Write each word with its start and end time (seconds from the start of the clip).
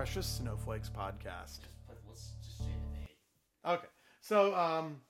Precious 0.00 0.26
Snowflakes 0.26 0.88
podcast. 0.88 1.58
But 1.86 1.98
let's 2.08 2.30
just 2.42 2.56
say 2.56 2.64
the 2.64 2.98
name. 2.98 3.76
Okay. 3.76 3.86
So, 4.22 4.54
um, 4.54 5.02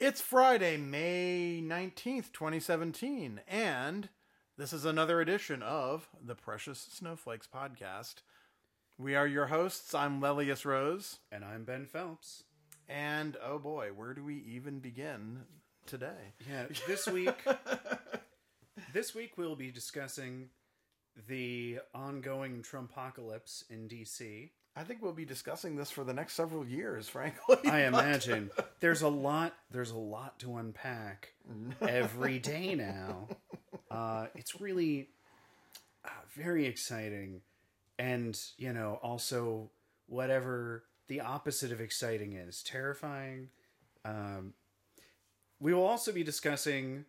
it's 0.00 0.20
Friday, 0.20 0.76
May 0.76 1.62
19th, 1.64 2.32
2017, 2.32 3.42
and 3.46 4.08
this 4.58 4.72
is 4.72 4.84
another 4.84 5.20
edition 5.20 5.62
of 5.62 6.08
the 6.20 6.34
Precious 6.34 6.80
Snowflakes 6.80 7.46
podcast. 7.46 8.22
We 8.98 9.14
are 9.14 9.24
your 9.28 9.46
hosts. 9.46 9.94
I'm 9.94 10.20
Lelius 10.20 10.64
Rose, 10.64 11.20
And 11.30 11.44
I'm 11.44 11.62
Ben 11.62 11.86
Phelps. 11.86 12.42
and 12.88 13.36
oh 13.40 13.60
boy, 13.60 13.90
where 13.94 14.14
do 14.14 14.24
we 14.24 14.34
even 14.48 14.80
begin 14.80 15.42
today? 15.86 16.34
Yeah, 16.50 16.64
this 16.88 17.06
week 17.06 17.36
this 18.92 19.14
week 19.14 19.34
we'll 19.38 19.54
be 19.54 19.70
discussing 19.70 20.48
the 21.28 21.78
ongoing 21.94 22.62
Trumpocalypse 22.62 23.64
in 23.70 23.88
DC. 23.88 24.50
I 24.78 24.84
think 24.84 25.00
we'll 25.02 25.12
be 25.12 25.24
discussing 25.24 25.76
this 25.76 25.90
for 25.90 26.04
the 26.04 26.12
next 26.12 26.34
several 26.34 26.66
years, 26.66 27.08
frankly. 27.10 27.56
I 27.64 27.86
imagine 27.86 28.50
there's 28.80 29.02
a 29.02 29.08
lot 29.08 29.54
there's 29.70 29.90
a 29.90 29.98
lot 29.98 30.38
to 30.40 30.56
unpack 30.56 31.32
every 31.80 32.38
day 32.38 32.74
now. 32.74 33.28
Uh, 33.90 34.26
it's 34.34 34.60
really 34.60 35.08
uh, 36.04 36.10
very 36.34 36.66
exciting 36.66 37.40
and, 37.98 38.38
you 38.58 38.72
know, 38.72 38.98
also 39.02 39.70
whatever 40.06 40.84
the 41.08 41.20
opposite 41.20 41.72
of 41.72 41.80
exciting 41.80 42.34
is, 42.34 42.62
terrifying. 42.62 43.48
Um, 44.04 44.52
we 45.58 45.72
will 45.72 45.86
also 45.86 46.12
be 46.12 46.22
discussing 46.22 47.06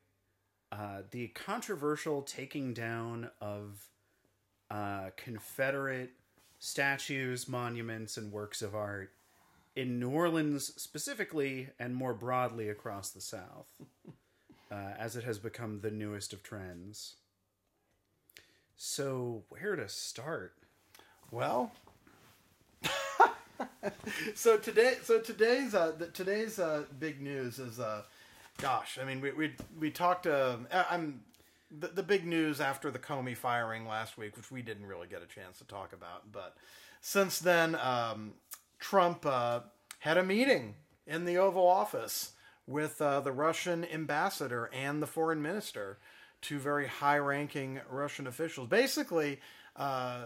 uh, 0.71 1.01
the 1.11 1.27
controversial 1.29 2.21
taking 2.21 2.73
down 2.73 3.29
of 3.41 3.83
uh, 4.69 5.09
Confederate 5.15 6.11
statues, 6.59 7.47
monuments, 7.47 8.17
and 8.17 8.31
works 8.31 8.61
of 8.61 8.75
art 8.75 9.11
in 9.75 9.99
New 9.99 10.09
Orleans 10.09 10.73
specifically, 10.75 11.69
and 11.79 11.95
more 11.95 12.13
broadly 12.13 12.67
across 12.67 13.11
the 13.11 13.21
South, 13.21 13.71
uh, 14.71 14.93
as 14.97 15.15
it 15.15 15.23
has 15.23 15.37
become 15.37 15.81
the 15.81 15.91
newest 15.91 16.33
of 16.33 16.41
trends. 16.41 17.15
So, 18.75 19.43
where 19.49 19.75
to 19.75 19.87
start? 19.87 20.55
Well, 21.29 21.71
so 24.35 24.57
today, 24.57 24.95
so 25.03 25.19
today's 25.19 25.75
uh, 25.75 25.93
the, 25.97 26.07
today's 26.07 26.59
uh, 26.59 26.83
big 26.99 27.21
news 27.21 27.59
is, 27.59 27.79
uh, 27.79 28.03
gosh, 28.59 28.97
I 29.01 29.05
mean, 29.05 29.21
we 29.21 29.31
we 29.31 29.53
we 29.79 29.91
talked. 29.91 30.27
Uh, 30.27 30.57
I'm 30.89 31.21
the, 31.71 31.87
the 31.87 32.03
big 32.03 32.25
news 32.25 32.61
after 32.61 32.91
the 32.91 32.99
Comey 32.99 33.35
firing 33.35 33.87
last 33.87 34.17
week, 34.17 34.37
which 34.37 34.51
we 34.51 34.61
didn't 34.61 34.85
really 34.85 35.07
get 35.07 35.21
a 35.21 35.25
chance 35.25 35.57
to 35.59 35.65
talk 35.65 35.93
about, 35.93 36.31
but 36.31 36.55
since 37.01 37.39
then, 37.39 37.75
um, 37.75 38.33
Trump 38.79 39.25
uh, 39.25 39.61
had 39.99 40.17
a 40.17 40.23
meeting 40.23 40.75
in 41.05 41.25
the 41.25 41.37
Oval 41.37 41.67
Office 41.67 42.33
with 42.65 43.01
uh, 43.01 43.21
the 43.21 43.31
Russian 43.31 43.85
ambassador 43.85 44.69
and 44.73 45.01
the 45.01 45.07
foreign 45.07 45.41
minister, 45.41 45.99
two 46.41 46.59
very 46.59 46.87
high-ranking 46.87 47.79
Russian 47.89 48.27
officials. 48.27 48.67
Basically, 48.67 49.39
uh, 49.75 50.25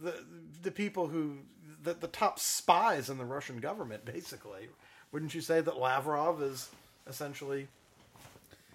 the 0.00 0.24
the 0.62 0.70
people 0.70 1.08
who 1.08 1.38
the, 1.82 1.94
the 1.94 2.08
top 2.08 2.38
spies 2.38 3.10
in 3.10 3.18
the 3.18 3.24
Russian 3.24 3.58
government. 3.58 4.04
Basically, 4.04 4.68
wouldn't 5.10 5.34
you 5.34 5.40
say 5.40 5.60
that 5.60 5.78
Lavrov 5.78 6.42
is 6.42 6.70
essentially 7.06 7.68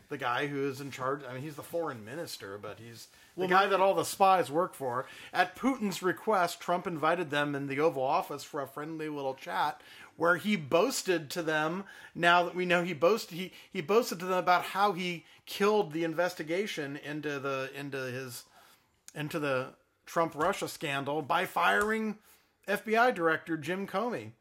the 0.09 0.17
guy 0.17 0.47
who 0.47 0.67
is 0.67 0.81
in 0.81 0.91
charge? 0.91 1.21
I 1.27 1.33
mean, 1.33 1.43
he's 1.43 1.55
the 1.55 1.63
foreign 1.63 2.03
minister, 2.03 2.57
but 2.61 2.79
he's 2.79 3.07
the 3.37 3.47
guy 3.47 3.67
that 3.67 3.79
all 3.79 3.93
the 3.93 4.03
spies 4.03 4.49
work 4.49 4.73
for. 4.73 5.05
At 5.31 5.55
Putin's 5.55 6.01
request, 6.01 6.59
Trump 6.59 6.87
invited 6.87 7.29
them 7.29 7.53
in 7.53 7.67
the 7.67 7.79
Oval 7.79 8.03
Office 8.03 8.43
for 8.43 8.61
a 8.61 8.67
friendly 8.67 9.09
little 9.09 9.35
chat. 9.35 9.81
Where 10.15 10.37
he 10.37 10.55
boasted 10.55 11.29
to 11.31 11.43
them, 11.43 11.83
now 12.15 12.41
that 12.43 12.55
we 12.55 12.65
know 12.65 12.83
he 12.83 12.93
boasted, 12.93 13.37
he, 13.37 13.53
he 13.71 13.81
boasted 13.81 14.19
to 14.19 14.25
them 14.25 14.39
about 14.39 14.63
how 14.63 14.93
he 14.93 15.25
killed 15.45 15.93
the 15.93 16.03
investigation 16.03 16.97
into 16.97 17.39
the 17.39 17.69
into 17.75 17.97
his 17.97 18.45
into 19.13 19.37
the 19.37 19.73
Trump 20.07 20.33
Russia 20.35 20.67
scandal 20.67 21.21
by 21.21 21.45
firing 21.45 22.17
FBI 22.67 23.13
director 23.13 23.57
Jim 23.57 23.85
Comey. 23.85 24.31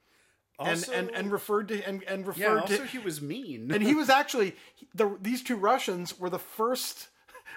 Also- 0.59 0.93
and, 0.93 1.09
and 1.09 1.17
and 1.19 1.33
referred 1.33 1.69
to 1.69 1.83
and, 1.83 2.03
and 2.05 2.27
referred 2.27 2.41
Yeah, 2.41 2.61
also 2.61 2.77
to 2.79 2.87
he 2.87 2.99
was 2.99 3.21
mean. 3.21 3.71
and 3.73 3.83
he 3.83 3.95
was 3.95 4.09
actually 4.21 4.57
the 4.95 5.17
these 5.21 5.43
two 5.43 5.57
Russians 5.57 6.19
were 6.19 6.31
the 6.31 6.39
first 6.39 7.09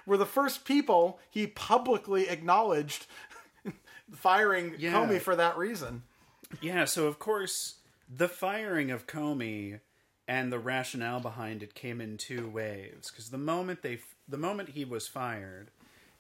were 0.06 0.18
the 0.18 0.26
first 0.26 0.66
people 0.66 1.20
he 1.30 1.48
publicly 1.48 2.28
acknowledged 2.30 3.06
firing 4.14 4.76
Yeah. 4.78 4.94
Comey 4.94 5.20
for 5.20 5.36
that 5.36 5.58
reason. 5.58 6.04
Yeah, 6.62 6.86
so 6.86 7.08
of 7.08 7.20
course, 7.20 7.76
the 8.14 8.28
firing 8.28 8.90
of 8.92 9.06
Comey 9.08 9.80
and 10.28 10.52
the 10.52 10.60
rationale 10.60 11.20
behind 11.20 11.62
it 11.64 11.74
came 11.76 12.02
in 12.02 12.18
two 12.18 12.48
waves. 12.48 13.10
Because 13.12 13.30
the 13.30 13.38
moment 13.38 13.82
they, 13.82 14.00
the 14.28 14.38
moment 14.38 14.70
he 14.70 14.84
was 14.86 15.08
fired, 15.08 15.70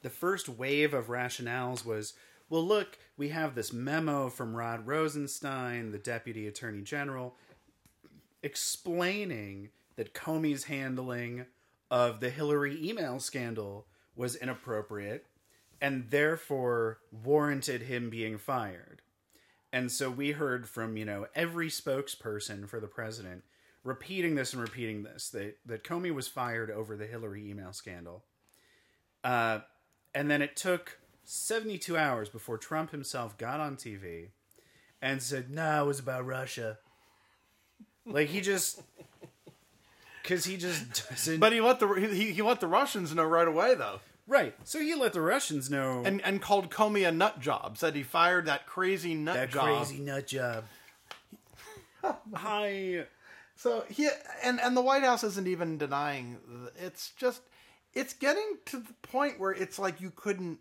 the 0.02 0.10
first 0.10 0.48
wave 0.48 0.94
of 0.94 1.08
rationales 1.08 1.84
was, 1.86 2.14
well, 2.50 2.66
look, 2.66 2.98
we 3.20 3.30
have 3.30 3.54
this 3.54 3.74
memo 3.74 4.30
from 4.30 4.56
Rod 4.56 4.88
Rosenstein, 4.88 5.92
the 5.92 5.98
deputy 5.98 6.48
attorney 6.48 6.82
general, 6.82 7.36
explaining 8.42 9.70
that 9.98 10.14
Comey's 10.14 10.64
handling 10.64 11.46
of 11.92 12.22
the 12.22 12.30
Hillary 12.30 12.80
email 12.82 13.20
scandal 13.20 13.88
was 14.16 14.38
inappropriate 14.38 15.26
and 15.82 16.10
therefore 16.10 17.00
warranted 17.12 17.82
him 17.82 18.10
being 18.10 18.38
fired. 18.38 19.02
And 19.74 19.92
so 19.92 20.10
we 20.10 20.32
heard 20.32 20.70
from, 20.70 20.96
you 20.96 21.04
know, 21.04 21.28
every 21.36 21.68
spokesperson 21.68 22.70
for 22.70 22.80
the 22.80 22.88
president 22.88 23.44
repeating 23.84 24.36
this 24.36 24.54
and 24.54 24.62
repeating 24.62 25.04
this 25.04 25.30
that, 25.32 25.58
that 25.66 25.84
Comey 25.84 26.14
was 26.14 26.30
fired 26.30 26.72
over 26.72 26.96
the 26.96 27.06
Hillary 27.06 27.50
email 27.50 27.74
scandal. 27.74 28.24
Uh, 29.26 29.60
and 30.16 30.32
then 30.32 30.42
it 30.42 30.56
took 30.56 31.00
72 31.32 31.96
hours 31.96 32.28
before 32.28 32.58
Trump 32.58 32.90
himself 32.90 33.38
got 33.38 33.60
on 33.60 33.76
TV 33.76 34.30
and 35.00 35.22
said, 35.22 35.52
no, 35.52 35.84
it 35.84 35.88
was 35.88 36.00
about 36.00 36.26
Russia. 36.26 36.80
Like 38.04 38.30
he 38.30 38.42
just. 38.42 38.82
Because 40.24 40.44
he 40.44 40.58
just 40.58 41.08
doesn't. 41.10 41.40
But 41.40 41.54
he 41.54 41.62
let 41.62 41.80
the 41.80 41.88
he, 41.88 42.32
he 42.32 42.42
let 42.42 42.60
the 42.60 42.68
Russians 42.68 43.14
know 43.14 43.24
right 43.26 43.48
away 43.48 43.76
though. 43.76 44.00
right. 44.28 44.56
So 44.64 44.80
he 44.80 44.96
let 44.96 45.14
the 45.14 45.22
Russians 45.22 45.70
know 45.70 46.02
And 46.04 46.20
and 46.24 46.42
called 46.42 46.72
Comey 46.72 47.08
a 47.08 47.12
nut 47.12 47.40
job. 47.40 47.78
Said 47.78 47.96
he 47.96 48.02
fired 48.02 48.48
that 48.48 48.66
crazy 48.66 49.14
nut 49.14 49.36
that 49.36 49.52
job. 49.52 49.66
crazy 49.66 50.00
nut 50.00 50.26
job. 50.26 50.64
I. 52.36 53.06
So 53.56 53.84
he 53.88 54.10
and 54.44 54.60
and 54.60 54.76
the 54.76 54.82
White 54.82 55.04
House 55.04 55.24
isn't 55.24 55.48
even 55.48 55.78
denying. 55.78 56.38
It's 56.76 57.12
just 57.18 57.42
it's 57.94 58.14
getting 58.14 58.58
to 58.66 58.78
the 58.78 58.94
point 59.04 59.40
where 59.40 59.52
it's 59.52 59.78
like 59.78 60.02
you 60.02 60.12
couldn't 60.16 60.58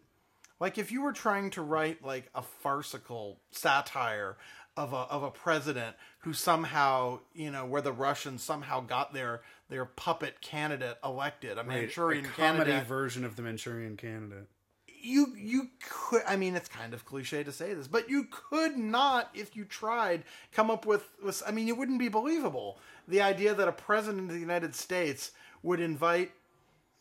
like 0.61 0.79
if 0.79 0.91
you 0.93 1.03
were 1.03 1.13
trying 1.13 1.51
to 1.51 1.63
write 1.63 2.05
like 2.05 2.31
a 2.35 2.43
farcical 2.43 3.41
satire 3.51 4.37
of 4.77 4.93
a 4.93 4.97
of 4.97 5.23
a 5.25 5.31
president 5.31 5.97
who 6.21 6.33
somehow 6.33 7.19
you 7.35 7.51
know 7.51 7.67
where 7.67 7.83
the 7.83 7.93
Russians 7.93 8.43
somehow 8.43 8.81
got 8.81 9.13
their 9.13 9.43
their 9.69 9.85
puppet 9.85 10.41
candidate 10.41 10.99
elected, 11.05 11.59
a 11.59 11.65
Manchurian 11.65 12.25
a 12.25 12.29
comedy 12.29 12.71
candidate 12.71 12.87
version 12.87 13.25
of 13.25 13.37
the 13.37 13.43
Manchurian 13.43 13.97
Candidate. 13.97 14.47
you 14.87 15.35
you 15.37 15.69
could 15.89 16.23
I 16.27 16.37
mean 16.37 16.55
it's 16.55 16.69
kind 16.69 16.95
of 16.95 17.05
cliche 17.05 17.43
to 17.43 17.53
say 17.53 17.75
this, 17.75 17.89
but 17.89 18.09
you 18.09 18.29
could 18.31 18.77
not 18.77 19.31
if 19.35 19.57
you 19.57 19.65
tried 19.65 20.23
come 20.53 20.71
up 20.71 20.87
with, 20.87 21.05
with 21.25 21.43
I 21.47 21.51
mean 21.51 21.69
it 21.69 21.77
wouldn't 21.77 21.99
be 21.99 22.09
believable. 22.09 22.79
The 23.09 23.21
idea 23.21 23.55
that 23.55 23.69
a 23.69 23.73
president 23.73 24.29
of 24.29 24.35
the 24.35 24.41
United 24.41 24.75
States 24.75 25.32
would 25.62 25.81
invite 25.81 26.31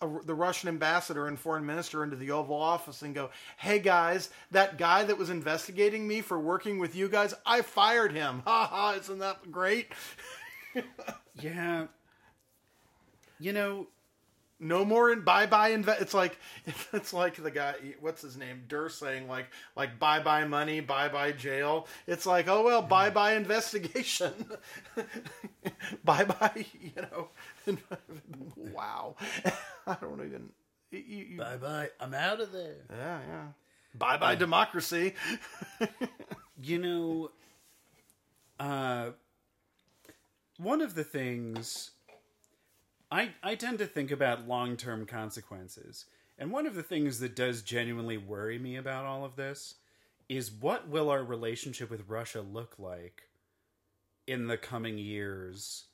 a, 0.02 0.08
the 0.26 0.36
Russian 0.36 0.70
ambassador 0.70 1.28
and 1.28 1.40
foreign 1.40 1.66
minister 1.66 2.04
into 2.04 2.16
the 2.16 2.32
Oval 2.32 2.56
Office 2.56 3.02
and 3.02 3.16
go, 3.16 3.30
"Hey 3.58 3.80
guys, 3.80 4.30
that 4.52 4.78
guy 4.78 5.04
that 5.04 5.18
was 5.18 5.30
investigating 5.30 6.08
me 6.08 6.22
for 6.22 6.40
working 6.40 6.80
with 6.80 6.96
you 6.96 7.10
guys, 7.10 7.34
I 7.46 7.62
fired 7.62 8.12
him. 8.14 8.44
Ha 8.46 8.68
ha! 8.68 8.94
Isn't 9.00 9.20
that 9.20 9.52
great? 9.52 9.88
Yeah. 11.40 11.88
You 13.40 13.54
know, 13.54 13.88
No 14.60 14.86
more 14.86 15.12
in 15.12 15.22
bye 15.22 15.46
bye 15.48 15.72
inve- 15.72 16.02
It's 16.02 16.14
like 16.14 16.38
it's 16.94 17.14
like 17.14 17.36
the 17.36 17.52
guy. 17.52 17.76
What's 18.02 18.22
his 18.24 18.38
name? 18.38 18.64
Durst 18.68 19.00
saying 19.00 19.28
like 19.28 19.48
like 19.76 20.00
bye 20.00 20.20
bye 20.22 20.46
money, 20.46 20.82
bye 20.82 21.10
bye 21.10 21.34
jail. 21.34 21.88
It's 22.08 22.26
like 22.26 22.48
oh 22.50 22.64
well, 22.64 22.82
bye 22.84 23.10
bye 23.12 23.34
investigation, 23.36 24.34
bye 26.04 26.24
bye. 26.26 26.66
You 26.82 27.02
know, 27.04 27.30
wow. 28.56 29.16
I 29.88 29.98
don't 30.02 30.25
even. 30.25 30.50
You, 30.92 31.00
you, 31.00 31.38
bye 31.38 31.58
bye. 31.58 31.90
I'm 32.00 32.14
out 32.14 32.40
of 32.40 32.52
there. 32.52 32.78
yeah, 32.90 33.19
yeah. 33.28 33.44
Bye 33.96 34.18
bye 34.18 34.36
democracy. 34.36 35.14
You 36.60 36.80
know, 36.80 37.31
uh, 38.60 39.12
one 40.58 40.81
of 40.81 40.96
the 40.96 41.04
things 41.04 41.92
I 43.12 43.30
I 43.44 43.56
tend 43.56 43.78
to 43.80 43.86
think 43.86 44.12
about 44.12 44.48
long 44.48 44.75
term 44.75 45.06
consequences, 45.06 46.06
and 46.38 46.52
one 46.52 46.66
of 46.66 46.75
the 46.75 46.84
things 46.84 47.19
that 47.19 47.36
does 47.36 47.62
genuinely 47.62 48.18
worry 48.18 48.58
me 48.58 48.75
about 48.75 49.06
all 49.06 49.24
of 49.24 49.36
this 49.36 49.75
is 50.28 50.52
what 50.52 50.88
will 50.88 51.10
our 51.10 51.24
relationship 51.24 51.90
with 51.90 52.10
Russia 52.10 52.42
look 52.42 52.75
like 52.80 53.24
in 54.25 54.48
the 54.48 54.58
coming 54.58 54.98
years 54.98 55.86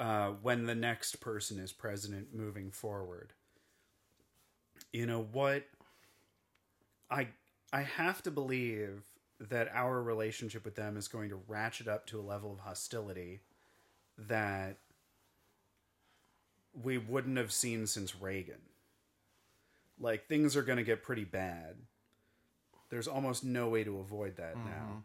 uh, 0.00 0.30
when 0.42 0.66
the 0.66 0.74
next 0.74 1.20
person 1.20 1.58
is 1.58 1.72
president 1.72 2.34
moving 2.34 2.70
forward? 2.70 3.32
You 4.92 5.06
know 5.06 5.26
what? 5.32 5.64
I 7.10 7.28
I 7.72 7.82
have 7.82 8.22
to 8.22 8.30
believe 8.30 9.02
that 9.40 9.68
our 9.74 10.02
relationship 10.02 10.64
with 10.64 10.76
them 10.76 10.96
is 10.96 11.08
going 11.08 11.30
to 11.30 11.40
ratchet 11.48 11.88
up 11.88 12.06
to 12.06 12.20
a 12.20 12.22
level 12.22 12.52
of 12.52 12.60
hostility 12.60 13.40
that 14.16 14.78
we 16.82 16.98
wouldn't 16.98 17.36
have 17.36 17.52
seen 17.52 17.86
since 17.86 18.20
Reagan. 18.20 18.60
Like 19.98 20.26
things 20.26 20.56
are 20.56 20.62
going 20.62 20.78
to 20.78 20.84
get 20.84 21.02
pretty 21.02 21.24
bad. 21.24 21.76
There's 22.90 23.08
almost 23.08 23.44
no 23.44 23.68
way 23.68 23.84
to 23.84 23.98
avoid 23.98 24.36
that 24.36 24.56
now. 24.56 25.02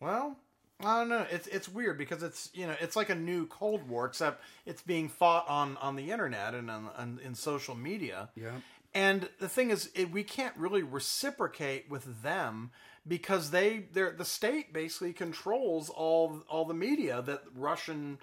Well, 0.00 0.36
I 0.80 0.98
don't 0.98 1.08
know. 1.08 1.26
It's 1.30 1.46
it's 1.46 1.68
weird 1.68 1.96
because 1.96 2.22
it's 2.22 2.50
you 2.52 2.66
know 2.66 2.74
it's 2.80 2.96
like 2.96 3.08
a 3.08 3.14
new 3.14 3.46
Cold 3.46 3.88
War, 3.88 4.06
except 4.06 4.42
it's 4.66 4.82
being 4.82 5.08
fought 5.08 5.48
on 5.48 5.76
on 5.78 5.96
the 5.96 6.10
internet 6.10 6.54
and 6.54 6.70
on, 6.70 6.90
on 6.96 7.20
in 7.24 7.34
social 7.34 7.74
media. 7.74 8.28
Yeah. 8.34 8.52
And 8.94 9.28
the 9.40 9.48
thing 9.48 9.70
is, 9.70 9.90
it, 9.94 10.10
we 10.10 10.22
can't 10.22 10.56
really 10.56 10.82
reciprocate 10.82 11.90
with 11.90 12.22
them 12.22 12.70
because 13.06 13.50
they 13.50 13.86
they're 13.92 14.12
the 14.12 14.24
state 14.24 14.72
basically 14.72 15.12
controls 15.12 15.88
all 15.88 16.42
all 16.48 16.64
the 16.64 16.74
media 16.74 17.22
that 17.22 17.42
Russian 17.54 18.18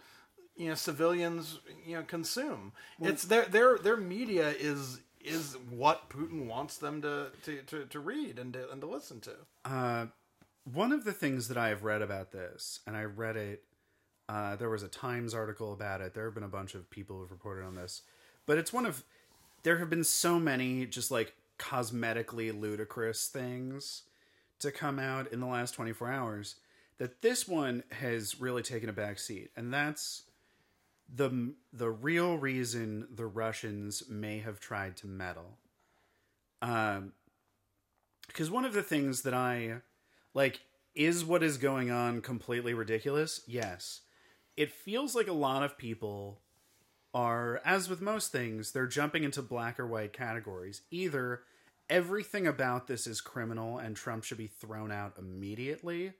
you 0.55 0.69
know 0.69 0.75
civilians 0.75 1.59
you 1.85 1.95
know 1.95 2.03
consume. 2.03 2.73
it's 3.01 3.23
their 3.23 3.45
their 3.45 3.77
their 3.77 3.97
media 3.97 4.49
is 4.49 4.99
is 5.23 5.55
what 5.69 6.09
Putin 6.09 6.47
wants 6.47 6.77
them 6.77 7.01
to 7.01 7.31
to, 7.43 7.61
to, 7.63 7.85
to 7.85 7.99
read 7.99 8.37
and 8.37 8.53
to, 8.53 8.69
and 8.71 8.81
to 8.81 8.87
listen 8.87 9.21
to. 9.21 9.33
Uh, 9.65 10.07
one 10.71 10.91
of 10.91 11.03
the 11.03 11.13
things 11.13 11.47
that 11.47 11.57
I 11.57 11.69
have 11.69 11.83
read 11.83 12.01
about 12.01 12.31
this, 12.31 12.79
and 12.87 12.95
I 12.95 13.03
read 13.03 13.35
it, 13.35 13.63
uh, 14.29 14.55
there 14.55 14.69
was 14.69 14.83
a 14.83 14.87
Times 14.87 15.33
article 15.33 15.73
about 15.73 16.01
it. 16.01 16.13
There 16.13 16.25
have 16.25 16.33
been 16.33 16.43
a 16.43 16.47
bunch 16.47 16.75
of 16.75 16.89
people 16.89 17.17
who've 17.17 17.31
reported 17.31 17.65
on 17.65 17.75
this, 17.75 18.03
but 18.45 18.57
it's 18.57 18.71
one 18.71 18.85
of 18.85 19.03
there 19.63 19.77
have 19.79 19.89
been 19.89 20.03
so 20.03 20.39
many 20.39 20.85
just 20.85 21.09
like 21.09 21.33
cosmetically 21.57 22.57
ludicrous 22.57 23.27
things 23.27 24.03
to 24.59 24.71
come 24.71 24.99
out 24.99 25.31
in 25.31 25.39
the 25.39 25.45
last 25.45 25.73
24 25.73 26.09
hours 26.09 26.55
that 26.97 27.21
this 27.21 27.47
one 27.47 27.83
has 27.91 28.39
really 28.39 28.61
taken 28.61 28.89
a 28.89 28.93
back 28.93 29.19
seat 29.19 29.49
and 29.55 29.73
that's 29.73 30.23
the 31.13 31.53
the 31.71 31.89
real 31.89 32.37
reason 32.37 33.07
the 33.13 33.25
Russians 33.25 34.03
may 34.09 34.39
have 34.39 34.59
tried 34.59 34.97
to 34.97 35.07
meddle. 35.07 35.57
Um 36.61 37.13
because 38.27 38.49
one 38.49 38.65
of 38.65 38.73
the 38.73 38.83
things 38.83 39.21
that 39.23 39.33
I 39.33 39.81
like 40.33 40.61
is 40.95 41.25
what 41.25 41.43
is 41.43 41.57
going 41.57 41.89
on 41.89 42.21
completely 42.21 42.73
ridiculous 42.73 43.41
yes 43.47 44.01
it 44.55 44.71
feels 44.71 45.15
like 45.15 45.27
a 45.27 45.33
lot 45.33 45.63
of 45.63 45.77
people 45.77 46.39
are, 47.13 47.61
as 47.63 47.89
with 47.89 48.01
most 48.01 48.31
things, 48.31 48.71
they're 48.71 48.87
jumping 48.87 49.23
into 49.23 49.41
black 49.41 49.79
or 49.79 49.87
white 49.87 50.13
categories. 50.13 50.81
Either 50.91 51.41
everything 51.89 52.47
about 52.47 52.87
this 52.87 53.05
is 53.05 53.21
criminal 53.21 53.77
and 53.77 53.95
Trump 53.95 54.23
should 54.23 54.37
be 54.37 54.47
thrown 54.47 54.91
out 54.91 55.13
immediately, 55.17 56.13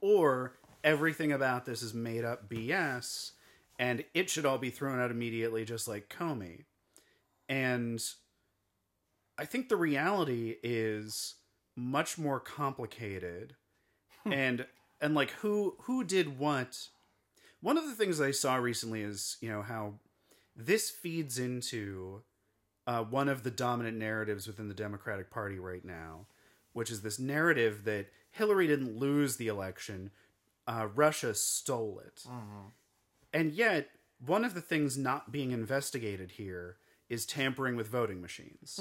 or 0.00 0.56
everything 0.84 1.32
about 1.32 1.66
this 1.66 1.82
is 1.82 1.92
made 1.92 2.24
up 2.24 2.48
BS 2.48 3.32
and 3.78 4.04
it 4.12 4.28
should 4.28 4.44
all 4.44 4.58
be 4.58 4.70
thrown 4.70 5.00
out 5.00 5.10
immediately, 5.10 5.64
just 5.64 5.88
like 5.88 6.14
Comey. 6.14 6.64
And 7.48 8.02
I 9.38 9.46
think 9.46 9.68
the 9.68 9.76
reality 9.76 10.56
is 10.62 11.36
much 11.80 12.18
more 12.18 12.40
complicated. 12.40 13.56
And 14.24 14.66
and 15.00 15.14
like 15.14 15.30
who 15.30 15.76
who 15.82 16.04
did 16.04 16.38
what? 16.38 16.88
One 17.62 17.76
of 17.78 17.84
the 17.84 17.94
things 17.94 18.20
i 18.20 18.30
saw 18.30 18.56
recently 18.56 19.02
is 19.02 19.36
you 19.40 19.48
know 19.48 19.62
how 19.62 19.94
this 20.54 20.90
feeds 20.90 21.38
into 21.38 22.22
uh, 22.86 23.02
one 23.04 23.28
of 23.28 23.42
the 23.42 23.50
dominant 23.50 23.96
narratives 23.96 24.46
within 24.46 24.68
the 24.68 24.74
Democratic 24.74 25.30
Party 25.30 25.58
right 25.58 25.84
now, 25.84 26.26
which 26.72 26.90
is 26.90 27.02
this 27.02 27.18
narrative 27.18 27.84
that 27.84 28.06
Hillary 28.30 28.66
didn't 28.66 28.98
lose 28.98 29.36
the 29.36 29.48
election, 29.48 30.10
uh, 30.66 30.88
Russia 30.94 31.34
stole 31.34 32.00
it. 32.04 32.24
And 33.32 33.52
yet, 33.52 33.90
one 34.24 34.44
of 34.44 34.54
the 34.54 34.60
things 34.60 34.98
not 34.98 35.30
being 35.32 35.52
investigated 35.52 36.32
here 36.32 36.76
is 37.08 37.26
tampering 37.26 37.76
with 37.76 37.88
voting 37.88 38.20
machines. 38.20 38.80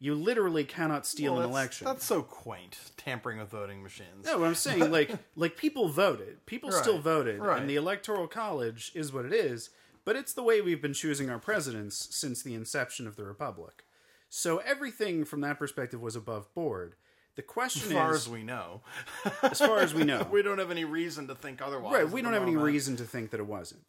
You 0.00 0.14
literally 0.14 0.64
cannot 0.64 1.06
steal 1.06 1.34
Well, 1.34 1.42
an 1.42 1.48
that's, 1.48 1.58
election. 1.58 1.84
That's 1.86 2.04
so 2.04 2.22
quaint, 2.22 2.78
tampering 2.96 3.38
with 3.38 3.50
voting 3.50 3.82
machines. 3.82 4.26
No, 4.26 4.38
what 4.38 4.46
I'm 4.46 4.54
saying, 4.54 4.90
like, 4.92 5.10
like 5.34 5.56
people 5.56 5.88
voted. 5.88 6.44
People 6.46 6.70
still 6.70 6.98
voted, 6.98 7.40
right. 7.40 7.60
and 7.60 7.68
the 7.68 7.76
electoral 7.76 8.28
college 8.28 8.92
is 8.94 9.12
what 9.12 9.24
it 9.24 9.32
is. 9.32 9.70
But 10.04 10.16
it's 10.16 10.32
the 10.32 10.42
way 10.42 10.60
we've 10.60 10.80
been 10.80 10.94
choosing 10.94 11.28
our 11.28 11.38
presidents 11.38 12.08
since 12.14 12.42
the 12.42 12.54
inception 12.54 13.06
of 13.06 13.16
the 13.16 13.24
republic. 13.24 13.84
So 14.30 14.58
everything 14.58 15.24
from 15.24 15.40
that 15.42 15.58
perspective 15.58 16.00
was 16.00 16.16
above 16.16 16.52
board. 16.54 16.94
The 17.36 17.42
question 17.42 17.82
as 17.90 17.92
far 17.92 18.10
is, 18.14 18.16
as 18.22 18.28
we 18.28 18.42
know, 18.42 18.80
as 19.42 19.58
far 19.58 19.78
as 19.80 19.94
we 19.94 20.04
know, 20.04 20.26
we 20.32 20.42
don't 20.42 20.58
have 20.58 20.70
any 20.70 20.84
reason 20.84 21.28
to 21.28 21.34
think 21.34 21.60
otherwise. 21.60 21.92
right? 21.92 22.10
We 22.10 22.22
don't 22.22 22.32
have 22.32 22.42
any 22.42 22.56
reason 22.56 22.96
to 22.96 23.04
think 23.04 23.30
that 23.30 23.40
it 23.40 23.46
wasn't. 23.46 23.82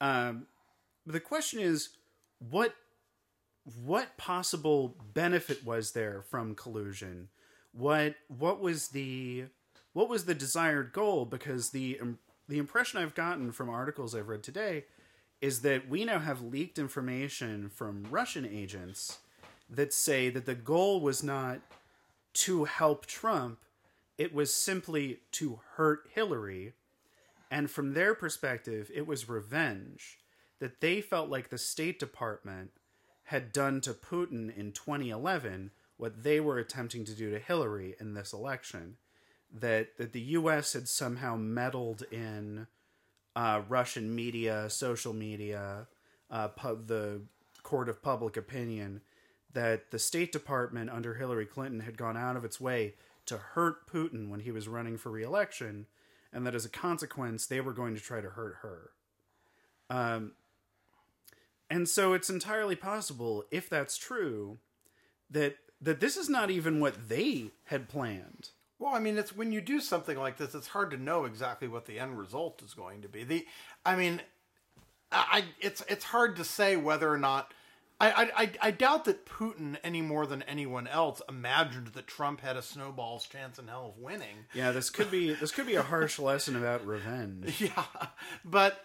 Um, 0.00 0.46
but 1.04 1.12
the 1.12 1.20
question 1.20 1.60
is, 1.60 1.90
what 2.50 2.74
what 3.64 4.16
possible 4.16 4.96
benefit 5.14 5.64
was 5.64 5.92
there 5.92 6.22
from 6.22 6.54
collusion? 6.54 7.28
What 7.72 8.16
what 8.28 8.60
was 8.60 8.88
the 8.88 9.46
what 9.92 10.08
was 10.08 10.26
the 10.26 10.34
desired 10.34 10.92
goal? 10.92 11.24
Because 11.24 11.70
the 11.70 11.98
the 12.48 12.58
impression 12.58 13.00
I've 13.00 13.14
gotten 13.14 13.52
from 13.52 13.70
articles 13.70 14.14
I've 14.14 14.28
read 14.28 14.42
today 14.42 14.84
is 15.40 15.62
that 15.62 15.88
we 15.88 16.04
now 16.04 16.18
have 16.18 16.42
leaked 16.42 16.78
information 16.78 17.68
from 17.68 18.06
Russian 18.10 18.46
agents 18.46 19.18
that 19.68 19.92
say 19.92 20.28
that 20.30 20.46
the 20.46 20.54
goal 20.54 21.00
was 21.00 21.22
not 21.22 21.60
to 22.34 22.64
help 22.64 23.06
Trump, 23.06 23.58
it 24.18 24.34
was 24.34 24.52
simply 24.52 25.20
to 25.32 25.60
hurt 25.76 26.08
Hillary. 26.12 26.72
And 27.50 27.70
from 27.70 27.94
their 27.94 28.14
perspective, 28.14 28.90
it 28.94 29.06
was 29.06 29.28
revenge 29.28 30.18
that 30.60 30.80
they 30.80 31.00
felt 31.00 31.28
like 31.28 31.50
the 31.50 31.58
State 31.58 31.98
Department 31.98 32.70
had 33.24 33.52
done 33.52 33.80
to 33.82 33.92
Putin 33.92 34.56
in 34.56 34.72
2011 34.72 35.70
what 35.96 36.22
they 36.22 36.40
were 36.40 36.58
attempting 36.58 37.04
to 37.04 37.12
do 37.12 37.30
to 37.30 37.38
Hillary 37.38 37.94
in 38.00 38.14
this 38.14 38.32
election. 38.32 38.96
That, 39.52 39.96
that 39.98 40.12
the 40.12 40.20
U.S. 40.20 40.72
had 40.72 40.88
somehow 40.88 41.36
meddled 41.36 42.02
in 42.10 42.66
uh, 43.36 43.62
Russian 43.68 44.14
media, 44.14 44.68
social 44.68 45.12
media, 45.12 45.86
uh, 46.30 46.48
the 46.86 47.22
court 47.62 47.88
of 47.88 48.02
public 48.02 48.36
opinion, 48.36 49.00
that 49.52 49.92
the 49.92 49.98
State 49.98 50.32
Department 50.32 50.90
under 50.90 51.14
Hillary 51.14 51.46
Clinton 51.46 51.80
had 51.80 51.96
gone 51.96 52.16
out 52.16 52.36
of 52.36 52.44
its 52.44 52.60
way 52.60 52.94
to 53.26 53.38
hurt 53.38 53.86
Putin 53.86 54.28
when 54.28 54.40
he 54.40 54.50
was 54.50 54.68
running 54.68 54.98
for 54.98 55.10
reelection, 55.10 55.86
and 56.32 56.44
that 56.44 56.54
as 56.54 56.64
a 56.64 56.70
consequence, 56.70 57.46
they 57.46 57.60
were 57.60 57.72
going 57.72 57.94
to 57.94 58.00
try 58.00 58.20
to 58.20 58.30
hurt 58.30 58.56
her. 58.62 58.90
Um, 59.88 60.32
and 61.74 61.88
so 61.88 62.12
it's 62.12 62.30
entirely 62.30 62.76
possible, 62.76 63.44
if 63.50 63.68
that's 63.68 63.96
true, 63.96 64.58
that 65.30 65.56
that 65.80 66.00
this 66.00 66.16
is 66.16 66.28
not 66.28 66.50
even 66.50 66.80
what 66.80 67.08
they 67.08 67.50
had 67.64 67.88
planned. 67.88 68.50
Well, 68.78 68.94
I 68.94 68.98
mean, 69.00 69.18
it's 69.18 69.34
when 69.36 69.52
you 69.52 69.60
do 69.60 69.80
something 69.80 70.16
like 70.18 70.36
this, 70.36 70.54
it's 70.54 70.68
hard 70.68 70.90
to 70.92 70.96
know 70.96 71.24
exactly 71.24 71.68
what 71.68 71.86
the 71.86 71.98
end 71.98 72.18
result 72.18 72.62
is 72.64 72.74
going 72.74 73.02
to 73.02 73.08
be. 73.08 73.24
The, 73.24 73.46
I 73.84 73.96
mean, 73.96 74.20
I, 75.12 75.26
I 75.32 75.44
it's 75.60 75.82
it's 75.88 76.04
hard 76.04 76.36
to 76.36 76.44
say 76.44 76.76
whether 76.76 77.10
or 77.10 77.18
not. 77.18 77.52
I, 78.00 78.10
I, 78.10 78.42
I- 78.42 78.52
I 78.62 78.70
doubt 78.72 79.04
that 79.04 79.24
Putin, 79.24 79.76
any 79.84 80.02
more 80.02 80.26
than 80.26 80.42
anyone 80.42 80.88
else, 80.88 81.22
imagined 81.28 81.88
that 81.88 82.08
Trump 82.08 82.40
had 82.40 82.56
a 82.56 82.62
snowball's 82.62 83.24
chance 83.26 83.58
in 83.58 83.68
hell 83.68 83.94
of 83.96 84.02
winning. 84.02 84.46
Yeah, 84.52 84.72
this 84.72 84.90
could 84.90 85.10
be 85.10 85.32
this 85.34 85.52
could 85.52 85.66
be 85.66 85.76
a 85.76 85.82
harsh 85.82 86.18
lesson 86.30 86.56
about 86.56 86.84
revenge. 86.86 87.60
Yeah, 87.60 87.84
but 88.44 88.84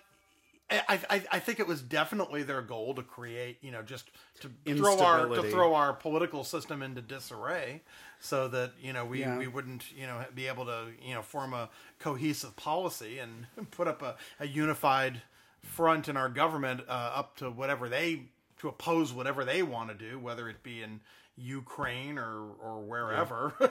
I, 0.71 0.99
I 1.09 1.23
I 1.31 1.39
think 1.39 1.59
it 1.59 1.67
was 1.67 1.81
definitely 1.81 2.43
their 2.43 2.61
goal 2.61 2.93
to 2.95 3.01
create, 3.03 3.57
you 3.61 3.71
know, 3.71 3.81
just 3.81 4.09
to 4.41 4.49
throw 4.75 4.99
our 4.99 5.27
to 5.27 5.49
throw 5.51 5.73
our 5.73 5.93
political 5.93 6.43
system 6.43 6.83
into 6.83 7.01
disarray, 7.01 7.81
so 8.19 8.47
that 8.49 8.73
you 8.81 8.93
know 8.93 9.05
we, 9.05 9.21
Yeah. 9.21 9.37
we 9.37 9.47
wouldn't 9.47 9.91
you 9.91 10.05
know 10.05 10.23
be 10.35 10.47
able 10.47 10.65
to 10.65 10.87
you 11.01 11.15
know 11.15 11.21
form 11.21 11.53
a 11.53 11.69
cohesive 11.99 12.55
policy 12.55 13.19
and 13.19 13.47
put 13.71 13.87
up 13.87 14.01
a, 14.01 14.15
a 14.39 14.45
unified 14.47 15.21
front 15.63 16.07
in 16.07 16.15
our 16.15 16.29
government 16.29 16.81
uh, 16.87 16.91
up 17.15 17.35
to 17.37 17.49
whatever 17.49 17.89
they 17.89 18.23
to 18.59 18.67
oppose 18.67 19.11
whatever 19.11 19.43
they 19.45 19.63
want 19.63 19.89
to 19.89 19.95
do, 19.95 20.19
whether 20.19 20.49
it 20.49 20.61
be 20.63 20.83
in 20.83 20.99
Ukraine 21.35 22.17
or 22.19 22.43
or 22.61 22.79
wherever. 22.81 23.53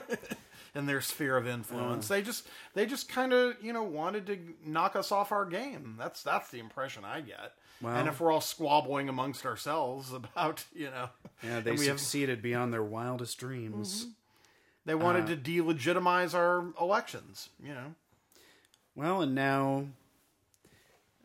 in 0.75 0.85
their 0.85 1.01
sphere 1.01 1.37
of 1.37 1.47
influence. 1.47 2.07
They 2.07 2.21
just 2.21 2.47
they 2.73 2.85
just 2.85 3.09
kind 3.09 3.33
of 3.33 3.55
you 3.61 3.73
know 3.73 3.83
wanted 3.83 4.27
to 4.27 4.37
knock 4.65 4.95
us 4.95 5.11
off 5.11 5.31
our 5.31 5.45
game. 5.45 5.95
That's 5.97 6.23
that's 6.23 6.49
the 6.49 6.59
impression 6.59 7.03
I 7.05 7.21
get. 7.21 7.53
Well- 7.81 7.95
and 7.95 8.07
if 8.07 8.19
we're 8.19 8.31
all 8.31 8.41
squabbling 8.41 9.09
amongst 9.09 9.45
ourselves 9.45 10.13
about 10.13 10.65
you 10.73 10.85
know, 10.91 11.09
Yeah, 11.43 11.59
they 11.61 11.71
we 11.71 11.87
have, 11.87 11.99
succeeded 11.99 12.41
beyond 12.41 12.73
their 12.73 12.83
wildest 12.83 13.37
dreams. 13.37 14.07
They 14.85 14.95
wanted 14.95 15.27
to 15.27 15.35
delegitimize 15.35 16.33
our 16.33 16.65
elections. 16.81 17.49
You 17.61 17.73
know. 17.73 17.95
Well, 18.95 19.21
and 19.21 19.35
now, 19.35 19.85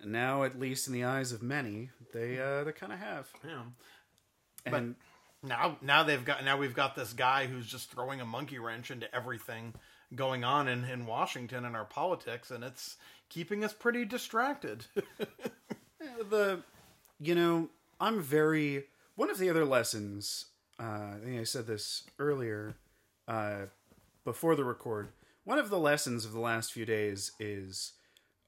now 0.05 0.45
at 0.45 0.59
least 0.61 0.87
in 0.87 0.93
the 0.93 1.05
eyes 1.05 1.33
of 1.33 1.43
many, 1.43 1.91
they 2.13 2.39
uh, 2.39 2.65
they 2.65 2.73
kind 2.73 2.93
of 2.93 2.99
have. 2.99 3.29
Yeah. 3.45 3.63
And 4.67 4.95
Now, 5.45 5.77
now 5.83 6.03
they've 6.03 6.25
got 6.25 6.45
now 6.45 6.57
we've 6.57 6.75
got 6.75 6.97
this 6.97 7.13
guy 7.13 7.47
who's 7.47 7.67
just 7.67 7.91
throwing 7.91 8.21
a 8.21 8.25
monkey 8.25 8.59
wrench 8.59 8.91
into 8.91 9.15
everything 9.15 9.75
going 10.15 10.45
on 10.45 10.69
in, 10.69 10.85
in 10.85 11.07
Washington 11.07 11.65
and 11.65 11.77
our 11.77 11.85
politics, 11.85 12.51
and 12.51 12.65
it's 12.65 12.97
keeping 13.29 13.65
us 13.65 13.73
pretty 13.73 14.05
distracted. 14.05 14.87
the 16.31 16.63
you 17.21 17.35
know 17.35 17.69
i'm 18.01 18.21
very 18.21 18.85
one 19.17 19.31
of 19.31 19.39
the 19.39 19.51
other 19.51 19.65
lessons 19.65 20.47
uh, 20.81 21.13
i 21.15 21.17
think 21.23 21.41
i 21.41 21.45
said 21.45 21.67
this 21.67 22.05
earlier 22.19 22.77
uh, 23.29 23.63
before 24.25 24.55
the 24.55 24.65
record 24.65 25.09
one 25.45 25.59
of 25.59 25.71
the 25.71 25.79
lessons 25.79 26.25
of 26.25 26.33
the 26.33 26.41
last 26.41 26.73
few 26.73 26.85
days 26.85 27.33
is 27.39 27.93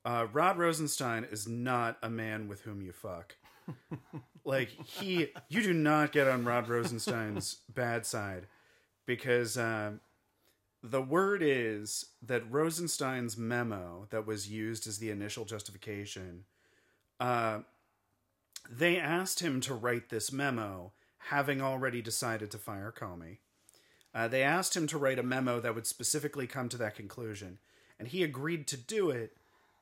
uh, 0.04 0.26
rod 0.32 0.58
rosenstein 0.58 1.26
is 1.30 1.46
not 1.46 1.96
a 2.02 2.10
man 2.10 2.48
with 2.48 2.62
whom 2.62 2.80
you 2.80 2.92
fuck 2.92 3.36
like 4.46 4.68
he 4.68 5.28
you 5.48 5.62
do 5.62 5.72
not 5.72 6.12
get 6.12 6.28
on 6.28 6.44
rod 6.44 6.68
rosenstein's 6.68 7.58
bad 7.74 8.06
side 8.06 8.46
because 9.04 9.58
um, 9.58 10.00
the 10.82 11.02
word 11.02 11.42
is 11.42 12.06
that 12.22 12.50
rosenstein's 12.50 13.36
memo 13.36 14.06
that 14.10 14.26
was 14.26 14.48
used 14.50 14.86
as 14.86 14.98
the 14.98 15.10
initial 15.10 15.44
justification 15.44 16.44
uh, 17.20 17.60
they 18.70 18.98
asked 18.98 19.40
him 19.40 19.60
to 19.62 19.74
write 19.74 20.08
this 20.08 20.32
memo, 20.32 20.92
having 21.18 21.60
already 21.60 22.02
decided 22.02 22.50
to 22.50 22.58
fire 22.58 22.92
Comey. 22.96 23.38
Uh, 24.14 24.28
they 24.28 24.42
asked 24.42 24.76
him 24.76 24.86
to 24.86 24.98
write 24.98 25.18
a 25.18 25.22
memo 25.22 25.60
that 25.60 25.74
would 25.74 25.86
specifically 25.86 26.46
come 26.46 26.68
to 26.68 26.78
that 26.78 26.94
conclusion, 26.94 27.58
and 27.98 28.08
he 28.08 28.22
agreed 28.22 28.66
to 28.66 28.76
do 28.76 29.10
it 29.10 29.36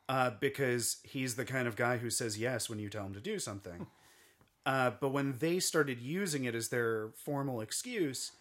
uh, 0.09 0.31
because 0.41 0.99
he's 1.05 1.37
the 1.37 1.45
kind 1.45 1.69
of 1.69 1.77
guy 1.77 1.99
who 1.99 2.11
says 2.11 2.39
yes 2.39 2.69
when 2.69 2.79
you 2.79 2.89
tell 2.89 3.07
him 3.07 3.15
to 3.15 3.21
do 3.21 3.39
something. 3.39 3.87
Uh, 4.67 4.93
but 4.99 5.11
when 5.11 5.39
they 5.39 5.61
started 5.61 6.01
using 6.01 6.45
it 6.45 6.55
as 6.55 6.69
their 6.69 7.11
formal 7.17 7.61
excuse, 7.61 8.33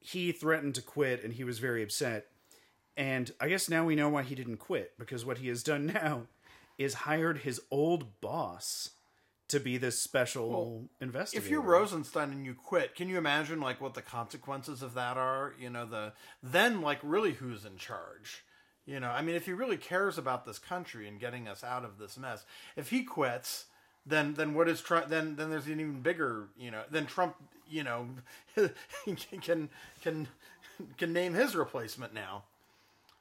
he 0.00 0.32
threatened 0.32 0.74
to 0.74 0.82
quit, 0.82 1.24
and 1.24 1.34
he 1.34 1.44
was 1.44 1.58
very 1.58 1.82
upset. 1.82 2.26
And 2.96 3.30
I 3.40 3.48
guess 3.48 3.68
now 3.68 3.84
we 3.84 3.94
know 3.94 4.08
why 4.08 4.22
he 4.22 4.34
didn't 4.34 4.58
quit 4.58 4.92
because 4.98 5.24
what 5.24 5.38
he 5.38 5.48
has 5.48 5.62
done 5.62 5.86
now 5.94 6.22
is 6.78 6.94
hired 6.94 7.38
his 7.38 7.60
old 7.70 8.20
boss 8.20 8.90
to 9.48 9.60
be 9.60 9.76
this 9.78 9.98
special 10.00 10.88
investigator. 11.00 11.44
if 11.44 11.50
you're 11.50 11.60
Rosenstein 11.60 12.32
and 12.32 12.44
you 12.44 12.54
quit, 12.54 12.94
can 12.94 13.08
you 13.08 13.16
imagine 13.16 13.60
like 13.60 13.80
what 13.80 13.94
the 13.94 14.02
consequences 14.02 14.82
of 14.82 14.94
that 14.94 15.16
are? 15.16 15.54
You 15.58 15.70
know, 15.70 15.86
the 15.86 16.14
then 16.42 16.80
like 16.80 16.98
really 17.02 17.32
who's 17.34 17.64
in 17.64 17.76
charge? 17.76 18.44
You 18.86 19.00
know, 19.00 19.08
I 19.08 19.22
mean, 19.22 19.34
if 19.34 19.46
he 19.46 19.52
really 19.52 19.76
cares 19.76 20.16
about 20.18 20.46
this 20.46 20.58
country 20.58 21.08
and 21.08 21.18
getting 21.20 21.48
us 21.48 21.64
out 21.64 21.84
of 21.84 21.98
this 21.98 22.16
mess, 22.16 22.44
if 22.76 22.90
he 22.90 23.02
quits, 23.02 23.66
then 24.06 24.34
then 24.34 24.54
what 24.54 24.68
is 24.68 24.80
Trump? 24.80 25.08
Then 25.08 25.36
then 25.36 25.50
there's 25.50 25.66
an 25.66 25.80
even 25.80 26.00
bigger, 26.00 26.48
you 26.58 26.70
know, 26.70 26.82
then 26.90 27.06
Trump, 27.06 27.36
you 27.68 27.82
know, 27.82 28.08
can 29.04 29.68
can 30.02 30.28
can 30.96 31.12
name 31.12 31.34
his 31.34 31.56
replacement 31.56 32.14
now. 32.14 32.44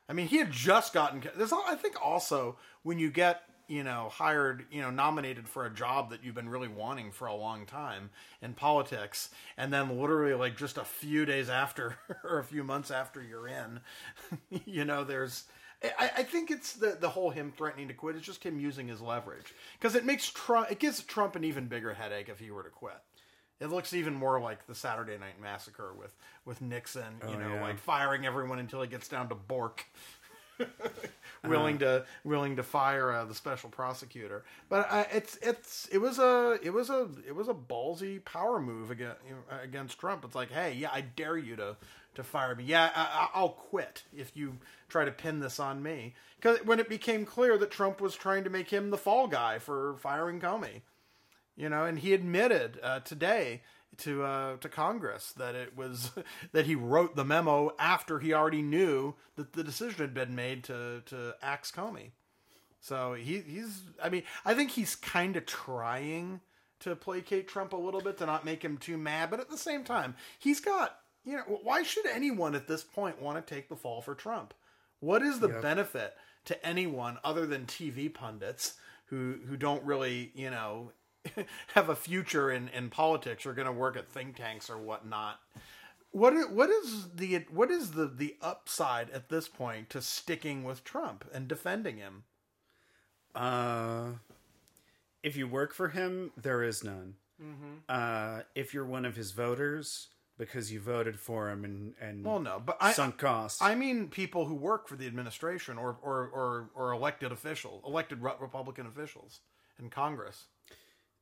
I 0.08 0.13
mean, 0.13 0.27
he 0.27 0.38
had 0.38 0.51
just 0.51 0.94
gotten. 0.94 1.24
There's, 1.36 1.51
I 1.51 1.75
think, 1.75 1.96
also 2.04 2.58
when 2.84 3.00
you 3.00 3.10
get, 3.10 3.42
you 3.68 3.84
know, 3.84 4.10
hired, 4.12 4.65
you 4.72 4.82
know, 4.82 4.92
nominated 4.92 5.48
for 5.48 5.65
a 5.65 5.74
job 5.74 6.12
that 6.12 6.24
you've 6.24 6.36
been 6.36 6.50
really 6.50 6.68
wanting 6.68 7.12
for 7.12 7.25
a 7.27 7.34
long 7.34 7.65
time 7.65 8.12
in 8.42 8.54
politics, 8.54 9.30
and 9.58 9.74
then 9.74 10.00
literally 10.00 10.36
like 10.36 10.56
just 10.58 10.77
a 10.77 10.86
few 10.86 11.25
days 11.25 11.50
after 11.50 11.98
or 12.24 12.38
a 12.39 12.44
few 12.44 12.63
months 12.63 12.92
after 12.92 13.24
you're 13.24 13.48
in, 13.48 13.80
you 14.65 14.86
know, 14.86 15.04
there's. 15.04 15.46
I, 15.84 16.12
I 16.17 16.24
think 16.24 16.51
it's 16.51 16.74
the 16.74 16.98
the 17.00 17.10
whole 17.10 17.29
him 17.29 17.51
threatening 17.55 17.88
to 17.89 17.94
quit. 17.94 18.15
It's 18.15 18.25
just 18.25 18.44
him 18.44 18.60
using 18.60 18.88
his 18.88 19.01
leverage 19.01 19.53
because 19.79 19.96
it 19.96 20.05
makes 20.05 20.29
Trump. 20.29 20.72
It 20.72 20.79
gives 20.79 21.01
Trump 21.03 21.36
an 21.36 21.44
even 21.44 21.67
bigger 21.67 21.94
headache 21.94 22.29
if 22.29 22.39
he 22.39 22.51
were 22.51 22.63
to 22.63 22.70
quit. 22.70 22.98
It 23.60 23.67
looks 23.67 23.94
even 23.94 24.13
more 24.13 24.39
like 24.39 24.67
the 24.67 24.75
Saturday 24.75 25.17
Night 25.17 25.39
Massacre 25.41 25.94
with 25.94 26.15
with 26.44 26.62
Nixon, 26.62 27.22
oh, 27.24 27.32
you 27.32 27.38
know, 27.38 27.55
yeah. 27.55 27.62
like 27.62 27.79
firing 27.79 28.25
everyone 28.25 28.60
until 28.60 28.82
he 28.82 28.88
gets 28.88 29.08
down 29.08 29.29
to 29.29 29.36
Bork, 29.36 29.86
willing 31.46 31.78
to 31.80 32.06
willing 32.24 32.56
to 32.56 32.64
fire 32.64 33.12
uh, 33.12 33.26
the 33.26 33.36
special 33.36 33.70
prosecutor. 33.70 34.44
But 34.70 34.88
uh, 34.90 35.04
it's 35.12 35.38
it's 35.42 35.88
it 35.92 36.00
was 36.00 36.20
a 36.20 36.60
it 36.64 36.72
was 36.72 36.90
a 36.90 37.10
it 37.28 37.36
was 37.36 37.48
a 37.48 37.54
ballsy 37.54 38.24
power 38.26 38.60
move 38.60 38.92
against 38.92 39.18
against 39.64 40.00
Trump. 40.00 40.24
It's 40.26 40.36
like, 40.36 40.52
hey, 40.52 40.74
yeah, 40.74 40.90
I 40.94 41.02
dare 41.02 41.38
you 41.38 41.56
to 41.58 41.76
to 42.16 42.24
fire 42.24 42.56
me. 42.56 42.64
Yeah, 42.66 42.92
I, 42.96 43.02
I- 43.02 43.30
I'll 43.40 43.50
quit 43.50 44.04
if 44.16 44.32
you 44.36 44.58
try 44.90 45.06
to 45.06 45.12
pin 45.12 45.40
this 45.40 45.60
on 45.60 45.84
me. 45.84 46.16
Because 46.38 46.60
when 46.66 46.80
it 46.80 46.90
became 46.90 47.26
clear 47.26 47.58
that 47.58 47.72
Trump 47.72 48.00
was 48.02 48.16
trying 48.16 48.44
to 48.44 48.50
make 48.50 48.70
him 48.70 48.90
the 48.90 48.98
fall 48.98 49.28
guy 49.28 49.60
for 49.60 49.96
firing 49.98 50.40
Comey 50.40 50.82
you 51.58 51.70
know, 51.70 51.86
and 51.86 52.00
he 52.00 52.14
admitted 52.14 52.80
uh, 52.84 53.00
today 53.00 53.62
to 54.00 54.24
uh, 54.24 54.58
to 54.58 54.70
Congress 54.70 55.34
that 55.34 55.56
it 55.56 55.75
was 55.75 56.12
that 56.52 56.66
he 56.66 56.75
wrote 56.75 57.16
the 57.16 57.25
memo 57.25 57.72
after 57.80 58.20
he 58.20 58.34
already 58.34 58.62
knew 58.62 59.16
that 59.36 59.54
the 59.54 59.64
decision 59.64 60.00
had 60.00 60.14
been 60.14 60.36
made 60.36 60.64
to 60.66 61.02
to 61.08 61.36
axe 61.42 61.72
Comey. 61.72 62.12
So 62.80 63.14
he 63.14 63.40
he's 63.40 63.84
I 64.02 64.10
mean 64.10 64.24
I 64.44 64.54
think 64.54 64.72
he's 64.72 64.96
kind 64.96 65.36
of 65.36 65.46
trying 65.46 66.42
to 66.82 66.96
placate 66.96 67.48
Trump 67.48 67.74
a 67.74 67.78
little 67.78 68.02
bit 68.02 68.18
to 68.18 68.25
not 68.25 68.46
make 68.46 68.64
him 68.64 68.78
too 68.78 68.98
mad, 68.98 69.30
but 69.32 69.40
at 69.40 69.50
the 69.50 69.58
same 69.58 69.84
time 69.84 70.16
he's 70.40 70.60
got 70.60 70.98
you 71.24 71.38
know 71.38 71.60
why 71.64 71.84
should 71.84 72.06
anyone 72.06 72.56
at 72.56 72.68
this 72.68 72.84
point 72.84 73.22
want 73.22 73.44
to 73.44 73.54
take 73.56 73.70
the 73.70 73.75
fall 73.75 74.02
for 74.02 74.16
Trump? 74.16 74.54
What 75.00 75.22
is 75.22 75.40
the 75.40 75.50
benefit 75.50 76.16
to 76.46 76.66
anyone 76.66 77.18
other 77.24 77.46
than 77.46 77.66
TV 77.66 78.14
pundits 78.14 78.75
who 79.08 79.40
who 79.48 79.58
don't 79.58 79.84
really 79.84 80.32
you 80.36 80.50
know 80.50 80.92
have 81.74 81.89
a 81.89 81.96
future 81.96 82.51
in, 82.51 82.70
in 82.70 82.89
politics 82.89 83.46
or 83.46 83.53
going 83.53 83.67
to 83.67 83.72
work 83.72 83.98
at 83.98 84.08
think 84.08 84.36
tanks 84.36 84.70
or 84.70 84.77
whatnot. 84.77 85.39
What 86.12 86.34
is, 86.34 86.48
what 86.48 86.70
is 86.70 87.10
the 87.15 87.46
what 87.50 87.70
is 87.70 87.91
the 87.91 88.05
the 88.08 88.38
upside 88.41 89.10
at 89.10 89.27
this 89.27 89.50
point 89.50 89.89
to 89.89 90.01
sticking 90.01 90.63
with 90.63 90.84
Trump 90.86 91.25
and 91.34 91.48
defending 91.48 91.98
him? 91.98 92.24
Uh, 93.36 94.12
if 95.24 95.36
you 95.36 95.46
work 95.46 95.74
for 95.74 95.89
him, 95.89 96.32
there 96.38 96.63
is 96.63 96.84
none. 96.84 97.15
Uh, 97.89 98.41
if 98.55 98.74
you're 98.74 98.86
one 98.86 99.03
of 99.03 99.17
his 99.17 99.32
voters 99.32 100.08
because 100.38 100.72
you 100.72 100.79
voted 100.79 101.20
for 101.20 101.50
him 101.50 101.65
and 101.65 101.94
and 102.00 102.24
Well, 102.24 102.39
no, 102.39 102.62
but 102.65 102.77
I 102.79 102.94
sunk 102.94 103.17
costs, 103.17 103.62
I 103.62 103.75
mean 103.75 104.08
people 104.08 104.46
who 104.46 104.55
work 104.55 104.88
for 104.88 104.96
the 104.96 105.08
administration 105.08 105.77
or 105.77 105.98
or 106.01 106.27
or, 106.27 106.70
or 106.75 106.91
elected 106.94 107.32
official, 107.34 107.82
elected 107.86 108.22
Republican 108.22 108.86
officials 108.86 109.41
in 109.79 109.89
Congress. 109.89 110.46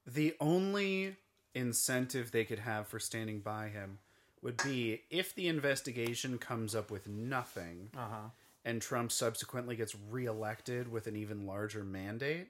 The 0.05 0.35
only 0.39 1.15
incentive 1.55 2.31
they 2.31 2.45
could 2.45 2.59
have 2.59 2.87
for 2.87 2.99
standing 2.99 3.39
by 3.39 3.67
him 3.67 3.99
would 4.41 4.57
be 4.63 5.01
if 5.09 5.33
the 5.33 5.47
investigation 5.47 6.37
comes 6.37 6.75
up 6.75 6.91
with 6.91 7.07
nothing 7.07 7.89
uh-huh. 7.95 8.29
and 8.65 8.81
Trump 8.81 9.11
subsequently 9.11 9.75
gets 9.75 9.95
reelected 10.09 10.91
with 10.91 11.07
an 11.07 11.15
even 11.15 11.45
larger 11.45 11.83
mandate, 11.83 12.47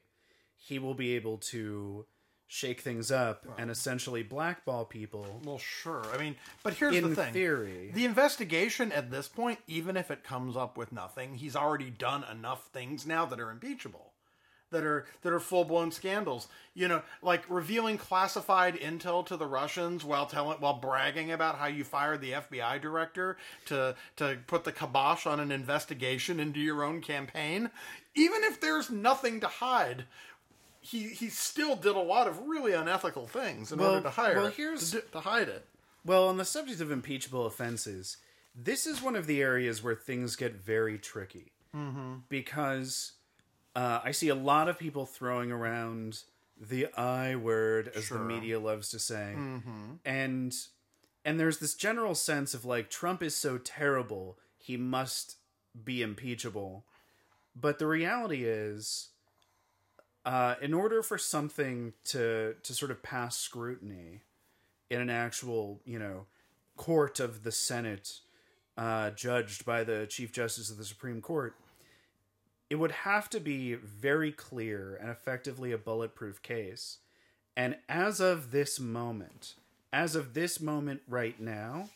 he 0.58 0.80
will 0.80 0.96
be 0.96 1.16
able 1.16 1.38
to 1.38 2.06
shake 2.48 2.82
things 2.82 3.12
up 3.12 3.48
and 3.58 3.72
essentially 3.72 4.22
blackball 4.22 4.86
people 4.86 5.42
Well, 5.44 5.58
sure. 5.58 6.04
I 6.14 6.18
mean, 6.18 6.36
but 6.62 6.74
here's 6.74 7.00
the 7.02 7.16
thing. 7.16 7.34
theory. 7.34 7.92
The 7.94 8.06
investigation 8.06 8.92
at 8.92 9.10
this 9.10 9.28
point, 9.28 9.60
even 9.68 9.98
if 9.98 10.12
it 10.12 10.24
comes 10.24 10.56
up 10.56 10.78
with 10.78 10.92
nothing, 10.92 11.36
he's 11.36 11.56
already 11.56 11.90
done 11.90 12.24
enough 12.32 12.68
things 12.68 13.08
now 13.08 13.26
that 13.26 13.40
are 13.40 13.50
impeachable. 13.50 14.13
That 14.74 14.84
are 14.84 15.06
that 15.22 15.32
are 15.32 15.40
full 15.40 15.64
blown 15.64 15.92
scandals. 15.92 16.48
You 16.74 16.88
know, 16.88 17.02
like 17.22 17.44
revealing 17.48 17.98
classified 17.98 18.76
intel 18.76 19.26
to 19.28 19.38
the 19.38 19.46
Russians 19.46 20.04
while 20.04 20.26
telling 20.26 20.60
while 20.60 20.74
bragging 20.80 21.32
about 21.32 21.58
how 21.60 21.68
you 21.68 21.84
fired 21.84 22.20
the 22.22 22.32
FBI 22.34 22.82
director 22.82 23.38
to 23.68 23.96
to 24.18 24.40
put 24.48 24.64
the 24.66 24.72
kibosh 24.74 25.26
on 25.26 25.40
an 25.40 25.52
investigation 25.52 26.40
into 26.40 26.60
your 26.60 26.84
own 26.84 27.00
campaign. 27.02 27.70
Even 28.16 28.44
if 28.44 28.60
there's 28.60 28.90
nothing 28.90 29.40
to 29.40 29.48
hide, 29.48 30.06
he 30.82 31.10
he 31.10 31.30
still 31.30 31.76
did 31.76 31.96
a 31.96 32.00
lot 32.00 32.28
of 32.28 32.40
really 32.48 32.74
unethical 32.74 33.28
things 33.28 33.72
in 33.72 33.80
Well- 33.80 33.92
order 33.92 34.04
to 34.04 34.10
hire 34.10 34.36
well, 34.36 34.50
here's- 34.52 34.92
to, 34.92 35.02
to 35.02 35.20
hide 35.22 35.48
it. 35.50 35.68
Well, 36.04 36.28
on 36.28 36.38
the 36.38 36.46
subject 36.46 36.82
of 36.82 36.92
impeachable 36.92 37.46
offenses, 37.46 38.18
this 38.56 38.86
is 38.86 39.02
one 39.02 39.16
of 39.16 39.26
the 39.28 39.42
areas 39.42 39.82
where 39.82 39.96
things 39.96 40.36
get 40.36 40.56
very 40.56 40.98
tricky. 40.98 41.54
Mm-hmm. 41.76 42.16
Because 42.30 43.14
uh, 43.76 44.00
I 44.04 44.12
see 44.12 44.30
a 44.30 44.36
lot 44.36 44.70
of 44.70 44.78
people 44.78 45.06
throwing 45.06 45.52
around 45.52 46.20
the 46.60 46.88
I 46.96 47.36
word, 47.36 47.92
as 47.96 48.10
the 48.10 48.20
media 48.20 48.60
loves 48.60 48.90
to 48.90 49.00
say, 49.00 49.34
and 50.06 50.54
and 51.26 51.40
there's 51.40 51.58
this 51.60 51.74
general 51.74 52.16
sense 52.16 52.54
of 52.54 52.66
like 52.66 52.90
Trump 52.90 53.24
is 53.24 53.36
so 53.36 53.58
terrible, 53.58 54.38
he 54.58 54.78
must 54.78 55.38
be 55.84 56.02
impeachable. 56.02 56.86
But 57.56 57.80
the 57.80 57.88
reality 57.88 58.44
is, 58.46 59.10
uh, 60.26 60.56
in 60.62 60.74
order 60.74 61.02
for 61.02 61.18
something 61.18 61.94
to 62.06 62.56
to 62.62 62.74
sort 62.74 62.92
of 62.92 63.02
pass 63.04 63.38
scrutiny 63.38 64.22
in 64.90 65.02
an 65.02 65.10
actual, 65.10 65.82
you 65.86 65.98
know, 66.00 66.26
court 66.78 67.20
of 67.20 67.44
the 67.44 67.52
Senate, 67.52 68.20
uh, 68.78 69.10
judged 69.12 69.66
by 69.66 69.84
the 69.84 70.06
Chief 70.08 70.32
Justice 70.32 70.70
of 70.70 70.78
the 70.78 70.86
Supreme 70.86 71.22
Court, 71.22 71.56
it 72.70 72.76
would 72.76 72.92
have 72.92 73.30
to 73.30 73.40
be 73.40 73.76
very 73.76 74.32
clear 74.32 74.96
and 74.96 75.10
effectively 75.10 75.72
a 75.72 75.78
bulletproof 75.78 76.42
case. 76.42 77.00
And 77.56 77.78
as 77.88 78.20
of 78.20 78.52
this 78.52 78.80
moment, 78.80 79.56
as 79.92 80.16
of 80.16 80.34
this 80.34 80.60
moment 80.60 81.02
right 81.08 81.40
now, 81.40 81.90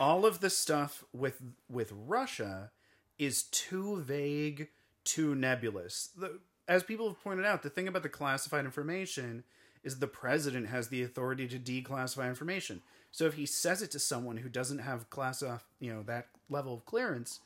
all 0.00 0.24
of 0.24 0.40
the 0.40 0.50
stuff 0.50 1.04
with 1.12 1.42
with 1.68 1.92
Russia 1.92 2.70
is 3.18 3.42
too 3.44 4.00
vague, 4.00 4.68
too 5.04 5.34
nebulous. 5.34 6.10
The, 6.16 6.38
as 6.68 6.82
people 6.82 7.08
have 7.08 7.22
pointed 7.22 7.44
out, 7.44 7.62
the 7.62 7.70
thing 7.70 7.88
about 7.88 8.02
the 8.02 8.08
classified 8.08 8.64
information 8.64 9.44
is 9.82 9.98
the 9.98 10.06
president 10.06 10.68
has 10.68 10.88
the 10.88 11.02
authority 11.02 11.48
to 11.48 11.58
declassify 11.58 12.28
information. 12.28 12.82
So 13.10 13.26
if 13.26 13.34
he 13.34 13.46
says 13.46 13.82
it 13.82 13.90
to 13.90 13.98
someone 13.98 14.38
who 14.38 14.48
doesn't 14.48 14.78
have 14.78 15.10
class, 15.10 15.42
uh, 15.42 15.58
you 15.80 15.92
know, 15.92 16.02
that 16.04 16.28
level 16.48 16.74
of 16.74 16.86
clearance, 16.86 17.40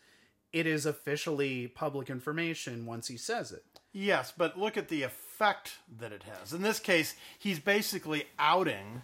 it 0.52 0.66
is 0.66 0.86
officially 0.86 1.68
public 1.68 2.08
information 2.10 2.86
once 2.86 3.08
he 3.08 3.16
says 3.16 3.52
it. 3.52 3.64
Yes, 3.92 4.32
but 4.36 4.58
look 4.58 4.76
at 4.76 4.88
the 4.88 5.02
effect 5.02 5.72
that 5.98 6.12
it 6.12 6.22
has. 6.24 6.52
In 6.52 6.62
this 6.62 6.78
case, 6.78 7.14
he's 7.38 7.58
basically 7.58 8.24
outing 8.38 9.02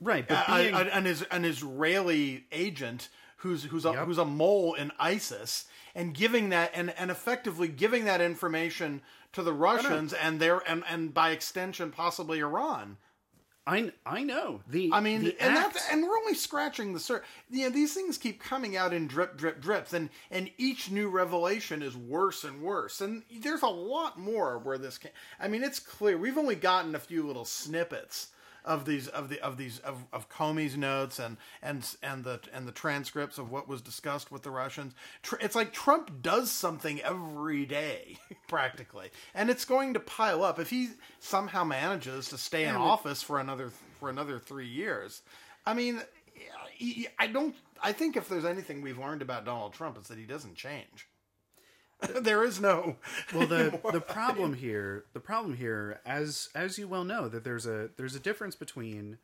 Right, 0.00 0.26
but 0.26 0.48
uh, 0.48 0.52
a- 0.54 0.62
being 0.62 0.74
a- 0.74 0.78
an, 0.78 1.06
Is- 1.06 1.26
an 1.30 1.44
Israeli 1.44 2.44
agent 2.52 3.08
who's 3.38 3.64
who's 3.64 3.84
a, 3.84 3.92
Yep. 3.92 4.06
who's 4.06 4.18
a 4.18 4.24
mole 4.24 4.74
in 4.74 4.90
ISIS 4.98 5.66
and 5.94 6.14
giving 6.14 6.48
that 6.50 6.70
and, 6.74 6.90
and 6.98 7.10
effectively 7.10 7.68
giving 7.68 8.04
that 8.06 8.20
information 8.22 9.02
to 9.32 9.42
the 9.42 9.52
Russians 9.52 10.12
and 10.14 10.40
their 10.40 10.58
and, 10.68 10.84
and 10.88 11.12
by 11.12 11.30
extension 11.30 11.90
possibly 11.90 12.38
Iran. 12.40 12.96
I 13.66 13.92
I 14.06 14.22
know 14.22 14.62
the 14.68 14.90
I 14.92 15.00
mean, 15.00 15.22
the 15.22 15.36
and 15.40 15.56
act- 15.56 15.74
that's 15.74 15.90
and 15.90 16.02
we're 16.02 16.16
only 16.16 16.34
scratching 16.34 16.92
the 16.92 17.00
surface. 17.00 17.28
You 17.50 17.64
know, 17.64 17.70
these 17.70 17.94
things 17.94 18.18
keep 18.18 18.42
coming 18.42 18.76
out 18.76 18.92
in 18.92 19.06
drip, 19.06 19.36
drip, 19.36 19.60
drips, 19.60 19.92
and 19.92 20.08
and 20.30 20.50
each 20.58 20.90
new 20.90 21.08
revelation 21.08 21.82
is 21.82 21.96
worse 21.96 22.42
and 22.42 22.62
worse. 22.62 23.00
And 23.00 23.22
there's 23.40 23.62
a 23.62 23.68
lot 23.68 24.18
more 24.18 24.58
where 24.58 24.78
this 24.78 24.98
can. 24.98 25.10
I 25.38 25.48
mean, 25.48 25.62
it's 25.62 25.78
clear 25.78 26.16
we've 26.16 26.38
only 26.38 26.56
gotten 26.56 26.94
a 26.94 26.98
few 27.00 27.26
little 27.26 27.44
snippets 27.44 28.28
of 28.64 28.84
these 28.84 29.08
of 29.08 29.28
the 29.28 29.40
of 29.40 29.56
these 29.56 29.78
of, 29.80 30.04
of 30.12 30.28
Comey's 30.28 30.76
notes 30.76 31.18
and 31.18 31.36
and 31.62 31.86
and 32.02 32.24
the 32.24 32.40
and 32.52 32.66
the 32.66 32.72
transcripts 32.72 33.38
of 33.38 33.50
what 33.50 33.68
was 33.68 33.80
discussed 33.82 34.30
with 34.30 34.42
the 34.42 34.50
Russians. 34.50 34.94
It's 35.40 35.54
like 35.54 35.72
Trump 35.72 36.22
does 36.22 36.50
something 36.50 37.00
every 37.02 37.66
day, 37.66 38.16
practically, 38.48 39.10
and 39.34 39.50
it's 39.50 39.64
going 39.64 39.94
to 39.94 40.00
pile 40.00 40.42
up 40.44 40.58
if 40.58 40.70
he 40.70 40.90
somehow 41.18 41.64
manages 41.64 42.28
to 42.28 42.38
stay 42.38 42.64
in 42.64 42.74
office 42.76 43.22
for 43.22 43.38
another 43.40 43.70
for 43.98 44.10
another 44.10 44.38
three 44.38 44.68
years. 44.68 45.22
I 45.66 45.74
mean, 45.74 46.00
I- 46.80 47.06
I 47.18 47.26
don't. 47.26 47.54
I 47.82 47.92
think 47.92 48.16
if 48.16 48.28
there's 48.28 48.44
anything 48.44 48.82
we've 48.82 48.98
learned 48.98 49.22
about 49.22 49.44
Donald 49.44 49.72
Trump, 49.74 49.96
it's 49.98 50.08
that 50.08 50.18
he 50.18 50.24
doesn't 50.24 50.54
change. 50.54 51.06
there 52.20 52.44
is 52.44 52.60
no. 52.60 52.96
well 53.34 53.46
the 53.46 53.78
the 53.92 54.00
problem 54.00 54.54
here 54.54 55.04
the 55.12 55.20
problem 55.20 55.56
here 55.56 56.00
as 56.04 56.48
as 56.54 56.78
you 56.78 56.88
well 56.88 57.04
know 57.04 57.28
that 57.28 57.44
there's 57.44 57.66
a 57.66 57.90
there's 57.96 58.14
a 58.14 58.20
difference 58.20 58.54
between 58.56 59.18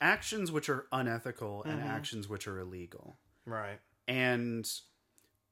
actions 0.00 0.50
which 0.50 0.68
are 0.68 0.86
unethical 0.92 1.62
and 1.64 1.80
mm-hmm. 1.80 1.88
actions 1.88 2.28
which 2.28 2.46
are 2.48 2.58
illegal 2.58 3.16
right. 3.44 3.78
and 4.08 4.70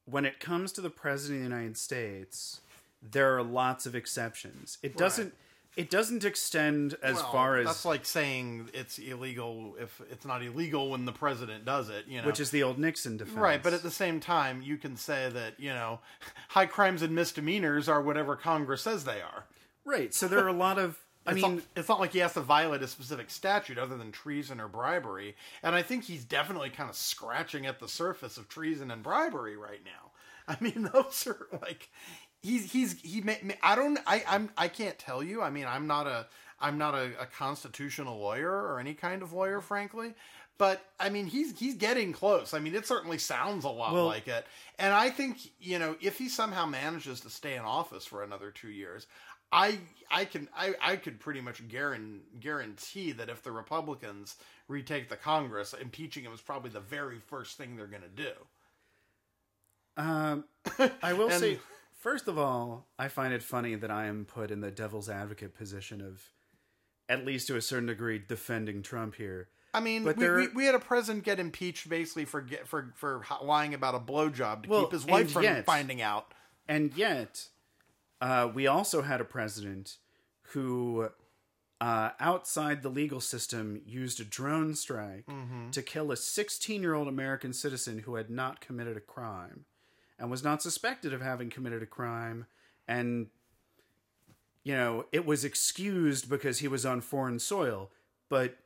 when 0.07 0.25
it 0.25 0.41
comes 0.41 0.73
to 0.73 0.81
the 0.81 0.91
president 0.91 1.45
of 1.45 1.51
the 1.51 1.57
united 1.57 1.77
states 1.77 2.61
there 3.03 3.37
are 3.37 3.43
lots 3.43 3.85
of 3.85 3.95
exceptions 3.95 4.79
it 4.83 4.97
doesn't 4.97 5.35
it 5.79 5.91
doesn't 5.91 6.25
extend 6.25 6.97
as 7.03 7.17
Well, 7.17 7.33
far 7.33 7.57
as 7.59 7.67
that's 7.67 7.85
like 7.85 8.05
saying 8.05 8.69
it's 8.75 8.99
illegal 8.99 9.77
if 9.81 10.03
it's 10.11 10.27
not 10.27 10.43
illegal 10.43 10.91
when 10.91 11.05
the 11.05 11.13
president 11.13 11.65
does 11.65 11.89
it. 11.89 12.07
You 12.09 12.21
know, 12.21 12.27
which 12.27 12.41
is 12.41 12.51
the 12.51 12.63
old 12.65 12.79
nixon 12.79 13.17
defense 13.17 13.37
right. 13.39 13.63
But 13.63 13.73
at 13.73 13.83
the 13.85 13.91
same 13.91 14.19
time, 14.21 14.61
you 14.61 14.77
can 14.77 14.97
say 14.97 15.31
that 15.31 15.59
you 15.59 15.71
know, 15.71 16.01
high 16.49 16.67
crimes 16.67 17.01
and 17.01 17.15
misdemeanors 17.15 17.89
are 17.89 18.03
whatever 18.03 18.35
Congress 18.37 18.83
says 18.83 19.05
they 19.05 19.23
are. 19.23 19.45
right 19.85 20.13
so 20.13 20.27
there 20.29 20.45
are 20.45 20.49
a 20.49 20.53
lot 20.53 20.79
of 20.79 20.99
i 21.27 21.33
It's 21.33 21.43
mean 21.43 21.55
not, 21.57 21.65
it's 21.77 21.89
not 21.89 22.01
like 22.01 22.13
he 22.13 22.19
has 22.21 22.33
to 22.35 22.41
violate 22.41 22.83
a 22.83 22.89
specific 22.89 23.31
statute 23.31 23.79
other 23.79 23.97
than 23.97 24.11
treason 24.13 24.61
or 24.61 24.67
bribery. 24.69 25.37
And 25.63 25.75
I 25.77 25.83
think 25.83 26.05
he's 26.05 26.25
definitely 26.25 26.71
kind 26.71 26.91
of 26.91 26.97
scratching 26.97 27.67
at 27.67 27.79
the 27.81 27.89
surface 27.89 28.37
of 28.37 28.49
treason 28.49 28.91
and 28.91 29.03
bribery 29.03 29.57
right 29.57 29.83
now. 29.85 30.11
I 30.49 30.57
mean, 30.61 30.89
those 30.93 31.27
are 31.27 31.47
like 31.61 31.91
he's 32.43 32.71
he's 32.73 33.01
he. 33.01 33.21
May, 33.21 33.39
may- 33.43 33.59
I 33.63 33.75
don't. 33.77 33.99
I 34.07 34.23
I'm 34.29 34.51
I 34.57 34.69
can't 34.69 34.99
tell 34.99 35.23
you. 35.23 35.43
I 35.43 35.51
mean, 35.51 35.67
I'm 35.67 35.87
not 35.87 36.07
a 36.07 36.27
I'm 36.61 36.79
not 36.79 36.95
a, 36.95 37.11
a 37.21 37.27
constitutional 37.27 38.19
lawyer 38.19 38.51
or 38.51 38.81
any 38.81 38.95
kind 38.95 39.23
of 39.23 39.33
lawyer, 39.33 39.61
frankly. 39.61 40.15
But 40.59 40.85
I 40.99 41.09
mean, 41.09 41.27
he's 41.27 41.57
he's 41.59 41.75
getting 41.77 42.13
close. 42.13 42.53
I 42.55 42.59
mean, 42.59 42.75
it 42.75 42.87
certainly 42.87 43.19
sounds 43.19 43.65
a 43.65 43.69
lot 43.69 43.93
Well- 43.93 44.07
like 44.07 44.27
it. 44.29 44.45
And 44.79 44.93
I 44.93 45.11
think 45.11 45.39
you 45.61 45.79
know 45.79 45.97
if 46.01 46.19
he 46.19 46.29
somehow 46.29 46.67
manages 46.67 47.21
to 47.21 47.31
stay 47.31 47.55
in 47.55 47.63
office 47.63 48.05
for 48.05 48.23
another 48.25 48.51
two 48.51 48.71
years, 48.71 49.07
I 49.53 49.79
I 50.11 50.25
can 50.25 50.49
I, 50.57 50.75
I 50.83 50.97
could 50.97 51.21
pretty 51.21 51.41
much 51.41 51.67
guarantee 51.69 52.23
guarantee 52.41 53.13
that 53.13 53.29
if 53.29 53.43
the 53.45 53.53
Republicans 53.53 54.35
retake 54.67 55.09
the 55.09 55.17
Congress, 55.17 55.75
impeaching 55.81 56.25
him 56.25 56.33
is 56.33 56.41
probably 56.41 56.71
the 56.71 56.81
very 56.81 57.21
first 57.21 57.57
thing 57.57 57.77
they're 57.77 57.87
going 57.87 58.03
to 58.03 58.09
do. 58.09 58.33
Um, 59.97 60.45
I 61.03 61.13
will 61.13 61.31
And- 61.31 61.41
say, 61.41 61.59
first 61.99 62.29
of 62.29 62.39
all, 62.39 62.87
I 62.99 63.09
find 63.09 63.35
it 63.35 63.43
funny 63.43 63.75
that 63.75 63.91
I 63.91 64.07
am 64.07 64.25
put 64.25 64.51
in 64.51 64.61
the 64.61 64.71
devil's 64.71 65.09
advocate 65.11 65.55
position 65.55 66.01
of, 66.01 66.23
at 67.09 67.27
least 67.27 67.47
to 67.49 67.57
a 67.57 67.61
certain 67.61 67.87
degree, 67.87 68.19
defending 68.27 68.83
Trump 68.83 69.17
here. 69.17 69.49
I 69.75 69.81
mean, 69.81 70.05
we, 70.05 70.13
there- 70.15 70.37
we, 70.37 70.49
we 70.49 70.65
had 70.65 70.75
a 70.75 70.79
president 70.81 71.25
get 71.25 71.39
impeached 71.39 71.89
basically 71.89 72.25
for 72.25 72.41
get, 72.41 72.67
for 72.67 72.93
for 72.97 73.23
lying 73.43 73.75
about 73.75 73.95
a 73.95 74.01
blowjob 74.01 74.63
to 74.63 74.69
Well, 74.69 74.83
keep 74.85 74.93
his 74.93 75.05
wife 75.07 75.31
from 75.33 75.43
yet- 75.43 75.67
finding 75.67 76.01
out. 76.01 76.33
And 76.67 76.95
yet, 76.97 77.49
uh, 78.21 78.51
we 78.53 78.67
also 78.67 79.03
had 79.03 79.21
a 79.21 79.25
president 79.25 79.97
who, 80.53 81.09
uh, 81.81 82.11
outside 82.21 82.83
the 82.83 82.89
legal 82.91 83.21
system, 83.21 83.81
used 83.87 84.21
a 84.21 84.25
drone 84.25 84.75
strike 84.75 85.25
to 85.73 85.83
kill 85.83 86.11
a 86.13 86.17
16 86.17 86.81
year 86.83 86.95
old 86.95 87.09
American 87.09 87.53
citizen 87.53 88.01
who 88.01 88.17
had 88.17 88.29
not 88.31 88.61
committed 88.61 88.97
a 88.97 89.01
crime 89.01 89.65
and 90.19 90.31
was 90.31 90.43
not 90.43 90.63
suspected 90.63 91.13
of 91.13 91.21
having 91.21 91.51
committed 91.51 91.83
a 91.83 91.87
crime. 91.87 92.47
And, 92.87 93.29
you 94.65 94.75
know, 94.75 95.07
it 95.13 95.25
was 95.25 95.45
excused 95.45 96.29
because 96.29 96.59
he 96.59 96.69
was 96.69 96.85
on 96.85 97.01
foreign 97.01 97.39
soil. 97.39 97.91
But 98.29 98.57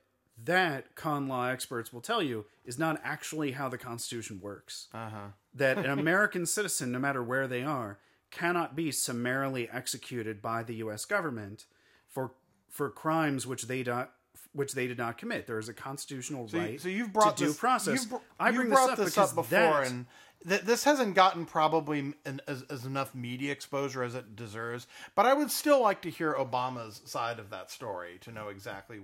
that, 0.43 0.95
con 0.95 1.29
law 1.29 1.49
experts 1.49 1.93
will 1.93 2.01
tell 2.01 2.23
you, 2.23 2.47
is 2.65 2.79
not 2.79 3.01
actually 3.05 3.53
how 3.53 3.69
the 3.69 3.79
Constitution 3.79 4.41
works 4.43 4.89
uh-huh. 4.95 5.29
that 5.55 5.79
an 5.79 5.87
American 5.99 6.47
citizen, 6.47 6.93
no 6.93 6.99
matter 6.99 7.23
where 7.23 7.47
they 7.47 7.63
are, 7.63 7.99
cannot 8.31 8.75
be 8.75 8.91
summarily 8.91 9.69
executed 9.71 10.41
by 10.41 10.63
the 10.63 10.77
U.S. 10.77 11.05
government 11.05 11.67
for 12.09 12.33
for 12.69 12.89
crimes 12.89 13.47
which 13.47 13.65
they 13.65 13.83
do, 13.83 14.07
which 14.55 14.73
they 14.73 14.87
did 14.87 14.97
not 14.97 15.19
commit. 15.19 15.47
There 15.47 15.59
is 15.59 15.69
a 15.69 15.75
constitutional 15.75 16.49
So, 16.49 16.57
you- 16.57 16.63
right 16.63 16.81
so 16.81 16.89
you've 16.89 17.13
brought 17.13 17.37
to 17.37 17.47
due 17.47 17.55
process. 17.55 18.07
Br- 18.07 18.17
I 18.41 18.51
bring 18.51 18.71
brought 18.71 18.91
this 18.91 18.93
up 18.93 19.05
this 19.05 19.15
because 19.15 19.31
up 19.31 19.37
before, 19.37 19.59
that, 19.59 19.87
and 19.91 20.07
th- 20.49 20.63
this 20.63 20.85
hasn't 20.85 21.15
gotten 21.15 21.45
probably 21.47 22.15
an, 22.25 22.41
as, 22.47 22.63
as 22.71 22.85
enough 22.85 23.15
media 23.15 23.53
exposure 23.53 24.03
as 24.03 24.15
it 24.15 24.37
deserves. 24.37 24.87
But 25.15 25.27
I 25.27 25.35
would 25.35 25.51
still 25.51 25.81
like 25.83 26.03
to 26.03 26.11
hear 26.11 26.35
Obama's 26.35 27.01
side 27.05 27.39
of 27.39 27.51
that 27.51 27.71
story 27.71 28.19
to 28.23 28.33
know 28.33 28.49
exactly. 28.49 29.01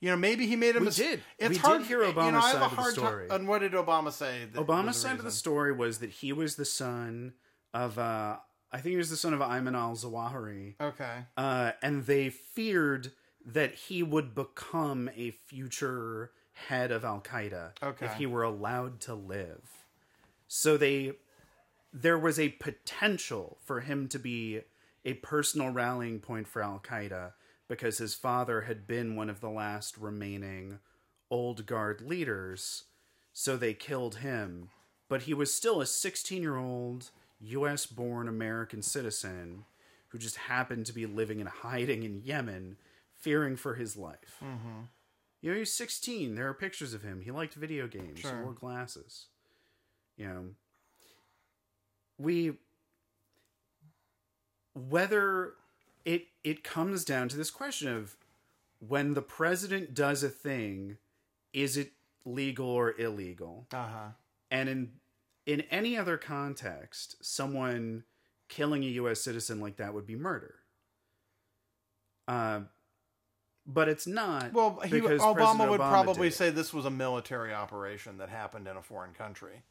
You 0.00 0.08
know, 0.10 0.16
maybe 0.16 0.46
he 0.46 0.56
made 0.56 0.76
a 0.76 0.78
We 0.78 0.86
mistake. 0.86 1.10
did. 1.10 1.20
It's 1.38 1.48
We 1.50 1.54
did 1.56 1.60
hard 1.64 1.82
hear 1.82 2.02
you 2.02 2.12
know, 2.12 2.20
Obama's 2.20 2.44
I 2.44 2.58
have 2.58 2.60
side 2.60 2.62
of 2.62 2.76
the 2.76 2.90
story. 2.92 3.28
Time, 3.28 3.40
and 3.40 3.48
what 3.48 3.58
did 3.60 3.72
Obama 3.72 4.12
say? 4.12 4.46
that 4.52 4.66
Obama's 4.66 4.96
side 4.96 5.18
of 5.18 5.24
the 5.24 5.30
story 5.30 5.72
was 5.72 5.98
that 5.98 6.10
he 6.10 6.32
was 6.32 6.56
the 6.56 6.64
son 6.64 7.34
of 7.74 7.98
uh, 7.98 8.36
I 8.72 8.78
think 8.80 8.92
he 8.92 8.96
was 8.96 9.10
the 9.10 9.16
son 9.16 9.34
of 9.34 9.40
Ayman 9.40 9.74
al 9.76 9.94
Zawahiri. 9.96 10.76
Okay. 10.80 11.18
uh, 11.36 11.72
and 11.82 12.06
they 12.06 12.30
feared 12.30 13.12
that 13.44 13.74
he 13.74 14.02
would 14.02 14.34
become 14.34 15.10
a 15.16 15.30
future 15.30 16.30
head 16.68 16.90
of 16.92 17.04
Al 17.04 17.20
Qaeda 17.20 17.70
Okay. 17.82 18.06
if 18.06 18.14
he 18.14 18.26
were 18.26 18.42
allowed 18.42 19.00
to 19.02 19.14
live. 19.14 19.79
So 20.52 20.76
they, 20.76 21.12
there 21.92 22.18
was 22.18 22.40
a 22.40 22.48
potential 22.48 23.58
for 23.64 23.82
him 23.82 24.08
to 24.08 24.18
be 24.18 24.62
a 25.04 25.14
personal 25.14 25.70
rallying 25.70 26.18
point 26.18 26.48
for 26.48 26.60
Al 26.60 26.80
Qaeda 26.80 27.34
because 27.68 27.98
his 27.98 28.16
father 28.16 28.62
had 28.62 28.84
been 28.84 29.14
one 29.14 29.30
of 29.30 29.40
the 29.40 29.48
last 29.48 29.96
remaining 29.96 30.80
old 31.30 31.66
guard 31.66 32.00
leaders. 32.00 32.82
So 33.32 33.56
they 33.56 33.74
killed 33.74 34.16
him, 34.16 34.70
but 35.08 35.22
he 35.22 35.34
was 35.34 35.54
still 35.54 35.80
a 35.80 35.86
16 35.86 36.42
year 36.42 36.56
old 36.56 37.10
U.S. 37.38 37.86
born 37.86 38.26
American 38.26 38.82
citizen 38.82 39.66
who 40.08 40.18
just 40.18 40.36
happened 40.36 40.84
to 40.86 40.92
be 40.92 41.06
living 41.06 41.38
in 41.38 41.46
hiding 41.46 42.02
in 42.02 42.22
Yemen, 42.24 42.76
fearing 43.14 43.54
for 43.54 43.76
his 43.76 43.96
life. 43.96 44.42
Mm-hmm. 44.44 44.80
You 45.42 45.50
know, 45.50 45.54
he 45.54 45.60
was 45.60 45.72
16. 45.72 46.34
There 46.34 46.48
are 46.48 46.54
pictures 46.54 46.92
of 46.92 47.02
him. 47.02 47.20
He 47.20 47.30
liked 47.30 47.54
video 47.54 47.86
games. 47.86 48.18
He 48.20 48.26
wore 48.42 48.52
glasses. 48.52 49.26
You 50.20 50.26
know, 50.26 50.44
we 52.18 52.52
whether 54.74 55.54
it 56.04 56.26
it 56.44 56.62
comes 56.62 57.06
down 57.06 57.30
to 57.30 57.38
this 57.38 57.50
question 57.50 57.88
of 57.88 58.16
when 58.86 59.14
the 59.14 59.22
president 59.22 59.94
does 59.94 60.22
a 60.22 60.28
thing, 60.28 60.98
is 61.54 61.78
it 61.78 61.92
legal 62.26 62.68
or 62.68 62.94
illegal? 63.00 63.66
Uh 63.72 63.76
huh. 63.76 64.08
And 64.50 64.68
in 64.68 64.90
in 65.46 65.62
any 65.70 65.96
other 65.96 66.18
context, 66.18 67.16
someone 67.22 68.04
killing 68.48 68.84
a 68.84 68.88
U.S. 68.88 69.22
citizen 69.22 69.58
like 69.58 69.76
that 69.76 69.94
would 69.94 70.06
be 70.06 70.16
murder. 70.16 70.56
Uh, 72.28 72.60
but 73.66 73.88
it's 73.88 74.06
not. 74.06 74.52
Well, 74.52 74.80
he, 74.84 75.00
Obama 75.00 75.34
President 75.34 75.70
would 75.70 75.80
Obama 75.80 75.90
probably 75.90 76.30
say 76.30 76.50
this 76.50 76.74
was 76.74 76.84
a 76.84 76.90
military 76.90 77.54
operation 77.54 78.18
that 78.18 78.28
happened 78.28 78.68
in 78.68 78.76
a 78.76 78.82
foreign 78.82 79.14
country. 79.14 79.62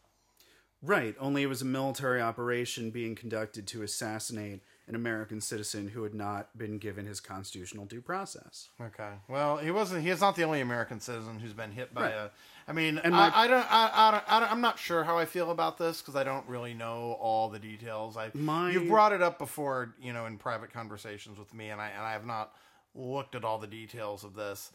Right, 0.81 1.15
only 1.19 1.43
it 1.43 1.47
was 1.47 1.61
a 1.61 1.65
military 1.65 2.21
operation 2.21 2.89
being 2.89 3.13
conducted 3.15 3.67
to 3.67 3.81
assassinate 3.83 4.61
an 4.87 4.95
American 4.95 5.41
citizen 5.41 5.89
who 5.89 6.03
had 6.03 6.13
not 6.15 6.57
been 6.57 6.77
given 6.77 7.05
his 7.05 7.19
constitutional 7.19 7.85
due 7.85 8.01
process. 8.01 8.69
Okay. 8.81 9.09
Well, 9.27 9.57
he 9.57 9.71
wasn't. 9.71 10.03
He 10.03 10.09
is 10.09 10.21
not 10.21 10.35
the 10.37 10.43
only 10.43 10.61
American 10.61 10.99
citizen 11.01 11.39
who's 11.39 11.53
been 11.53 11.71
hit 11.71 11.93
by 11.93 12.03
Right. 12.03 12.13
a. 12.13 12.31
I 12.67 12.71
mean, 12.71 12.97
And 12.97 13.13
I, 13.15 13.29
my- 13.29 13.37
I 13.37 13.47
don't. 13.47 13.71
I, 13.71 13.91
I 13.93 14.11
don't. 14.11 14.23
I 14.31 14.39
don't. 14.39 14.51
I'm 14.51 14.61
not 14.61 14.79
sure 14.79 15.03
how 15.03 15.17
I 15.17 15.25
feel 15.25 15.51
about 15.51 15.77
this 15.77 16.01
because 16.01 16.15
I 16.15 16.23
don't 16.23 16.47
really 16.47 16.73
know 16.73 17.17
all 17.19 17.49
the 17.49 17.59
details. 17.59 18.15
I 18.15 18.31
My- 18.33 18.71
you've 18.71 18.87
brought 18.87 19.11
it 19.11 19.21
up 19.21 19.37
before, 19.37 19.93
you 20.01 20.13
know, 20.13 20.25
in 20.27 20.37
private 20.37 20.71
conversations 20.71 21.37
with 21.37 21.53
me, 21.53 21.69
and 21.69 21.81
I 21.81 21.89
and 21.89 22.01
I 22.03 22.13
have 22.13 22.25
not 22.25 22.53
looked 22.95 23.35
at 23.35 23.43
all 23.43 23.59
the 23.59 23.67
details 23.67 24.23
of 24.23 24.33
this. 24.33 24.71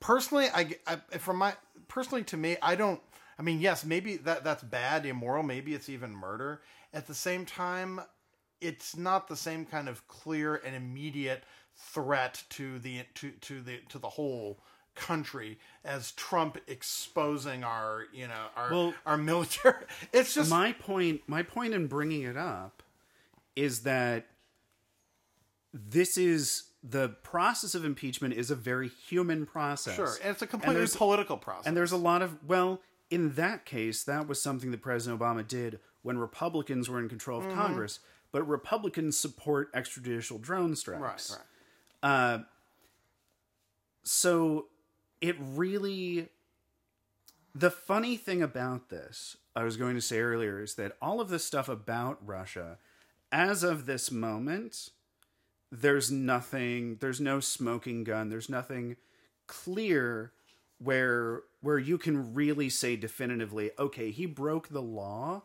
Personally, 0.00 0.46
I, 0.52 0.76
I 0.86 0.96
from 1.18 1.36
my 1.38 1.54
personally 1.88 2.24
to 2.24 2.36
me, 2.36 2.56
I 2.60 2.74
don't. 2.74 3.00
I 3.38 3.42
mean, 3.42 3.60
yes, 3.60 3.84
maybe 3.84 4.16
that 4.18 4.44
that's 4.44 4.62
bad, 4.62 5.04
immoral. 5.06 5.42
Maybe 5.42 5.74
it's 5.74 5.88
even 5.88 6.14
murder. 6.14 6.62
At 6.92 7.06
the 7.06 7.14
same 7.14 7.44
time, 7.44 8.00
it's 8.60 8.96
not 8.96 9.28
the 9.28 9.36
same 9.36 9.66
kind 9.66 9.88
of 9.88 10.06
clear 10.08 10.56
and 10.56 10.74
immediate 10.74 11.44
threat 11.74 12.42
to 12.50 12.78
the 12.78 13.02
to 13.14 13.30
to 13.32 13.60
the 13.60 13.80
to 13.90 13.98
the 13.98 14.08
whole 14.08 14.58
country 14.94 15.58
as 15.84 16.12
Trump 16.12 16.56
exposing 16.66 17.62
our 17.62 18.04
you 18.14 18.26
know 18.26 18.46
our 18.56 18.70
Well- 18.70 18.94
our 19.04 19.18
military. 19.18 19.84
It's 20.12 20.34
just 20.34 20.50
my 20.50 20.72
point 20.72 21.20
my 21.26 21.42
point 21.42 21.74
in 21.74 21.86
bringing 21.86 22.22
it 22.22 22.36
up 22.36 22.82
is 23.54 23.80
that 23.82 24.26
this 25.74 26.16
is 26.16 26.64
the 26.82 27.08
process 27.08 27.74
of 27.74 27.84
impeachment 27.84 28.32
is 28.34 28.50
a 28.50 28.54
very 28.54 28.88
human 28.88 29.44
process. 29.44 29.96
sure, 29.96 30.14
and 30.22 30.30
it's 30.30 30.42
a 30.42 30.46
completely 30.46 30.86
political 30.86 31.36
process. 31.36 31.66
And 31.66 31.76
there's 31.76 31.92
a 31.92 31.96
lot 31.96 32.22
of 32.22 32.38
well, 32.46 32.80
in 33.10 33.34
that 33.34 33.64
case, 33.64 34.02
that 34.04 34.26
was 34.26 34.40
something 34.40 34.70
that 34.72 34.82
President 34.82 35.20
Obama 35.20 35.46
did 35.46 35.78
when 36.02 36.18
Republicans 36.18 36.88
were 36.88 36.98
in 36.98 37.08
control 37.08 37.38
of 37.40 37.46
Mm-hmm. 37.46 37.56
Congress. 37.58 38.00
But 38.32 38.46
Republicans 38.48 39.16
support 39.18 39.72
extrajudicial 39.72 40.40
drone 40.40 40.76
strikes. 40.76 41.38
right, 42.02 42.36
right. 42.36 42.44
So 44.02 44.66
it 45.20 45.36
really. 45.40 46.28
The 47.54 47.70
funny 47.70 48.18
thing 48.18 48.42
about 48.42 48.90
this, 48.90 49.38
I 49.54 49.64
was 49.64 49.78
going 49.78 49.94
to 49.94 50.00
say 50.02 50.18
earlier, 50.20 50.60
is 50.60 50.74
that 50.74 50.92
all 51.00 51.20
of 51.22 51.30
this 51.30 51.42
stuff 51.42 51.70
about 51.70 52.18
Russia, 52.24 52.76
as 53.32 53.62
of 53.62 53.86
this 53.86 54.10
moment, 54.10 54.90
there's 55.72 56.10
nothing, 56.10 56.98
there's 57.00 57.18
no 57.20 57.40
smoking 57.40 58.04
gun, 58.04 58.28
there's 58.28 58.50
nothing 58.50 58.96
clear 59.46 60.32
where 60.78 61.42
where 61.60 61.78
you 61.78 61.98
can 61.98 62.34
really 62.34 62.68
say 62.68 62.96
definitively, 62.96 63.70
okay, 63.78 64.10
he 64.10 64.26
broke 64.26 64.68
the 64.68 64.82
law. 64.82 65.42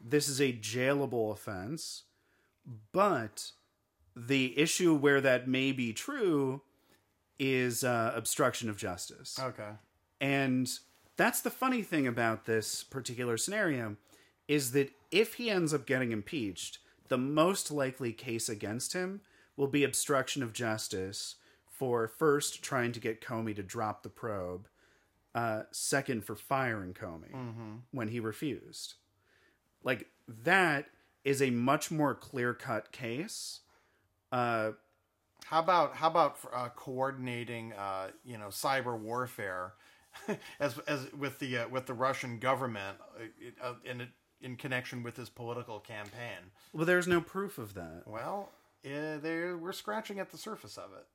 This 0.00 0.28
is 0.28 0.40
a 0.40 0.52
jailable 0.52 1.32
offense. 1.32 2.04
But 2.92 3.52
the 4.14 4.58
issue 4.58 4.94
where 4.94 5.20
that 5.20 5.48
may 5.48 5.72
be 5.72 5.92
true 5.92 6.62
is 7.38 7.82
uh, 7.82 8.12
obstruction 8.14 8.70
of 8.70 8.76
justice. 8.76 9.38
Okay. 9.40 9.70
And 10.20 10.70
that's 11.16 11.40
the 11.40 11.50
funny 11.50 11.82
thing 11.82 12.06
about 12.06 12.44
this 12.44 12.84
particular 12.84 13.36
scenario 13.36 13.96
is 14.46 14.72
that 14.72 14.92
if 15.10 15.34
he 15.34 15.50
ends 15.50 15.74
up 15.74 15.86
getting 15.86 16.12
impeached, 16.12 16.78
the 17.08 17.18
most 17.18 17.70
likely 17.70 18.12
case 18.12 18.48
against 18.48 18.92
him 18.92 19.20
will 19.56 19.66
be 19.66 19.84
obstruction 19.84 20.42
of 20.42 20.52
justice 20.52 21.36
for 21.66 22.08
first 22.08 22.62
trying 22.62 22.92
to 22.92 23.00
get 23.00 23.20
Comey 23.20 23.54
to 23.56 23.62
drop 23.62 24.02
the 24.02 24.08
probe, 24.08 24.68
uh, 25.34 25.62
second 25.72 26.24
for 26.24 26.36
firing 26.36 26.94
Comey 26.94 27.78
when 27.90 28.08
he 28.08 28.20
refused. 28.20 28.94
Like 29.82 30.06
that 30.28 30.86
is 31.24 31.42
a 31.42 31.50
much 31.50 31.90
more 31.90 32.14
clear 32.14 32.54
cut 32.54 32.92
case. 32.92 33.60
Uh, 34.32 34.72
How 35.46 35.60
about 35.60 35.94
how 35.96 36.08
about 36.08 36.38
uh, 36.52 36.68
coordinating, 36.74 37.72
uh, 37.74 38.08
you 38.24 38.38
know, 38.38 38.48
cyber 38.48 38.98
warfare, 38.98 39.74
as 40.60 40.78
as 40.86 41.12
with 41.12 41.38
the 41.38 41.58
uh, 41.58 41.68
with 41.68 41.86
the 41.86 41.94
Russian 41.94 42.38
government 42.38 42.98
uh, 43.18 43.66
uh, 43.66 43.74
in 43.84 44.08
in 44.40 44.56
connection 44.56 45.02
with 45.02 45.16
his 45.16 45.28
political 45.28 45.80
campaign? 45.80 46.50
well, 46.72 46.86
there's 46.86 47.06
no 47.06 47.20
proof 47.20 47.58
of 47.58 47.74
that. 47.74 48.02
Well, 48.06 48.50
yeah, 48.82 49.16
there 49.18 49.56
we're 49.56 49.72
scratching 49.72 50.18
at 50.18 50.30
the 50.30 50.38
surface 50.38 50.78
of 50.78 50.90
it. 50.92 51.06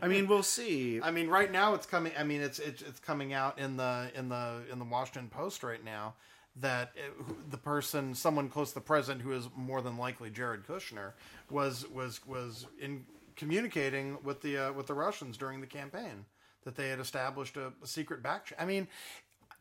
I 0.00 0.08
mean, 0.08 0.26
we'll 0.26 0.42
see. 0.42 1.00
I 1.02 1.10
mean, 1.10 1.28
right 1.28 1.50
now 1.50 1.74
it's 1.74 1.86
coming. 1.86 2.12
I 2.18 2.22
mean, 2.24 2.40
it's 2.40 2.58
it's, 2.58 2.80
it's 2.82 3.00
coming 3.00 3.32
out 3.32 3.58
in 3.58 3.76
the 3.76 4.10
in 4.14 4.28
the 4.28 4.62
in 4.70 4.78
the 4.78 4.84
Washington 4.84 5.28
Post 5.28 5.62
right 5.62 5.84
now 5.84 6.14
that 6.56 6.92
uh, 6.96 7.22
who- 7.24 7.36
the 7.50 7.58
person, 7.58 8.14
someone 8.14 8.48
close 8.48 8.68
to 8.70 8.74
the 8.74 8.80
president, 8.80 9.22
who 9.22 9.32
is 9.32 9.48
more 9.56 9.82
than 9.82 9.96
likely 9.98 10.30
Jared 10.30 10.66
Kushner, 10.66 11.12
was 11.50 11.86
was 11.90 12.26
was 12.26 12.66
in 12.80 13.04
communicating 13.36 14.18
with 14.22 14.40
the 14.40 14.56
uh, 14.68 14.72
with 14.72 14.86
the 14.86 14.94
Russians 14.94 15.36
during 15.36 15.60
the 15.60 15.66
campaign 15.66 16.24
that 16.64 16.76
they 16.76 16.88
had 16.88 17.00
established 17.00 17.56
a, 17.56 17.72
a 17.82 17.86
secret 17.86 18.22
back. 18.22 18.52
I 18.58 18.64
mean, 18.64 18.88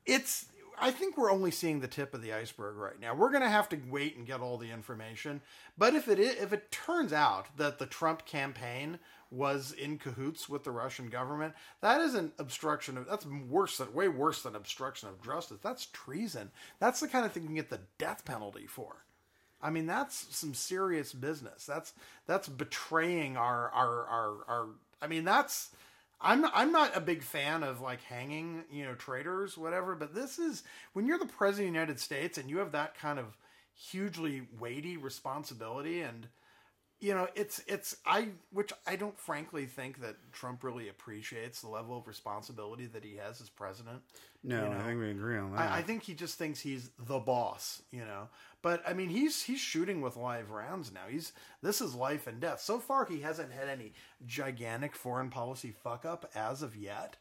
it's. 0.05 0.45
I 0.83 0.89
think 0.89 1.15
we're 1.15 1.31
only 1.31 1.51
seeing 1.51 1.79
the 1.79 1.87
tip 1.87 2.15
of 2.15 2.23
the 2.23 2.33
iceberg 2.33 2.75
right 2.75 2.99
now. 2.99 3.13
We're 3.13 3.29
going 3.29 3.43
to 3.43 3.49
have 3.49 3.69
to 3.69 3.79
wait 3.89 4.17
and 4.17 4.25
get 4.25 4.39
all 4.39 4.57
the 4.57 4.71
information. 4.71 5.41
But 5.77 5.93
if 5.93 6.07
it 6.07 6.17
is, 6.17 6.41
if 6.41 6.53
it 6.53 6.71
turns 6.71 7.13
out 7.13 7.45
that 7.57 7.77
the 7.77 7.85
Trump 7.85 8.25
campaign 8.25 8.97
was 9.31 9.71
in 9.71 9.97
cahoots 9.97 10.49
with 10.49 10.63
the 10.63 10.71
Russian 10.71 11.09
government, 11.09 11.53
that 11.79 12.01
is 12.01 12.15
an 12.15 12.33
obstruction 12.37 12.97
of 12.97 13.07
that's 13.07 13.25
worse 13.25 13.77
than 13.77 13.93
way 13.93 14.07
worse 14.07 14.43
than 14.43 14.55
obstruction 14.55 15.09
of 15.09 15.23
justice. 15.23 15.59
That's 15.63 15.87
treason. 15.87 16.51
That's 16.79 16.99
the 16.99 17.07
kind 17.07 17.25
of 17.25 17.31
thing 17.31 17.43
you 17.43 17.47
can 17.49 17.55
get 17.55 17.69
the 17.69 17.79
death 17.97 18.25
penalty 18.25 18.67
for. 18.67 19.05
I 19.61 19.69
mean, 19.69 19.85
that's 19.85 20.35
some 20.35 20.53
serious 20.53 21.13
business. 21.13 21.65
That's 21.65 21.93
that's 22.27 22.49
betraying 22.49 23.37
our 23.37 23.69
our 23.69 24.05
our, 24.05 24.35
our 24.47 24.65
I 25.01 25.07
mean, 25.07 25.23
that's 25.23 25.69
I'm 26.19 26.45
I'm 26.53 26.71
not 26.71 26.95
a 26.95 27.01
big 27.01 27.23
fan 27.23 27.63
of 27.63 27.81
like 27.81 28.01
hanging, 28.03 28.65
you 28.71 28.83
know, 28.83 28.95
traitors, 28.95 29.57
whatever. 29.57 29.95
But 29.95 30.13
this 30.13 30.39
is 30.39 30.63
when 30.93 31.05
you're 31.05 31.19
the 31.19 31.25
president 31.25 31.69
of 31.69 31.73
the 31.73 31.79
United 31.79 31.99
States 31.99 32.37
and 32.37 32.49
you 32.49 32.57
have 32.57 32.73
that 32.73 32.97
kind 32.97 33.17
of 33.17 33.37
hugely 33.73 34.43
weighty 34.59 34.97
responsibility, 34.97 36.01
and 36.01 36.27
you 37.01 37.15
know, 37.15 37.27
it's 37.33 37.61
it's 37.67 37.97
I 38.05 38.29
which 38.53 38.71
I 38.85 38.95
don't 38.95 39.19
frankly 39.19 39.65
think 39.65 40.01
that 40.01 40.15
Trump 40.31 40.63
really 40.63 40.87
appreciates 40.87 41.61
the 41.61 41.67
level 41.67 41.97
of 41.97 42.07
responsibility 42.07 42.85
that 42.85 43.03
he 43.03 43.17
has 43.17 43.41
as 43.41 43.49
president. 43.49 44.01
No, 44.43 44.63
you 44.63 44.69
know. 44.69 44.77
I 44.77 44.83
think 44.83 44.99
we 44.99 45.09
agree 45.09 45.37
on 45.37 45.51
that. 45.51 45.71
I, 45.71 45.77
I 45.79 45.81
think 45.81 46.03
he 46.03 46.13
just 46.13 46.37
thinks 46.37 46.59
he's 46.59 46.91
the 46.99 47.17
boss, 47.17 47.81
you 47.91 48.05
know. 48.05 48.29
But 48.61 48.83
I 48.87 48.93
mean, 48.93 49.09
he's 49.09 49.41
he's 49.41 49.59
shooting 49.59 50.01
with 50.01 50.15
live 50.15 50.51
rounds 50.51 50.93
now. 50.93 51.01
He's 51.09 51.33
this 51.63 51.81
is 51.81 51.95
life 51.95 52.27
and 52.27 52.39
death. 52.39 52.61
So 52.61 52.79
far, 52.79 53.05
he 53.05 53.21
hasn't 53.21 53.51
had 53.51 53.67
any 53.67 53.93
gigantic 54.27 54.95
foreign 54.95 55.31
policy 55.31 55.73
fuck 55.83 56.05
up 56.05 56.29
as 56.35 56.61
of 56.61 56.75
yet. 56.75 57.17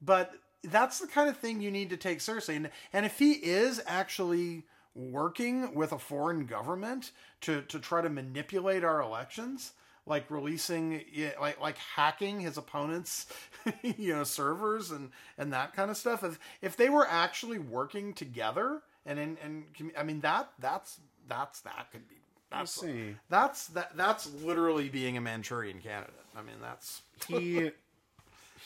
But 0.00 0.34
that's 0.62 1.00
the 1.00 1.08
kind 1.08 1.28
of 1.28 1.36
thing 1.36 1.60
you 1.60 1.72
need 1.72 1.90
to 1.90 1.96
take 1.96 2.20
seriously. 2.20 2.54
And 2.54 2.70
and 2.92 3.04
if 3.04 3.18
he 3.18 3.32
is 3.32 3.82
actually 3.84 4.62
working 4.98 5.74
with 5.74 5.92
a 5.92 5.98
foreign 5.98 6.46
government 6.46 7.12
to 7.42 7.62
to 7.62 7.78
try 7.78 8.02
to 8.02 8.08
manipulate 8.08 8.84
our 8.84 9.00
elections, 9.00 9.72
like 10.06 10.30
releasing 10.30 11.02
like 11.40 11.60
like 11.60 11.78
hacking 11.78 12.40
his 12.40 12.58
opponents 12.58 13.26
you 13.82 14.14
know 14.14 14.24
servers 14.24 14.90
and 14.90 15.10
and 15.36 15.52
that 15.52 15.74
kind 15.74 15.90
of 15.90 15.96
stuff 15.96 16.24
if 16.24 16.38
if 16.62 16.76
they 16.76 16.88
were 16.88 17.06
actually 17.08 17.58
working 17.58 18.12
together 18.12 18.82
and 19.06 19.18
in 19.18 19.36
and 19.42 19.64
i 19.96 20.02
mean 20.02 20.20
that 20.20 20.50
that's 20.58 20.98
that's 21.28 21.60
that 21.60 21.88
could 21.92 22.08
be 22.08 22.16
that's 22.50 22.80
see. 22.80 23.14
that's 23.28 23.66
that 23.68 23.94
that's 23.96 24.32
literally 24.42 24.88
being 24.88 25.16
a 25.18 25.20
manchurian 25.20 25.78
candidate 25.80 26.14
i 26.34 26.40
mean 26.40 26.56
that's 26.62 27.02
he 27.26 27.70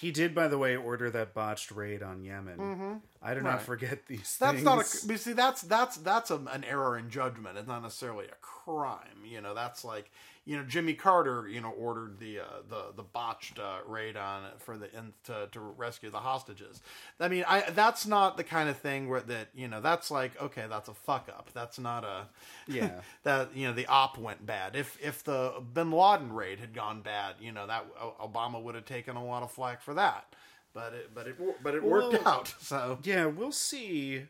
he 0.02 0.10
did, 0.10 0.34
by 0.34 0.48
the 0.48 0.58
way, 0.58 0.74
order 0.74 1.12
that 1.12 1.32
botched 1.32 1.70
raid 1.70 2.02
on 2.02 2.24
Yemen. 2.24 2.58
Mm-hmm. 2.58 2.92
I 3.24 3.34
do 3.34 3.40
not 3.40 3.62
forget 3.62 4.06
these 4.06 4.36
that's 4.38 4.54
things. 4.54 4.64
not 4.64 4.78
a 4.78 5.06
but 5.06 5.20
see 5.20 5.32
that's 5.32 5.62
that's 5.62 5.96
that's 5.98 6.30
a, 6.30 6.36
an 6.50 6.64
error 6.64 6.98
in 6.98 7.10
judgment. 7.10 7.56
It's 7.58 7.68
not 7.68 7.82
necessarily 7.82 8.26
a 8.26 8.34
crime 8.40 9.24
you 9.24 9.40
know 9.40 9.54
that's 9.54 9.84
like 9.84 10.10
you 10.44 10.56
know 10.56 10.64
Jimmy 10.64 10.94
Carter 10.94 11.46
you 11.48 11.60
know 11.60 11.70
ordered 11.70 12.18
the 12.18 12.40
uh, 12.40 12.44
the 12.68 12.86
the 12.96 13.02
botched 13.02 13.58
uh, 13.58 13.78
raid 13.86 14.16
on 14.16 14.42
for 14.58 14.76
the 14.76 14.86
in, 14.96 15.12
to 15.24 15.48
to 15.52 15.60
rescue 15.60 16.10
the 16.10 16.18
hostages. 16.18 16.80
I 17.20 17.28
mean 17.28 17.44
I 17.46 17.62
that's 17.70 18.06
not 18.06 18.36
the 18.36 18.44
kind 18.44 18.68
of 18.68 18.76
thing 18.78 19.08
where 19.08 19.20
that 19.20 19.48
you 19.54 19.68
know 19.68 19.80
that's 19.80 20.10
like 20.10 20.40
okay 20.40 20.64
that's 20.68 20.88
a 20.88 20.94
fuck 20.94 21.28
up. 21.28 21.50
That's 21.54 21.78
not 21.78 22.04
a 22.04 22.26
Yeah. 22.66 22.90
that 23.22 23.56
you 23.56 23.66
know 23.68 23.72
the 23.72 23.86
op 23.86 24.18
went 24.18 24.44
bad. 24.44 24.74
If 24.76 24.98
if 25.02 25.22
the 25.22 25.62
Bin 25.72 25.92
Laden 25.92 26.32
raid 26.32 26.58
had 26.58 26.74
gone 26.74 27.02
bad 27.02 27.36
you 27.40 27.52
know 27.52 27.66
that 27.66 27.84
Obama 28.20 28.60
would 28.62 28.74
have 28.74 28.84
taken 28.86 29.16
a 29.16 29.24
lot 29.24 29.42
of 29.42 29.50
flack 29.52 29.80
for 29.80 29.94
that 29.94 30.26
but 30.74 30.92
it 30.94 31.10
but 31.14 31.26
it 31.26 31.36
but 31.62 31.74
it 31.74 31.82
worked 31.82 32.12
Well, 32.14 32.28
out 32.28 32.54
so 32.60 32.98
Yeah, 33.02 33.26
we'll 33.26 33.52
see. 33.52 34.24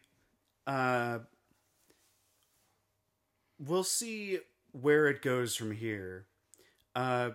uh, 0.67 1.21
we'll 3.59 3.85
see 3.85 4.39
where 4.73 5.09
it 5.09 5.23
goes 5.23 5.55
from 5.55 5.73
here. 5.73 6.27
Uh, 6.95 7.31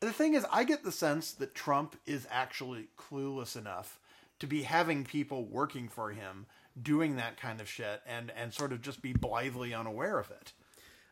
The 0.00 0.12
thing 0.12 0.34
is, 0.34 0.46
I 0.52 0.64
get 0.64 0.84
the 0.84 0.92
sense 0.92 1.32
that 1.32 1.54
Trump 1.54 1.96
is 2.06 2.26
actually 2.30 2.88
clueless 2.96 3.56
enough 3.56 3.98
to 4.38 4.46
be 4.46 4.62
having 4.62 5.04
people 5.04 5.44
working 5.44 5.88
for 5.88 6.10
him 6.12 6.46
doing 6.80 7.16
that 7.16 7.36
kind 7.36 7.60
of 7.60 7.68
shit 7.68 8.00
and 8.06 8.30
and 8.36 8.54
sort 8.54 8.72
of 8.72 8.80
just 8.80 9.02
be 9.02 9.12
blithely 9.12 9.74
unaware 9.74 10.18
of 10.18 10.30
it. 10.30 10.52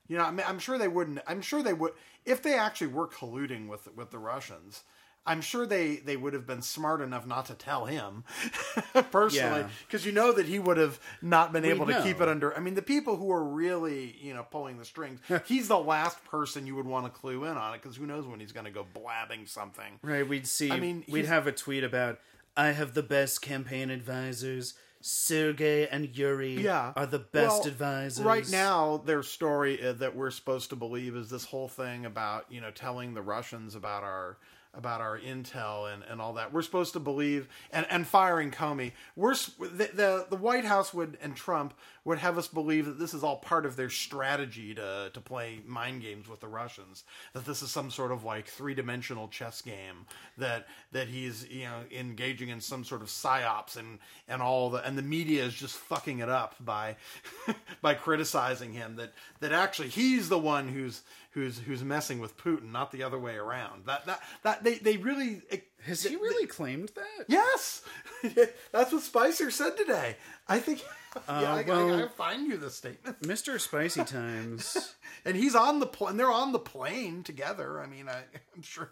You 0.06 0.16
know, 0.18 0.24
I 0.24 0.30
mean, 0.30 0.46
I'm 0.46 0.60
sure 0.60 0.78
they 0.78 0.86
wouldn't. 0.86 1.18
I'm 1.26 1.42
sure 1.42 1.62
they 1.64 1.72
would 1.72 1.92
if 2.24 2.40
they 2.42 2.54
actually 2.54 2.86
were 2.88 3.08
colluding 3.08 3.66
with 3.68 3.88
with 3.96 4.10
the 4.12 4.18
Russians. 4.20 4.84
I'm 5.26 5.40
sure 5.40 5.66
they 5.66 5.96
they 5.96 6.16
would 6.16 6.32
have 6.34 6.46
been 6.46 6.62
smart 6.62 7.00
enough 7.00 7.26
not 7.26 7.46
to 7.46 7.54
tell 7.54 7.86
him 7.86 8.24
personally, 9.10 9.60
Yeah. 9.62 9.68
because 9.86 10.06
you 10.06 10.12
know 10.12 10.32
that 10.32 10.46
he 10.46 10.58
would 10.58 10.76
have 10.76 11.00
not 11.20 11.52
been 11.52 11.64
able 11.64 11.86
to 11.86 11.92
know. 11.92 12.02
keep 12.02 12.20
it 12.20 12.28
under. 12.28 12.56
I 12.56 12.60
mean, 12.60 12.74
the 12.74 12.82
people 12.82 13.16
who 13.16 13.30
are 13.32 13.42
really 13.44 14.16
you 14.20 14.34
know 14.34 14.44
pulling 14.50 14.78
the 14.78 14.84
strings, 14.84 15.20
he's 15.46 15.68
the 15.68 15.78
last 15.78 16.24
person 16.24 16.66
you 16.66 16.74
would 16.76 16.86
want 16.86 17.06
to 17.06 17.10
clue 17.10 17.44
in 17.44 17.56
on 17.56 17.74
it, 17.74 17.82
because 17.82 17.96
who 17.96 18.06
knows 18.06 18.26
when 18.26 18.40
he's 18.40 18.52
going 18.52 18.66
to 18.66 18.70
go 18.72 18.86
blabbing 18.94 19.46
something. 19.46 19.98
Right, 20.02 20.26
we'd 20.26 20.46
see. 20.46 20.70
I 20.70 20.78
mean, 20.80 21.04
we'd 21.08 21.26
have 21.26 21.46
a 21.46 21.52
tweet 21.52 21.84
about 21.84 22.18
I 22.56 22.68
have 22.72 22.94
the 22.94 23.02
best 23.02 23.42
campaign 23.42 23.90
advisors. 23.90 24.74
Sergey 25.02 25.86
and 25.86 26.16
Yuri 26.16 26.54
yeah 26.62 26.92
are 26.96 27.06
the 27.06 27.20
best 27.20 27.60
Well, 27.60 27.68
advisors. 27.68 28.24
right 28.24 28.48
now 28.50 28.96
their 29.04 29.22
story 29.22 29.80
uh, 29.80 29.92
that 29.92 30.16
we're 30.16 30.32
supposed 30.32 30.70
to 30.70 30.76
believe 30.76 31.14
is 31.14 31.30
this 31.30 31.44
whole 31.44 31.68
thing 31.68 32.04
about 32.06 32.46
you 32.50 32.60
know 32.60 32.72
telling 32.72 33.14
the 33.14 33.22
russians 33.22 33.76
about 33.76 34.02
our 34.02 34.36
about 34.76 35.00
our 35.00 35.18
intel 35.18 35.92
and, 35.92 36.02
and 36.08 36.20
all 36.20 36.34
that. 36.34 36.52
We're 36.52 36.62
supposed 36.62 36.92
to 36.92 37.00
believe 37.00 37.48
and, 37.72 37.86
and 37.90 38.06
firing 38.06 38.50
comey. 38.50 38.92
We're 39.14 39.34
the, 39.34 39.90
the 39.92 40.26
the 40.30 40.36
white 40.36 40.64
house 40.64 40.92
would 40.92 41.18
and 41.22 41.34
trump 41.34 41.74
would 42.04 42.18
have 42.18 42.38
us 42.38 42.46
believe 42.46 42.86
that 42.86 43.00
this 43.00 43.12
is 43.12 43.24
all 43.24 43.36
part 43.36 43.66
of 43.66 43.76
their 43.76 43.90
strategy 43.90 44.74
to 44.74 45.10
to 45.12 45.20
play 45.20 45.60
mind 45.66 46.02
games 46.02 46.28
with 46.28 46.40
the 46.40 46.48
russians 46.48 47.04
that 47.32 47.44
this 47.44 47.62
is 47.62 47.70
some 47.70 47.90
sort 47.90 48.12
of 48.12 48.24
like 48.24 48.46
three-dimensional 48.46 49.28
chess 49.28 49.60
game 49.60 50.06
that 50.38 50.66
that 50.92 51.08
he's 51.08 51.48
you 51.50 51.64
know 51.64 51.80
engaging 51.90 52.48
in 52.48 52.60
some 52.60 52.84
sort 52.84 53.02
of 53.02 53.08
psyops 53.08 53.76
and 53.76 53.98
and 54.28 54.40
all 54.40 54.70
the 54.70 54.86
and 54.86 54.96
the 54.96 55.02
media 55.02 55.44
is 55.44 55.54
just 55.54 55.74
fucking 55.74 56.20
it 56.20 56.28
up 56.28 56.54
by 56.60 56.96
by 57.82 57.92
criticizing 57.94 58.72
him 58.72 58.96
that 58.96 59.12
that 59.40 59.52
actually 59.52 59.88
he's 59.88 60.28
the 60.28 60.38
one 60.38 60.68
who's 60.68 61.02
who's 61.36 61.58
who's 61.58 61.84
messing 61.84 62.18
with 62.18 62.34
Putin 62.38 62.72
not 62.72 62.90
the 62.90 63.02
other 63.02 63.18
way 63.18 63.36
around 63.36 63.84
that 63.84 64.06
that 64.06 64.22
that 64.42 64.64
they 64.64 64.78
they 64.78 64.96
really 64.96 65.42
Has 65.84 66.02
he 66.02 66.16
really 66.16 66.46
claimed 66.46 66.90
that? 66.94 67.26
yes 67.28 67.82
that's 68.72 68.90
what 68.90 69.02
Spicer 69.02 69.50
said 69.50 69.76
today 69.76 70.16
I 70.48 70.58
think 70.60 70.82
yeah, 71.28 71.54
I, 71.54 71.62
well- 71.62 71.94
I, 71.94 72.04
I 72.04 72.08
find 72.08 72.46
you 72.48 72.56
the 72.56 72.70
statement 72.70 73.20
Mr. 73.20 73.60
Spicy 73.60 74.02
Times. 74.18 74.94
and 75.26 75.36
he's 75.36 75.54
on 75.54 75.78
the 75.78 75.86
plane 75.86 76.16
they're 76.16 76.32
on 76.32 76.52
the 76.52 76.58
plane 76.58 77.22
together 77.22 77.80
I 77.80 77.86
mean 77.86 78.08
I 78.08 78.22
I'm 78.56 78.62
sure 78.62 78.90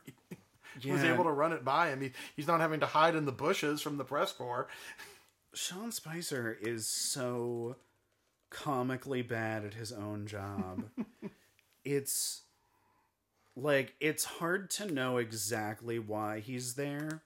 he 0.79 0.93
was 0.93 1.03
Yeah. 1.03 1.15
able 1.15 1.25
to 1.25 1.31
run 1.31 1.55
it 1.55 1.65
by 1.65 1.89
him 1.89 2.03
he, 2.03 2.13
he's 2.37 2.47
not 2.47 2.61
having 2.61 2.81
to 2.81 2.87
hide 2.87 3.15
in 3.17 3.25
the 3.25 3.33
bushes 3.33 3.81
from 3.81 3.97
the 3.97 4.05
press 4.05 4.33
corps 4.33 4.69
Sean 5.55 5.93
Spicer 5.93 6.59
is 6.61 6.87
so 6.87 7.77
comically 8.51 9.23
bad 9.23 9.65
at 9.65 9.75
his 9.75 9.91
own 9.93 10.27
job. 10.27 10.85
It's 11.85 12.43
like 13.57 13.95
it's 14.01 14.25
hard 14.25 14.71
to 14.71 14.91
know 14.91 15.19
exactly 15.19 15.99
why 15.99 16.41
he's 16.41 16.75
there. 16.75 17.23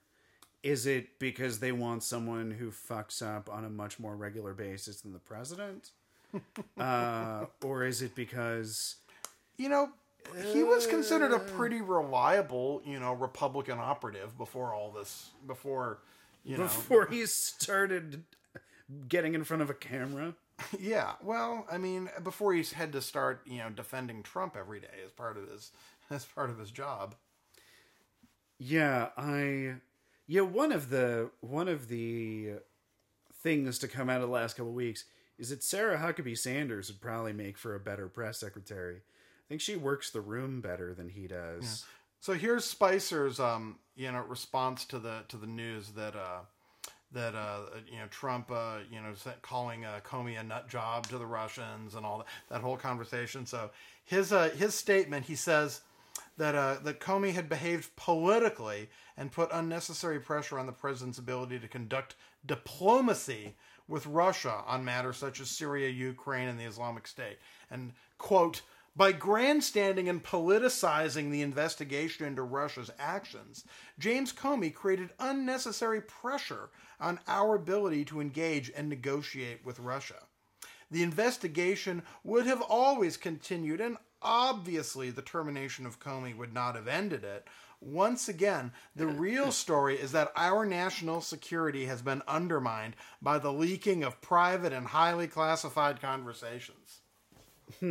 Is 0.63 0.87
it 0.87 1.19
because 1.19 1.61
they 1.61 1.73
want 1.73 2.03
someone 2.03 2.51
who 2.51 2.71
fucks 2.71 3.23
up 3.23 3.49
on 3.49 3.65
a 3.65 3.71
much 3.71 3.99
more 3.99 4.17
regular 4.17 4.55
basis 4.55 5.01
than 5.01 5.13
the 5.13 5.19
president? 5.19 5.91
uh, 6.79 7.47
or 7.63 7.85
is 7.85 8.03
it 8.03 8.15
because 8.15 8.97
you 9.59 9.69
know, 9.69 9.91
he 10.53 10.63
was 10.63 10.87
considered 10.87 11.33
a 11.33 11.39
pretty 11.39 11.81
reliable, 11.81 12.81
you 12.87 12.99
know, 12.99 13.13
Republican 13.13 13.79
operative 13.79 14.39
before 14.39 14.73
all 14.73 14.91
this, 14.91 15.31
before, 15.47 15.99
you 16.45 16.57
know, 16.57 16.63
before 16.65 17.07
he 17.07 17.27
started 17.27 18.23
getting 19.09 19.35
in 19.35 19.45
front 19.45 19.63
of 19.63 19.69
a 19.69 19.75
camera? 19.75 20.35
yeah. 20.79 21.13
Well, 21.23 21.67
I 21.71 21.79
mean, 21.79 22.11
before 22.23 22.53
he's 22.53 22.73
had 22.73 22.93
to 22.93 23.01
start, 23.01 23.43
you 23.47 23.59
know, 23.59 23.71
defending 23.71 24.23
Trump 24.23 24.57
every 24.59 24.81
day 24.81 24.87
as 25.05 25.13
part 25.13 25.37
of 25.37 25.49
his 25.49 25.71
as 26.11 26.25
part 26.25 26.51
of 26.51 26.59
his 26.59 26.71
job. 26.71 27.15
Yeah, 28.59 29.09
I 29.17 29.75
yeah, 30.27 30.43
one 30.43 30.73
of 30.73 30.91
the 30.91 31.31
one 31.41 31.69
of 31.69 31.89
the 31.89 32.55
things 33.43 33.79
to 33.79 33.89
come 33.89 34.11
out 34.11 34.21
of 34.21 34.29
the 34.29 34.35
last 34.35 34.57
couple 34.57 34.71
of 34.71 34.75
weeks 34.75 35.05
is 35.39 35.51
that 35.51 35.63
Sarah 35.63 35.99
Huckabee 35.99 36.37
Sanders 36.37 36.89
would 36.89 37.01
probably 37.01 37.33
make 37.33 37.57
for 37.57 37.75
a 37.75 37.81
better 37.81 38.09
press 38.09 38.41
secretary. 38.41 38.97
I 38.97 39.45
think 39.49 39.61
she 39.61 39.77
works 39.77 40.11
the 40.11 40.21
room 40.21 40.61
better 40.61 40.93
than 40.93 41.09
he 41.09 41.29
does. 41.29 41.85
So 42.21 42.35
here's 42.35 42.65
Spicer's, 42.65 43.39
um, 43.39 43.79
you 43.95 44.11
know, 44.11 44.23
response 44.23 44.85
to 44.87 44.99
the 44.99 45.25
to 45.29 45.37
the 45.37 45.47
news 45.47 45.91
that 45.91 46.17
uh, 46.17 46.41
that 47.13 47.35
uh, 47.35 47.61
you 47.91 47.99
know 47.99 48.07
Trump, 48.11 48.51
uh, 48.51 48.79
you 48.91 49.01
know, 49.01 49.15
calling 49.43 49.85
uh, 49.85 50.01
Comey 50.05 50.39
a 50.39 50.43
nut 50.43 50.69
job 50.69 51.07
to 51.09 51.19
the 51.19 51.27
Russians 51.27 51.95
and 51.95 52.05
all 52.05 52.19
that 52.19 52.27
that 52.51 52.61
whole 52.61 52.77
conversation. 52.77 53.47
So 53.47 53.71
his 54.05 54.33
uh, 54.33 54.51
his 54.51 54.75
statement, 54.75 55.27
he 55.27 55.35
says 55.35 55.81
that 56.37 56.55
uh, 56.55 56.77
that 56.85 57.01
Comey 57.01 57.33
had 57.33 57.49
behaved 57.49 57.95
politically 57.97 58.89
and 59.17 59.33
put 59.33 59.49
unnecessary 59.53 60.21
pressure 60.21 60.59
on 60.59 60.67
the 60.67 60.73
president's 60.73 61.19
ability 61.19 61.59
to 61.61 61.69
conduct 61.69 62.15
diplomacy 62.47 63.55
with 63.89 64.07
Russia 64.07 64.63
on 64.67 64.85
matters 64.85 65.17
such 65.17 65.41
as 65.41 65.49
Syria, 65.49 65.89
Ukraine, 65.89 66.49
and 66.49 66.61
the 66.61 66.65
Islamic 66.65 67.07
State. 67.07 67.39
And 67.71 67.93
quote. 68.19 68.63
By 68.99 69.13
grandstanding 69.13 70.09
and 70.09 70.25
politicizing 70.25 71.31
the 71.31 71.43
investigation 71.43 72.27
into 72.27 72.43
Russia's 72.43 72.91
actions, 72.99 73.65
James 73.97 74.33
Comey 74.33 74.75
created 74.75 75.11
unnecessary 75.21 76.01
pressure 76.01 76.71
on 76.99 77.21
our 77.29 77.55
ability 77.55 78.05
to 78.07 78.21
engage 78.21 78.73
and 78.75 78.89
negotiate 78.89 79.65
with 79.65 79.79
Russia. 79.79 80.25
The 80.91 81.05
investigation 81.05 82.03
would 82.25 82.47
have 82.47 82.61
always 82.61 83.17
continued, 83.17 83.81
and 83.81 83.99
obviously 84.21 85.11
the 85.11 85.23
termination 85.23 85.87
of 85.87 86.01
Comey 86.01 86.37
would 86.37 86.53
not 86.53 86.75
have 86.75 86.89
ended 86.89 87.23
it. 87.23 87.47
Once 87.81 88.29
again, 88.29 88.73
the 88.97 89.07
real 89.07 89.53
story 89.65 89.95
is 89.95 90.11
that 90.11 90.33
our 90.35 90.67
national 90.67 91.21
security 91.21 91.87
has 91.87 92.03
been 92.03 92.23
undermined 92.27 92.97
by 93.23 93.39
the 93.39 93.53
leaking 93.53 94.03
of 94.03 94.21
private 94.21 94.73
and 94.73 94.89
highly 94.89 95.29
classified 95.29 96.01
conversations. 96.01 96.98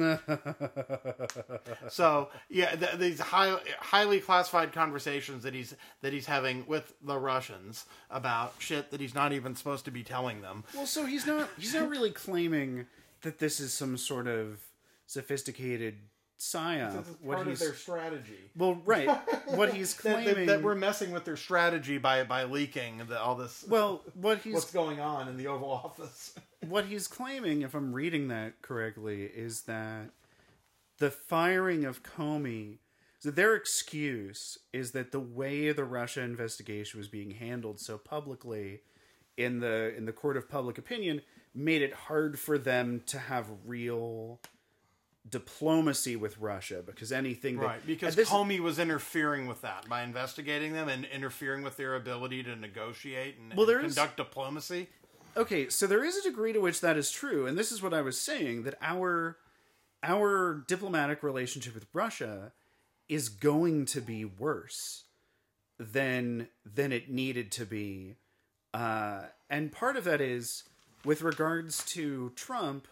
so 1.90 2.30
yeah, 2.50 2.76
th- 2.76 2.98
these 2.98 3.20
high, 3.20 3.58
highly 3.80 4.20
classified 4.20 4.74
conversations 4.74 5.44
that 5.44 5.54
he's 5.54 5.76
that 6.02 6.14
he's 6.14 6.26
having 6.26 6.66
with 6.68 6.94
the 7.02 7.18
Russians 7.18 7.86
about 8.10 8.54
shit 8.60 8.92
that 8.92 9.02
he's 9.02 9.16
not 9.16 9.34
even 9.34 9.56
supposed 9.56 9.86
to 9.86 9.92
be 9.92 10.04
telling 10.04 10.42
them. 10.42 10.64
Well, 10.74 10.86
so 10.86 11.06
he's 11.06 11.26
not 11.26 11.50
he's 11.58 11.74
not 11.74 11.90
really 11.90 12.12
claiming 12.12 12.88
that 13.22 13.40
this 13.40 13.60
is 13.60 13.74
some 13.74 13.98
sort 13.98 14.28
of 14.28 14.60
sophisticated 15.06 15.96
psyop. 16.40 17.04
What 17.22 17.36
part 17.36 17.48
he's 17.48 17.62
of 17.62 17.68
their 17.68 17.76
strategy. 17.76 18.52
well, 18.56 18.80
right. 18.86 19.10
What 19.48 19.74
he's 19.74 19.94
that, 19.96 20.04
that- 20.04 20.24
claiming 20.24 20.46
that 20.48 20.62
we're 20.62 20.76
messing 20.76 21.12
with 21.12 21.26
their 21.26 21.38
strategy 21.38 21.98
by 21.98 22.24
by 22.24 22.44
leaking 22.44 23.02
the, 23.08 23.20
all 23.20 23.36
this 23.36 23.66
well, 23.68 24.04
what 24.14 24.38
he's 24.44 24.54
what's 24.54 24.72
going 24.72 25.00
on 25.00 25.28
in 25.28 25.38
the 25.38 25.48
Oval 25.48 25.72
Office. 25.72 26.36
What 26.66 26.86
he's 26.86 27.08
claiming, 27.08 27.62
if 27.62 27.74
I'm 27.74 27.94
reading 27.94 28.28
that 28.30 28.62
correctly, 28.62 29.24
is 29.24 29.62
that 29.64 30.10
the 31.00 31.12
firing 31.12 31.86
of 31.86 32.04
Comey. 32.04 32.80
So 33.20 33.32
their 33.32 33.56
excuse 33.56 34.58
is 34.74 34.92
that 34.92 35.12
the 35.12 35.20
way 35.20 35.72
the 35.72 35.84
Russia 35.84 36.22
investigation 36.22 37.00
was 37.00 37.08
being 37.08 37.32
handled 37.32 37.80
so 37.80 37.98
publicly 37.98 38.82
in 39.36 39.60
the 39.60 39.94
in 39.96 40.06
the 40.06 40.12
court 40.12 40.38
of 40.38 40.50
public 40.50 40.78
opinion 40.78 41.22
made 41.54 41.82
it 41.82 41.94
hard 41.94 42.40
for 42.40 42.58
them 42.58 43.02
to 43.08 43.18
have 43.18 43.48
real 43.66 44.40
diplomacy 45.30 46.16
with 46.16 46.38
Russia 46.38 46.82
because 46.86 47.12
anything 47.12 47.58
that, 47.58 47.66
Right, 47.66 47.88
because 47.88 48.16
this- 48.16 48.30
Comey 48.30 48.60
was 48.60 48.80
interfering 48.80 49.48
with 49.48 49.62
that 49.62 49.90
by 49.90 50.04
investigating 50.04 50.74
them 50.74 50.88
and 50.88 51.06
interfering 51.06 51.64
with 51.64 51.76
their 51.78 51.96
ability 51.96 52.44
to 52.44 52.56
negotiate 52.56 53.38
and, 53.38 53.54
Well, 53.54 53.70
and 53.70 53.82
conduct 53.82 54.18
diplomacy. 54.18 54.88
Okay 55.38 55.70
so 55.70 55.88
there 55.88 56.04
is 56.04 56.18
a 56.18 56.24
degree 56.24 56.52
to 56.52 56.60
which 56.60 56.82
that 56.82 56.98
is 56.98 57.12
true 57.12 57.46
and 57.46 57.58
this 57.58 57.72
is 57.72 57.82
what 57.82 57.94
i 57.94 58.02
was 58.02 58.20
saying 58.20 58.64
that 58.64 58.76
our 58.82 59.38
our 60.04 60.64
diplomatic 60.68 61.24
relationship 61.24 61.74
with 61.74 61.86
russia 61.94 62.52
is 63.08 63.30
going 63.30 63.86
to 63.86 64.02
be 64.02 64.26
worse 64.26 65.04
than 65.80 66.48
than 66.66 66.92
it 66.92 67.10
needed 67.10 67.52
to 67.52 67.66
be. 67.66 68.16
Uh 68.74 69.22
and 69.50 69.72
part 69.72 69.96
of 69.96 70.04
that 70.04 70.22
is 70.22 70.64
with 71.06 71.22
regards 71.22 71.84
to 71.86 72.32
trump 72.36 72.88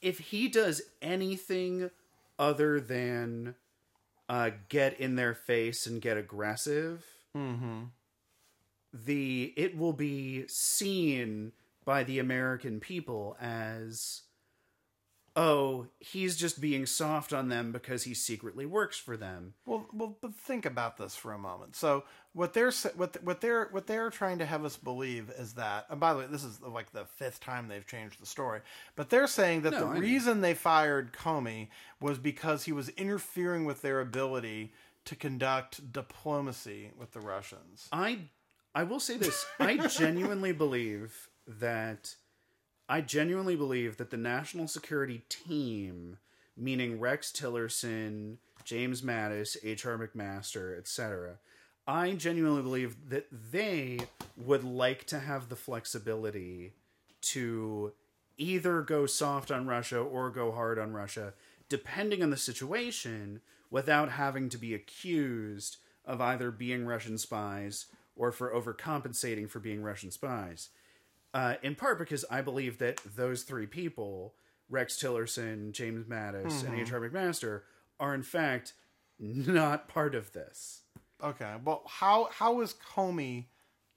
if 0.00 0.18
he 0.18 0.48
does 0.48 0.82
anything 1.02 1.90
other 2.38 2.80
than 2.80 3.54
uh 4.28 4.50
get 4.68 4.98
in 5.00 5.16
their 5.16 5.34
face 5.34 5.86
and 5.86 6.00
get 6.00 6.16
aggressive 6.16 7.04
the 8.92 9.52
it 9.56 9.76
will 9.76 9.92
be 9.92 10.46
seen 10.48 11.52
by 11.84 12.04
the 12.04 12.18
American 12.18 12.80
people 12.80 13.36
as 13.40 14.22
oh, 15.36 15.86
he's 16.00 16.36
just 16.36 16.60
being 16.60 16.86
soft 16.86 17.32
on 17.32 17.48
them 17.48 17.72
because 17.72 18.02
he 18.02 18.14
secretly 18.14 18.66
works 18.66 18.98
for 18.98 19.16
them. 19.16 19.54
Well, 19.64 19.86
well, 19.92 20.16
but 20.20 20.34
think 20.34 20.66
about 20.66 20.96
this 20.96 21.14
for 21.14 21.32
a 21.32 21.38
moment. 21.38 21.76
So 21.76 22.04
what 22.32 22.52
they're 22.52 22.72
what 22.96 23.22
what 23.22 23.40
they're 23.40 23.68
what 23.70 23.86
they're 23.86 24.10
trying 24.10 24.38
to 24.38 24.46
have 24.46 24.64
us 24.64 24.76
believe 24.76 25.30
is 25.38 25.54
that. 25.54 25.86
And 25.88 26.00
by 26.00 26.12
the 26.12 26.20
way, 26.20 26.26
this 26.30 26.44
is 26.44 26.60
like 26.60 26.92
the 26.92 27.04
fifth 27.04 27.40
time 27.40 27.68
they've 27.68 27.86
changed 27.86 28.20
the 28.20 28.26
story. 28.26 28.60
But 28.96 29.10
they're 29.10 29.26
saying 29.26 29.62
that 29.62 29.72
No, 29.72 29.80
the 29.80 29.86
I 29.86 29.98
reason 29.98 30.40
they 30.40 30.54
fired 30.54 31.12
Comey 31.12 31.68
was 32.00 32.18
because 32.18 32.64
he 32.64 32.72
was 32.72 32.88
interfering 32.90 33.64
with 33.64 33.82
their 33.82 34.00
ability 34.00 34.72
to 35.06 35.16
conduct 35.16 35.92
diplomacy 35.92 36.90
with 36.98 37.12
the 37.12 37.20
Russians. 37.20 37.88
I 37.92 38.18
I 38.74 38.84
will 38.84 39.00
say 39.00 39.16
this. 39.16 39.44
I 39.60 39.86
genuinely 39.88 40.52
believe 40.52 41.28
that 41.46 42.14
I 42.88 43.00
genuinely 43.00 43.56
believe 43.56 43.96
that 43.96 44.10
the 44.10 44.16
national 44.16 44.68
security 44.68 45.22
team, 45.28 46.18
meaning 46.56 47.00
Rex 47.00 47.32
Tillerson, 47.32 48.36
James 48.64 49.02
Mattis, 49.02 49.56
H.R. 49.62 49.98
McMaster, 49.98 50.76
etc., 50.76 51.38
I 51.86 52.12
genuinely 52.12 52.62
believe 52.62 53.10
that 53.10 53.26
they 53.30 54.00
would 54.36 54.62
like 54.62 55.04
to 55.06 55.18
have 55.18 55.48
the 55.48 55.56
flexibility 55.56 56.74
to 57.22 57.92
either 58.38 58.82
go 58.82 59.06
soft 59.06 59.50
on 59.50 59.66
Russia 59.66 59.98
or 59.98 60.30
go 60.30 60.52
hard 60.52 60.78
on 60.78 60.92
Russia, 60.92 61.32
depending 61.68 62.22
on 62.22 62.30
the 62.30 62.36
situation, 62.36 63.40
without 63.70 64.12
having 64.12 64.48
to 64.50 64.58
be 64.58 64.74
accused 64.74 65.78
of 66.04 66.20
either 66.20 66.50
being 66.50 66.86
Russian 66.86 67.18
spies 67.18 67.86
or 68.20 68.30
for 68.30 68.52
overcompensating 68.52 69.48
for 69.48 69.60
being 69.60 69.82
Russian 69.82 70.10
spies. 70.10 70.68
Uh, 71.32 71.54
in 71.62 71.74
part 71.74 71.98
because 71.98 72.22
I 72.30 72.42
believe 72.42 72.76
that 72.76 73.00
those 73.16 73.44
three 73.44 73.66
people, 73.66 74.34
Rex 74.68 75.02
Tillerson, 75.02 75.72
James 75.72 76.04
Mattis, 76.04 76.62
and 76.66 76.78
H.R. 76.78 77.00
McMaster, 77.00 77.62
are 77.98 78.14
in 78.14 78.22
fact 78.22 78.74
not 79.18 79.88
part 79.88 80.14
of 80.14 80.32
this. 80.32 80.82
Okay. 81.24 81.54
Well, 81.64 81.82
how 81.86 82.28
how 82.30 82.60
is 82.60 82.74
Comey 82.94 83.46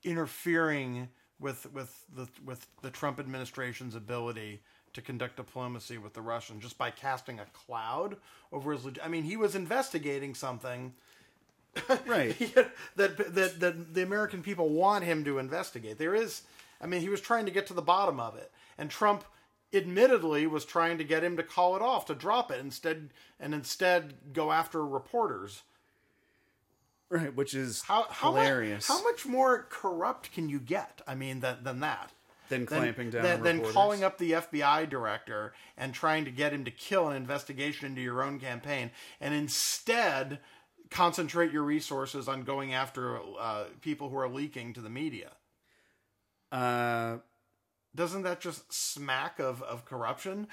interfering 0.06 1.10
with 1.38 1.70
with 1.74 2.06
the 2.16 2.28
with 2.46 2.66
the 2.82 2.92
Trump 2.92 3.20
administration's 3.20 3.94
ability 3.94 4.62
to 4.94 5.02
conduct 5.02 5.36
diplomacy 5.36 5.98
with 5.98 6.14
the 6.14 6.22
Russians 6.22 6.64
just 6.64 6.78
by 6.78 6.92
casting 6.92 7.42
a 7.42 7.46
cloud 7.48 8.16
over 8.54 8.72
his? 8.72 8.86
leg- 8.86 9.00
I 9.04 9.10
mean, 9.10 9.24
he 9.24 9.36
was 9.36 9.54
investigating 9.54 10.34
something 10.34 10.94
Right. 12.06 12.38
that 12.96 13.18
that 13.36 13.60
that 13.60 13.94
the 13.94 14.04
American 14.04 14.44
people 14.44 14.70
want 14.70 15.04
him 15.04 15.24
to 15.26 15.40
investigate. 15.40 15.98
There 15.98 16.16
is, 16.16 16.44
I 16.80 16.88
mean, 16.88 17.02
he 17.02 17.10
was 17.10 17.22
trying 17.22 17.46
to 17.46 17.52
get 17.52 17.68
to 17.68 17.74
the 17.74 17.82
bottom 17.82 18.20
of 18.20 18.36
it, 18.36 18.52
and 18.78 18.90
Trump 18.90 19.24
admittedly 19.74 20.46
was 20.46 20.66
trying 20.66 20.98
to 21.00 21.04
get 21.04 21.24
him 21.24 21.36
to 21.38 21.44
call 21.44 21.76
it 21.76 21.82
off, 21.82 22.06
to 22.06 22.16
drop 22.16 22.52
it 22.52 22.60
instead, 22.60 23.10
and 23.40 23.54
instead 23.54 24.14
go 24.32 24.52
after 24.52 24.86
reporters. 24.86 25.64
right, 27.10 27.36
which 27.36 27.54
is 27.54 27.82
How, 27.84 28.06
how 28.10 28.34
hilarious. 28.34 28.88
Much, 28.88 28.98
how 28.98 29.04
much 29.04 29.26
more 29.26 29.68
corrupt 29.70 30.32
can 30.32 30.50
you 30.50 30.60
get? 30.60 31.02
I 31.08 31.16
mean, 31.16 31.40
than 31.40 31.64
than 31.64 31.80
that. 31.80 32.12
than 32.50 32.66
Than, 32.66 32.68
clamping 32.68 33.10
down 33.10 33.24
than, 33.24 33.42
than 33.42 33.74
calling 33.74 34.04
up 34.04 34.20
the 34.20 34.34
FBI 34.34 34.88
director 34.90 35.54
and 35.76 35.94
trying 35.94 36.26
to 36.26 36.32
get 36.32 36.54
him 36.54 36.66
to 36.66 36.72
kill 36.72 37.10
an 37.10 37.18
investigation 37.18 37.88
into 37.88 38.02
your 38.02 38.22
own 38.22 38.40
campaign, 38.40 38.92
and 39.20 39.34
instead 39.34 40.40
concentrate 40.94 41.52
your 41.52 41.64
resources 41.64 42.28
on 42.28 42.44
going 42.44 42.74
after 42.74 43.20
uh, 43.40 43.66
people 43.82 44.10
who 44.10 44.18
are 44.18 44.30
leaking 44.30 44.74
to 44.74 44.82
the 44.82 44.90
media. 44.90 45.32
Uh, 46.52 47.18
Doesn't 47.96 48.22
that 48.24 48.40
just 48.42 48.72
smack 48.72 49.40
of, 49.40 49.62
of 49.64 49.86
corruption? 49.86 50.48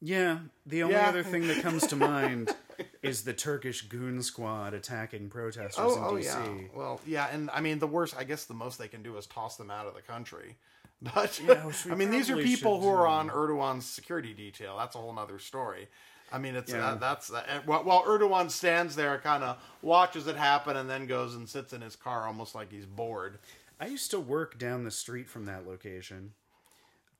yeah. 0.00 0.38
The 0.66 0.82
only 0.82 0.94
Yeah. 0.96 1.08
other 1.08 1.22
thing 1.22 1.46
that 1.48 1.62
comes 1.62 1.86
to 1.88 1.96
mind 2.12 2.54
is 3.02 3.22
the 3.22 3.32
Turkish 3.32 3.82
goon 3.82 4.22
squad 4.22 4.74
attacking 4.74 5.30
protesters 5.30 5.96
in 5.96 6.02
oh 6.02 6.12
DC. 6.14 6.24
yeah. 6.24 6.68
Well, 6.74 7.00
yeah, 7.06 7.28
and 7.32 7.50
I 7.52 7.60
mean 7.60 7.78
the 7.78 7.86
worst. 7.86 8.16
I 8.18 8.24
guess 8.24 8.44
the 8.46 8.54
most 8.54 8.78
they 8.78 8.88
can 8.88 9.02
do 9.02 9.16
is 9.16 9.26
toss 9.26 9.56
them 9.56 9.70
out 9.70 9.86
of 9.86 9.94
the 9.94 10.02
country. 10.02 10.56
But 11.02 11.38
Yeah, 11.44 11.70
I 11.90 11.94
mean, 11.96 12.10
these 12.10 12.30
are 12.30 12.36
people 12.36 12.80
who 12.80 12.88
are 12.88 13.06
on 13.06 13.28
Erdogan's 13.28 13.84
security 13.84 14.32
detail. 14.32 14.78
That's 14.78 14.94
a 14.94 14.98
whole 14.98 15.12
nother 15.12 15.38
story. 15.38 15.88
I 16.34 16.38
mean, 16.38 16.56
it's 16.56 16.72
Yeah. 16.72 16.88
uh, 16.88 16.94
that's 16.96 17.32
uh, 17.32 17.62
while, 17.64 18.02
Erdogan 18.04 18.50
stands 18.50 18.96
there, 18.96 19.16
kind 19.18 19.44
of 19.44 19.56
watches 19.82 20.26
it 20.26 20.36
happen, 20.36 20.76
and 20.76 20.90
then 20.90 21.06
goes 21.06 21.36
and 21.36 21.48
sits 21.48 21.72
in 21.72 21.80
his 21.80 21.94
car, 21.94 22.26
almost 22.26 22.54
like 22.56 22.72
he's 22.72 22.86
bored. 22.86 23.38
I 23.78 23.86
used 23.86 24.10
to 24.10 24.18
work 24.18 24.58
down 24.58 24.82
the 24.82 24.90
street 24.90 25.28
from 25.28 25.44
that 25.46 25.64
location. 25.66 26.32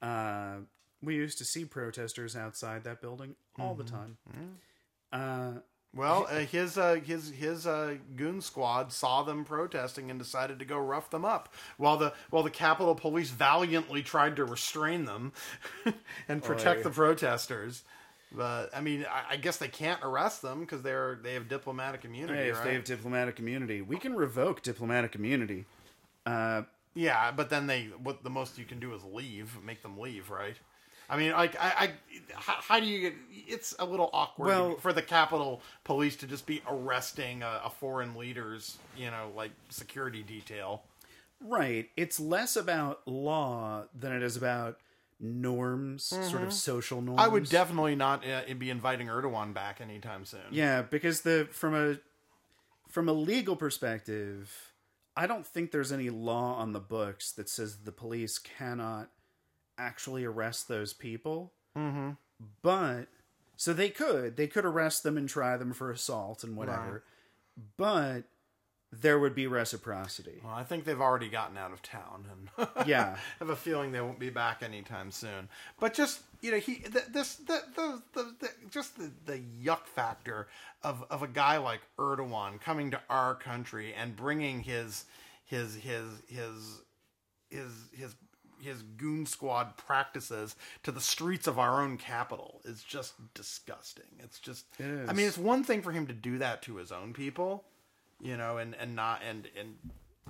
Uh, 0.02 0.56
we 1.02 1.14
used 1.14 1.38
to 1.38 1.44
see 1.44 1.64
protesters 1.64 2.34
outside 2.36 2.82
that 2.84 3.00
building 3.00 3.36
all 3.58 3.74
the 3.74 3.84
time. 3.84 4.16
Uh, 5.12 5.60
Well, 5.94 6.26
uh, 6.28 6.38
his 6.40 6.76
uh, 6.76 6.94
his 6.94 7.30
his 7.30 7.68
uh, 7.68 7.98
goon 8.16 8.40
squad 8.40 8.92
saw 8.92 9.22
them 9.22 9.44
protesting 9.44 10.10
and 10.10 10.18
decided 10.18 10.58
to 10.58 10.64
go 10.64 10.76
rough 10.76 11.08
them 11.10 11.24
up, 11.24 11.54
while 11.76 11.96
the 11.96 12.12
while 12.30 12.42
the 12.42 12.50
Capitol 12.50 12.96
Police 12.96 13.30
valiantly 13.30 14.02
tried 14.02 14.34
to 14.36 14.44
restrain 14.44 15.04
them 15.04 15.32
and 16.28 16.42
protect 16.42 16.80
Oy. 16.80 16.82
the 16.82 16.90
protesters. 16.90 17.84
But 18.36 18.70
I 18.76 18.80
mean, 18.80 19.06
I, 19.10 19.34
I 19.34 19.36
guess 19.36 19.56
they 19.58 19.68
can't 19.68 20.00
arrest 20.02 20.42
them 20.42 20.60
because 20.60 20.82
they're 20.82 21.18
they 21.22 21.34
have 21.34 21.48
diplomatic 21.48 22.04
immunity, 22.04 22.38
hey, 22.38 22.48
if 22.48 22.56
right? 22.56 22.64
they 22.64 22.74
have 22.74 22.84
diplomatic 22.84 23.38
immunity, 23.38 23.80
we 23.82 23.96
can 23.96 24.14
revoke 24.14 24.62
diplomatic 24.62 25.14
immunity. 25.14 25.66
Uh, 26.26 26.62
Yeah, 26.94 27.30
but 27.32 27.50
then 27.50 27.66
they 27.66 27.90
what 28.02 28.24
the 28.24 28.30
most 28.30 28.58
you 28.58 28.64
can 28.64 28.80
do 28.80 28.94
is 28.94 29.02
leave, 29.04 29.56
make 29.64 29.82
them 29.82 29.98
leave, 29.98 30.30
right? 30.30 30.56
I 31.08 31.18
mean, 31.18 31.32
like, 31.32 31.54
I, 31.60 31.68
I 31.76 31.90
how, 32.32 32.54
how 32.60 32.80
do 32.80 32.86
you 32.86 33.00
get? 33.10 33.14
It's 33.46 33.74
a 33.78 33.84
little 33.84 34.08
awkward 34.12 34.46
Well- 34.48 34.76
for 34.76 34.92
the 34.92 35.02
Capitol 35.02 35.60
Police 35.84 36.16
to 36.16 36.26
just 36.26 36.46
be 36.46 36.62
arresting 36.68 37.42
a, 37.42 37.60
a 37.66 37.70
foreign 37.70 38.16
leader's, 38.16 38.78
you 38.96 39.10
know, 39.10 39.30
like 39.36 39.50
security 39.68 40.22
detail. 40.22 40.82
Right. 41.40 41.90
It's 41.96 42.18
less 42.18 42.56
about 42.56 43.06
law 43.06 43.84
than 43.98 44.12
it 44.12 44.22
is 44.22 44.34
about 44.36 44.78
norms, 45.24 46.04
sort 46.04 46.42
of 46.42 46.52
social 46.52 47.00
norms. 47.00 47.18
Mm-hmm. 47.20 47.30
I 47.30 47.32
would 47.32 47.48
definitely 47.48 47.96
not 47.96 48.24
uh, 48.26 48.52
be 48.54 48.70
inviting 48.70 49.08
Erdogan 49.08 49.54
back 49.54 49.80
anytime 49.80 50.24
soon. 50.24 50.40
Yeah, 50.50 50.82
because 50.82 51.22
the 51.22 51.48
from 51.50 51.74
a 51.74 51.98
from 52.88 53.08
a 53.08 53.12
legal 53.12 53.56
perspective, 53.56 54.72
I 55.16 55.26
don't 55.26 55.46
think 55.46 55.70
there's 55.70 55.92
any 55.92 56.10
law 56.10 56.54
on 56.56 56.72
the 56.72 56.80
books 56.80 57.32
that 57.32 57.48
says 57.48 57.78
the 57.78 57.92
police 57.92 58.38
cannot 58.38 59.10
actually 59.78 60.24
arrest 60.24 60.68
those 60.68 60.92
people. 60.92 61.52
Mm-hmm. 61.76 62.10
But 62.62 63.06
so 63.56 63.72
they 63.72 63.88
could 63.88 64.36
they 64.36 64.46
could 64.46 64.64
arrest 64.64 65.02
them 65.02 65.16
and 65.16 65.28
try 65.28 65.56
them 65.56 65.72
for 65.72 65.90
assault 65.90 66.44
and 66.44 66.56
whatever. 66.56 67.04
But 67.76 68.24
there 69.00 69.18
would 69.18 69.34
be 69.34 69.46
reciprocity. 69.46 70.40
Well, 70.44 70.54
I 70.54 70.64
think 70.64 70.84
they've 70.84 71.00
already 71.00 71.28
gotten 71.28 71.56
out 71.56 71.72
of 71.72 71.82
town, 71.82 72.26
and 72.58 72.68
Yeah. 72.86 73.16
I 73.16 73.18
have 73.38 73.50
a 73.50 73.56
feeling 73.56 73.92
they 73.92 74.00
won't 74.00 74.18
be 74.18 74.30
back 74.30 74.62
anytime 74.62 75.10
soon. 75.10 75.48
But 75.80 75.94
just 75.94 76.20
you 76.40 76.50
know, 76.50 76.58
he 76.58 76.76
th- 76.76 77.06
this 77.12 77.36
the 77.36 77.62
the, 77.74 78.02
the, 78.12 78.34
the 78.40 78.50
just 78.70 78.98
the, 78.98 79.10
the 79.24 79.38
yuck 79.62 79.86
factor 79.86 80.48
of 80.82 81.04
of 81.10 81.22
a 81.22 81.28
guy 81.28 81.56
like 81.58 81.80
Erdogan 81.98 82.60
coming 82.60 82.90
to 82.90 83.00
our 83.08 83.34
country 83.34 83.94
and 83.94 84.14
bringing 84.16 84.60
his 84.60 85.04
his 85.44 85.74
his 85.76 86.04
his 86.28 86.80
his 87.50 87.70
his 87.92 88.14
his 88.60 88.82
goon 88.82 89.26
squad 89.26 89.76
practices 89.76 90.56
to 90.82 90.90
the 90.90 91.00
streets 91.00 91.46
of 91.46 91.58
our 91.58 91.82
own 91.82 91.98
capital 91.98 92.62
is 92.64 92.82
just 92.82 93.12
disgusting. 93.34 94.04
It's 94.20 94.38
just 94.38 94.64
It. 94.78 95.08
I 95.08 95.12
mean, 95.12 95.26
it's 95.26 95.36
one 95.36 95.64
thing 95.64 95.82
for 95.82 95.92
him 95.92 96.06
to 96.06 96.14
do 96.14 96.38
that 96.38 96.62
to 96.62 96.76
his 96.76 96.90
own 96.90 97.12
people, 97.12 97.64
you 98.20 98.36
know, 98.36 98.58
and 98.58 98.74
and 98.76 98.94
not 98.94 99.22
and 99.28 99.48
and 99.58 99.76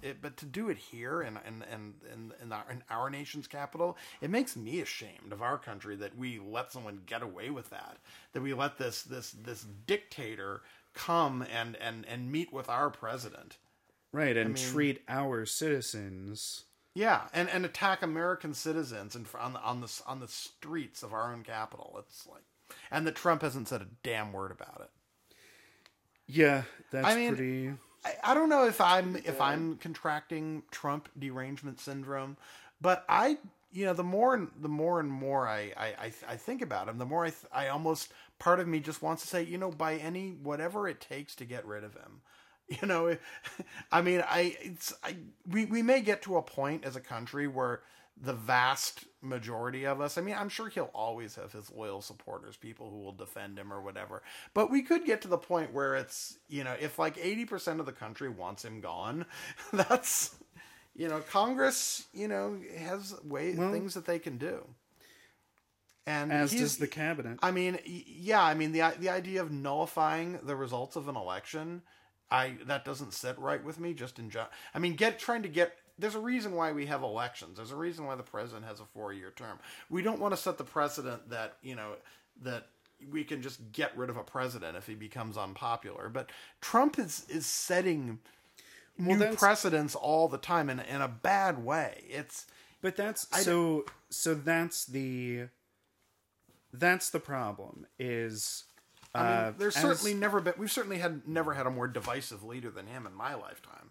it, 0.02 0.20
but 0.20 0.36
to 0.38 0.46
do 0.46 0.68
it 0.68 0.76
here 0.76 1.22
in 1.22 1.38
in 1.46 1.64
in 1.72 1.94
in, 2.12 2.32
in, 2.42 2.52
our, 2.52 2.64
in 2.70 2.82
our 2.90 3.10
nation's 3.10 3.46
capital, 3.46 3.96
it 4.20 4.30
makes 4.30 4.56
me 4.56 4.80
ashamed 4.80 5.32
of 5.32 5.42
our 5.42 5.58
country 5.58 5.96
that 5.96 6.16
we 6.16 6.38
let 6.38 6.72
someone 6.72 7.00
get 7.06 7.22
away 7.22 7.50
with 7.50 7.70
that. 7.70 7.98
That 8.32 8.42
we 8.42 8.52
let 8.54 8.78
this 8.78 9.02
this 9.02 9.30
this 9.32 9.64
dictator 9.86 10.62
come 10.94 11.44
and 11.52 11.76
and 11.76 12.04
and 12.06 12.30
meet 12.30 12.52
with 12.52 12.68
our 12.68 12.90
president. 12.90 13.56
Right, 14.12 14.36
and 14.36 14.54
mean- 14.54 14.62
treat 14.62 15.02
our 15.08 15.44
citizens 15.46 16.64
Yeah, 16.94 17.22
and, 17.32 17.48
and 17.48 17.64
attack 17.64 18.02
American 18.02 18.54
citizens 18.54 19.16
and 19.16 19.26
on 19.38 19.54
the 19.54 19.60
on 19.60 19.80
the 19.80 20.02
on 20.06 20.20
the 20.20 20.28
streets 20.28 21.02
of 21.02 21.12
our 21.12 21.32
own 21.32 21.42
capital. 21.42 21.96
It's 21.98 22.26
like, 22.26 22.44
and 22.90 23.06
that 23.06 23.16
Trump 23.16 23.42
hasn't 23.42 23.68
said 23.68 23.82
a 23.82 23.88
damn 24.04 24.32
word 24.32 24.52
about 24.52 24.80
it. 24.82 24.90
Yeah, 26.26 26.62
that's 26.90 27.06
I 27.06 27.14
mean, 27.14 27.36
pretty 27.36 27.70
I, 28.04 28.14
I 28.22 28.34
don't 28.34 28.48
know 28.48 28.66
if 28.66 28.80
I'm 28.80 29.16
if 29.16 29.40
I'm 29.40 29.76
contracting 29.76 30.62
Trump 30.70 31.08
derangement 31.18 31.80
syndrome, 31.80 32.36
but 32.80 33.04
I 33.08 33.38
you 33.72 33.86
know 33.86 33.94
the 33.94 34.04
more 34.04 34.48
the 34.60 34.68
more 34.68 35.00
and 35.00 35.10
more 35.10 35.48
I 35.48 35.72
I, 35.76 36.12
I, 36.28 36.36
think 36.36 36.62
about 36.62 36.88
him, 36.88 36.98
the 36.98 37.06
more 37.06 37.24
I 37.24 37.30
th- 37.30 37.52
I 37.52 37.68
almost 37.68 38.12
part 38.38 38.60
of 38.60 38.68
me 38.68 38.80
just 38.80 39.02
wants 39.02 39.22
to 39.22 39.28
say 39.28 39.42
you 39.42 39.58
know 39.58 39.70
by 39.70 39.96
any 39.96 40.30
whatever 40.30 40.88
it 40.88 41.00
takes 41.00 41.34
to 41.36 41.44
get 41.44 41.66
rid 41.66 41.84
of 41.84 41.94
him. 41.94 42.20
You 42.80 42.88
know, 42.88 43.14
I 43.92 44.00
mean, 44.00 44.24
I 44.26 44.56
it's 44.58 44.94
I 45.04 45.16
we 45.46 45.66
we 45.66 45.82
may 45.82 46.00
get 46.00 46.22
to 46.22 46.38
a 46.38 46.42
point 46.42 46.86
as 46.86 46.96
a 46.96 47.00
country 47.00 47.46
where 47.46 47.82
the 48.20 48.32
vast 48.32 49.04
majority 49.20 49.84
of 49.84 50.00
us. 50.00 50.16
I 50.16 50.20
mean, 50.20 50.36
I'm 50.38 50.48
sure 50.48 50.68
he'll 50.68 50.90
always 50.94 51.34
have 51.34 51.52
his 51.52 51.70
loyal 51.70 52.00
supporters, 52.00 52.56
people 52.56 52.90
who 52.90 52.98
will 52.98 53.12
defend 53.12 53.58
him 53.58 53.72
or 53.72 53.80
whatever. 53.80 54.22
But 54.54 54.70
we 54.70 54.82
could 54.82 55.04
get 55.04 55.22
to 55.22 55.28
the 55.28 55.38
point 55.38 55.72
where 55.72 55.96
it's, 55.96 56.38
you 56.48 56.62
know, 56.64 56.74
if 56.80 56.98
like 56.98 57.16
80% 57.16 57.80
of 57.80 57.86
the 57.86 57.92
country 57.92 58.28
wants 58.28 58.64
him 58.64 58.80
gone, 58.80 59.26
that's, 59.72 60.36
you 60.94 61.08
know, 61.08 61.20
Congress, 61.20 62.06
you 62.12 62.28
know, 62.28 62.58
has 62.78 63.14
way 63.24 63.54
things 63.54 63.94
that 63.94 64.06
they 64.06 64.18
can 64.18 64.38
do. 64.38 64.64
And 66.06 66.32
As 66.32 66.52
does 66.52 66.76
the 66.76 66.86
cabinet. 66.86 67.38
I 67.42 67.50
mean, 67.50 67.78
yeah, 67.86 68.42
I 68.42 68.54
mean 68.54 68.72
the 68.72 68.92
the 68.98 69.08
idea 69.08 69.40
of 69.40 69.50
nullifying 69.50 70.38
the 70.42 70.54
results 70.54 70.96
of 70.96 71.08
an 71.08 71.16
election, 71.16 71.80
I 72.30 72.56
that 72.66 72.84
doesn't 72.84 73.14
sit 73.14 73.38
right 73.38 73.64
with 73.64 73.80
me. 73.80 73.94
Just 73.94 74.18
in 74.18 74.28
general, 74.28 74.50
I 74.74 74.80
mean, 74.80 74.96
get 74.96 75.18
trying 75.18 75.42
to 75.42 75.48
get. 75.48 75.78
There's 75.98 76.14
a 76.14 76.20
reason 76.20 76.54
why 76.54 76.72
we 76.72 76.86
have 76.86 77.02
elections. 77.02 77.56
There's 77.56 77.70
a 77.70 77.76
reason 77.76 78.04
why 78.06 78.16
the 78.16 78.22
president 78.22 78.66
has 78.66 78.80
a 78.80 78.84
four 78.84 79.12
year 79.12 79.32
term. 79.36 79.58
We 79.88 80.02
don't 80.02 80.20
want 80.20 80.34
to 80.34 80.40
set 80.40 80.58
the 80.58 80.64
precedent 80.64 81.30
that 81.30 81.56
you 81.62 81.76
know 81.76 81.92
that 82.42 82.66
we 83.10 83.24
can 83.24 83.42
just 83.42 83.72
get 83.72 83.96
rid 83.96 84.10
of 84.10 84.16
a 84.16 84.22
president 84.22 84.76
if 84.76 84.86
he 84.86 84.94
becomes 84.94 85.36
unpopular. 85.36 86.08
But 86.08 86.30
Trump 86.60 86.98
is 86.98 87.26
is 87.28 87.46
setting 87.46 88.18
new 88.98 89.34
precedents 89.34 89.94
all 89.94 90.28
the 90.28 90.38
time 90.38 90.68
in 90.70 90.80
in 90.80 91.00
a 91.00 91.08
bad 91.08 91.64
way. 91.64 92.04
It's 92.08 92.46
But 92.82 92.96
that's 92.96 93.26
so 93.44 93.84
so 94.10 94.34
that's 94.34 94.86
the 94.86 95.44
that's 96.72 97.10
the 97.10 97.20
problem 97.20 97.86
is 97.98 98.64
I 99.14 99.22
mean, 99.22 99.32
uh, 99.32 99.52
there's 99.56 99.76
as- 99.76 99.82
certainly 99.82 100.14
never 100.14 100.40
been. 100.40 100.54
We've 100.58 100.72
certainly 100.72 100.98
had 100.98 101.28
never 101.28 101.54
had 101.54 101.66
a 101.66 101.70
more 101.70 101.86
divisive 101.86 102.42
leader 102.42 102.70
than 102.70 102.86
him 102.86 103.06
in 103.06 103.14
my 103.14 103.34
lifetime. 103.34 103.90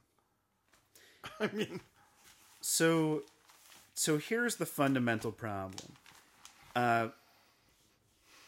I 1.40 1.50
mean, 1.54 1.80
so 2.64 3.24
so 3.94 4.18
here's 4.18 4.56
the 4.56 4.66
fundamental 4.66 5.32
problem. 5.32 5.92
Uh 6.76 7.10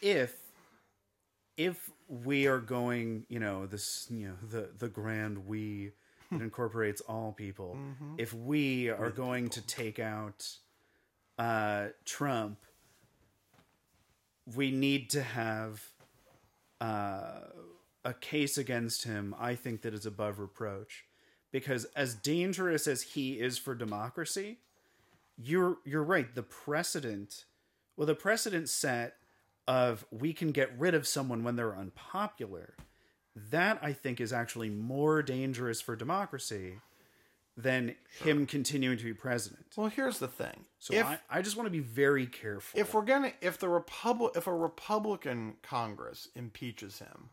if 0.01 0.33
if 1.57 1.89
we 2.07 2.47
are 2.47 2.59
going 2.59 3.25
you 3.29 3.39
know 3.39 3.65
this 3.65 4.07
you 4.09 4.27
know 4.27 4.35
the 4.49 4.69
the 4.77 4.87
grand 4.87 5.47
we 5.47 5.91
that 6.31 6.41
incorporates 6.41 7.01
all 7.01 7.31
people 7.31 7.77
if 8.17 8.33
we 8.33 8.89
are 8.89 9.09
going 9.09 9.49
to 9.49 9.61
take 9.61 9.99
out 9.99 10.47
uh 11.39 11.87
trump 12.03 12.57
we 14.55 14.69
need 14.71 15.09
to 15.09 15.21
have 15.21 15.81
uh 16.81 17.39
a 18.03 18.13
case 18.13 18.57
against 18.57 19.03
him 19.03 19.33
i 19.39 19.55
think 19.55 19.81
that 19.81 19.93
is 19.93 20.05
above 20.05 20.39
reproach 20.39 21.05
because 21.55 21.85
as 21.95 22.15
dangerous 22.15 22.85
as 22.85 23.01
he 23.01 23.39
is 23.39 23.57
for 23.57 23.73
democracy 23.73 24.57
you're 25.41 25.77
you're 25.85 26.03
right. 26.03 26.33
The 26.35 26.43
precedent 26.43 27.45
well 27.95 28.05
the 28.05 28.15
precedent 28.15 28.67
set 28.69 29.15
of 29.67 30.05
we 30.11 30.33
can 30.33 30.51
get 30.51 30.77
rid 30.77 30.93
of 30.93 31.07
someone 31.07 31.43
when 31.43 31.55
they're 31.55 31.75
unpopular 31.75 32.75
that 33.49 33.79
i 33.81 33.91
think 33.91 34.21
is 34.21 34.31
actually 34.31 34.69
more 34.69 35.23
dangerous 35.23 35.81
for 35.81 35.95
democracy 35.95 36.75
than 37.57 37.95
him 38.21 38.45
continuing 38.45 38.97
to 38.97 39.03
be 39.03 39.13
president. 39.13 39.65
Well, 39.77 39.87
here's 39.87 40.19
the 40.19 40.27
thing. 40.27 40.65
so 40.77 40.93
if 40.93 41.05
I, 41.05 41.19
I 41.29 41.41
just 41.41 41.55
want 41.55 41.67
to 41.67 41.71
be 41.71 41.79
very 41.79 42.27
careful. 42.27 42.79
if 42.79 42.93
we're 42.93 43.01
gonna 43.01 43.31
if 43.41 43.57
the 43.57 43.69
republic 43.69 44.33
if 44.35 44.47
a 44.47 44.53
Republican 44.53 45.55
Congress 45.63 46.27
impeaches 46.35 46.99
him, 46.99 47.29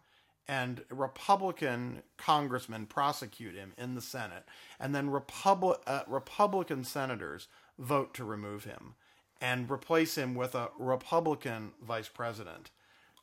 and 0.49 0.85
Republican 0.91 2.03
congressmen 2.17 2.87
prosecute 2.87 3.55
him 3.55 3.73
in 3.79 3.95
the 3.95 4.01
Senate, 4.01 4.45
and 4.81 4.95
then 4.95 5.11
Republic 5.11 5.79
uh, 5.87 6.03
Republican 6.07 6.85
senators 6.85 7.49
vote 7.79 8.15
to 8.15 8.25
remove 8.25 8.65
him 8.65 8.95
and 9.41 9.71
replace 9.71 10.17
him 10.17 10.35
with 10.35 10.55
a 10.55 10.71
Republican 10.79 11.73
vice 11.85 12.09
president. 12.09 12.71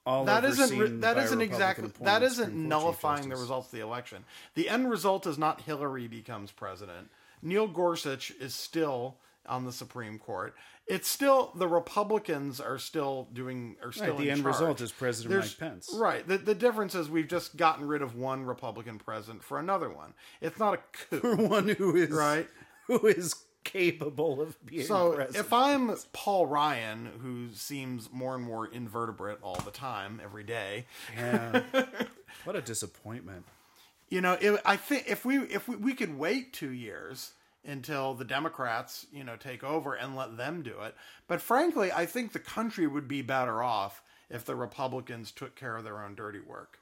all 0.06 0.26
that 0.26 0.44
isn't 0.44 1.02
that 1.02 1.18
isn't 1.18 1.42
exactly 1.42 1.90
that 2.02 2.24
isn't 2.24 2.54
nullifying 2.54 3.30
the 3.30 3.36
results 3.36 3.68
of 3.68 3.72
the 3.72 3.80
election. 3.84 4.26
The 4.56 4.70
end 4.70 4.90
result 4.90 5.28
is 5.28 5.38
not 5.38 5.62
Hillary 5.62 6.08
becomes 6.08 6.52
president. 6.52 7.10
Neil 7.42 7.68
Gorsuch 7.68 8.32
is 8.32 8.54
still 8.54 9.16
on 9.50 9.66
the 9.66 9.72
Supreme 9.74 10.20
Court. 10.20 10.56
It's 10.88 11.08
still 11.08 11.52
the 11.56 11.68
Republicans 11.68 12.60
are 12.60 12.80
still 12.80 13.28
doing 13.34 13.76
are 13.84 13.92
still 13.92 14.16
Right, 14.16 14.18
the 14.18 14.32
end 14.32 14.42
charge. 14.44 14.56
result 14.56 14.82
is 14.82 14.92
President 14.92 15.32
There's- 15.32 15.56
Mike 15.62 15.70
Pence. 15.72 15.90
Right. 15.94 16.28
The 16.28 16.38
the 16.38 16.56
difference 16.56 16.96
is 16.96 17.10
we've 17.10 17.28
just 17.28 17.58
gotten 17.58 17.88
rid 17.88 18.02
of 18.02 18.16
one 18.16 18.46
Republican 18.46 18.98
president 19.00 19.44
for 19.44 19.60
another 19.60 19.90
one. 19.90 20.14
It's 20.42 20.58
not 20.60 20.74
a 20.76 20.78
coup. 21.20 21.36
one 21.48 21.68
who 21.70 21.96
is 21.96 22.10
Right. 22.10 22.48
who 22.88 23.06
is 23.06 23.36
capable 23.64 24.42
of 24.42 24.56
being 24.66 24.86
So 24.86 25.14
president. 25.14 25.46
if 25.46 25.54
I'm 25.54 25.94
Paul 26.14 26.48
Ryan, 26.48 27.12
who 27.22 27.50
seems 27.54 28.10
more 28.12 28.34
and 28.34 28.44
more 28.44 28.66
invertebrate 28.66 29.38
all 29.44 29.58
the 29.58 29.70
time, 29.72 30.20
every 30.24 30.44
day, 30.44 30.86
yeah. 31.16 31.62
what 32.46 32.56
a 32.56 32.62
disappointment 32.62 33.46
You 34.10 34.22
know, 34.22 34.38
it, 34.42 34.60
I 34.66 34.76
think 34.76 35.04
if 35.08 35.24
we 35.24 35.38
if 35.40 35.68
we, 35.68 35.76
we 35.76 35.94
could 35.94 36.18
wait 36.18 36.52
two 36.54 36.72
years 36.72 37.34
until 37.66 38.14
the 38.14 38.26
Democrats, 38.26 39.06
you 39.12 39.24
know, 39.24 39.36
take 39.36 39.64
over 39.64 39.94
and 39.94 40.16
let 40.16 40.38
them 40.38 40.62
do 40.62 40.80
it. 40.82 40.96
But 41.28 41.42
frankly, 41.42 41.92
I 41.92 42.06
think 42.06 42.32
the 42.32 42.40
country 42.40 42.88
would 42.88 43.08
be 43.08 43.22
better 43.22 43.62
off 43.62 44.02
if 44.30 44.46
the 44.46 44.56
Republicans 44.56 45.32
took 45.32 45.56
care 45.56 45.76
of 45.76 45.84
their 45.84 46.04
own 46.04 46.16
dirty 46.16 46.40
work. 46.40 46.80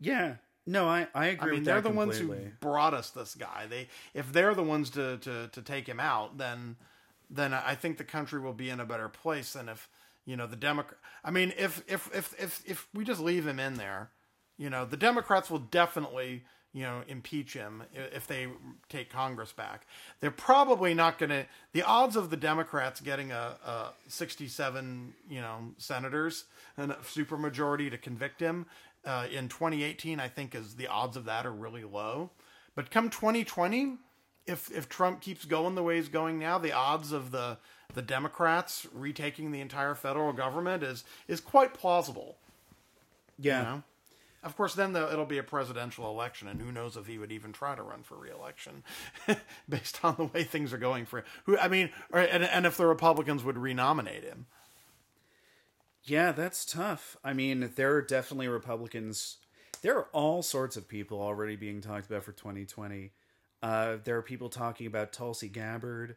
yeah 0.00 0.36
no 0.66 0.88
i 0.88 1.06
i 1.14 1.26
agree 1.26 1.52
I 1.52 1.54
mean, 1.54 1.64
they're 1.64 1.80
the 1.80 1.90
ones 1.90 2.18
who 2.18 2.34
brought 2.60 2.92
us 2.92 3.10
this 3.10 3.34
guy. 3.34 3.66
They 3.68 3.88
if 4.14 4.32
they're 4.32 4.54
the 4.54 4.64
ones 4.64 4.90
to, 4.90 5.16
to, 5.18 5.48
to 5.52 5.62
take 5.62 5.88
him 5.88 6.00
out, 6.00 6.38
then 6.38 6.76
then 7.30 7.52
I 7.54 7.74
think 7.74 7.98
the 7.98 8.04
country 8.04 8.40
will 8.40 8.52
be 8.52 8.70
in 8.70 8.80
a 8.80 8.84
better 8.84 9.08
place 9.08 9.52
than 9.52 9.68
if 9.68 9.88
you 10.24 10.36
know 10.36 10.46
the 10.46 10.56
Democrat. 10.56 10.98
I 11.24 11.30
mean, 11.30 11.52
if 11.56 11.82
if 11.86 12.10
if 12.14 12.34
if 12.40 12.62
if 12.66 12.88
we 12.94 13.04
just 13.04 13.20
leave 13.20 13.46
him 13.46 13.58
in 13.60 13.74
there, 13.74 14.10
you 14.58 14.70
know, 14.70 14.84
the 14.84 14.96
Democrats 14.96 15.50
will 15.50 15.58
definitely 15.60 16.44
you 16.76 16.82
know 16.82 17.00
impeach 17.08 17.54
him 17.54 17.82
if 17.94 18.26
they 18.26 18.48
take 18.90 19.08
Congress 19.08 19.50
back. 19.50 19.86
They're 20.20 20.30
probably 20.30 20.92
not 20.92 21.18
going 21.18 21.30
to. 21.30 21.46
The 21.72 21.82
odds 21.82 22.16
of 22.16 22.28
the 22.28 22.36
Democrats 22.36 23.00
getting 23.00 23.32
a, 23.32 23.56
a 23.64 23.86
sixty-seven 24.08 25.14
you 25.30 25.40
know 25.40 25.72
senators 25.78 26.44
and 26.76 26.92
a 26.92 26.96
supermajority 26.96 27.90
to 27.90 27.96
convict 27.96 28.40
him 28.40 28.66
uh, 29.06 29.26
in 29.32 29.48
2018, 29.48 30.20
I 30.20 30.28
think 30.28 30.54
is 30.54 30.74
the 30.74 30.86
odds 30.86 31.16
of 31.16 31.24
that 31.24 31.46
are 31.46 31.52
really 31.52 31.82
low. 31.82 32.28
But 32.74 32.90
come 32.90 33.08
2020, 33.08 33.96
if 34.46 34.70
if 34.70 34.86
Trump 34.86 35.22
keeps 35.22 35.46
going 35.46 35.76
the 35.76 35.82
way 35.82 35.96
he's 35.96 36.08
going 36.08 36.38
now, 36.38 36.58
the 36.58 36.72
odds 36.72 37.10
of 37.10 37.30
the 37.30 37.56
the 37.94 38.02
Democrats 38.02 38.86
retaking 38.92 39.50
the 39.50 39.62
entire 39.62 39.94
federal 39.94 40.34
government 40.34 40.82
is 40.82 41.04
is 41.26 41.40
quite 41.40 41.72
plausible. 41.72 42.36
yeah 43.38 43.60
You 43.60 43.64
know? 43.64 43.82
Of 44.46 44.56
course, 44.56 44.74
then 44.74 44.92
the, 44.92 45.12
it'll 45.12 45.26
be 45.26 45.38
a 45.38 45.42
presidential 45.42 46.08
election, 46.08 46.46
and 46.46 46.62
who 46.62 46.70
knows 46.70 46.96
if 46.96 47.08
he 47.08 47.18
would 47.18 47.32
even 47.32 47.52
try 47.52 47.74
to 47.74 47.82
run 47.82 48.04
for 48.04 48.16
reelection, 48.16 48.84
based 49.68 50.04
on 50.04 50.14
the 50.16 50.24
way 50.26 50.44
things 50.44 50.72
are 50.72 50.78
going 50.78 51.04
for. 51.04 51.18
Him. 51.18 51.24
Who 51.46 51.58
I 51.58 51.66
mean, 51.66 51.90
or, 52.12 52.20
and, 52.20 52.44
and 52.44 52.64
if 52.64 52.76
the 52.76 52.86
Republicans 52.86 53.42
would 53.42 53.58
renominate 53.58 54.22
him. 54.22 54.46
Yeah, 56.04 56.30
that's 56.30 56.64
tough. 56.64 57.16
I 57.24 57.32
mean, 57.32 57.72
there 57.74 57.92
are 57.96 58.02
definitely 58.02 58.46
Republicans. 58.46 59.38
There 59.82 59.98
are 59.98 60.06
all 60.12 60.44
sorts 60.44 60.76
of 60.76 60.86
people 60.86 61.20
already 61.20 61.56
being 61.56 61.80
talked 61.80 62.06
about 62.06 62.22
for 62.22 62.30
2020. 62.30 63.10
Uh, 63.64 63.96
there 64.04 64.16
are 64.16 64.22
people 64.22 64.48
talking 64.48 64.86
about 64.86 65.12
Tulsi 65.12 65.48
Gabbard 65.48 66.14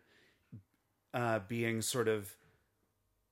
uh, 1.16 1.40
being 1.48 1.82
sort 1.82 2.08
of 2.08 2.32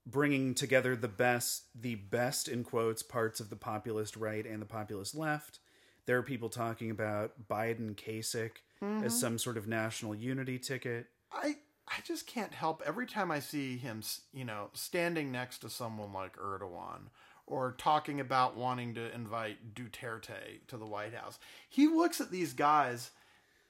bringing 0.10 0.54
together 0.54 0.96
the 0.96 1.08
best, 1.08 1.66
the 1.80 1.96
best 1.96 2.48
in 2.48 2.64
quotes, 2.64 3.04
parts 3.04 3.40
of 3.40 3.50
the 3.50 3.56
populist 3.56 4.16
right 4.16 4.46
and 4.46 4.62
the 4.62 4.66
populist 4.66 5.16
left. 5.16 5.60
There 6.06 6.18
are 6.18 6.24
people 6.24 6.50
talking 6.50 6.90
about 6.90 7.48
Biden 7.50 7.94
Kasich 7.96 8.62
as 8.82 8.88
mm-hmm. 8.88 9.08
some 9.10 9.38
sort 9.38 9.58
of 9.58 9.68
national 9.68 10.16
unity 10.16 10.58
ticket. 10.58 11.08
I 11.32 11.58
I 11.88 12.02
just 12.04 12.28
can't 12.28 12.54
help 12.54 12.82
every 12.86 13.06
time 13.06 13.32
I 13.32 13.40
see 13.40 13.78
him, 13.78 14.02
you 14.34 14.46
know, 14.46 14.70
standing 14.74 15.32
next 15.32 15.60
to 15.60 15.70
someone 15.70 16.14
like 16.14 16.38
Erdogan 16.38 17.10
or 17.46 17.76
talking 17.78 18.20
about 18.20 18.58
wanting 18.58 18.94
to 18.96 19.14
invite 19.16 19.74
Duterte 19.74 20.68
to 20.68 20.78
the 20.78 20.86
White 20.86 21.14
House. 21.14 21.40
He 21.70 21.88
looks 21.88 22.20
at 22.20 22.30
these 22.30 22.54
guys 22.54 23.12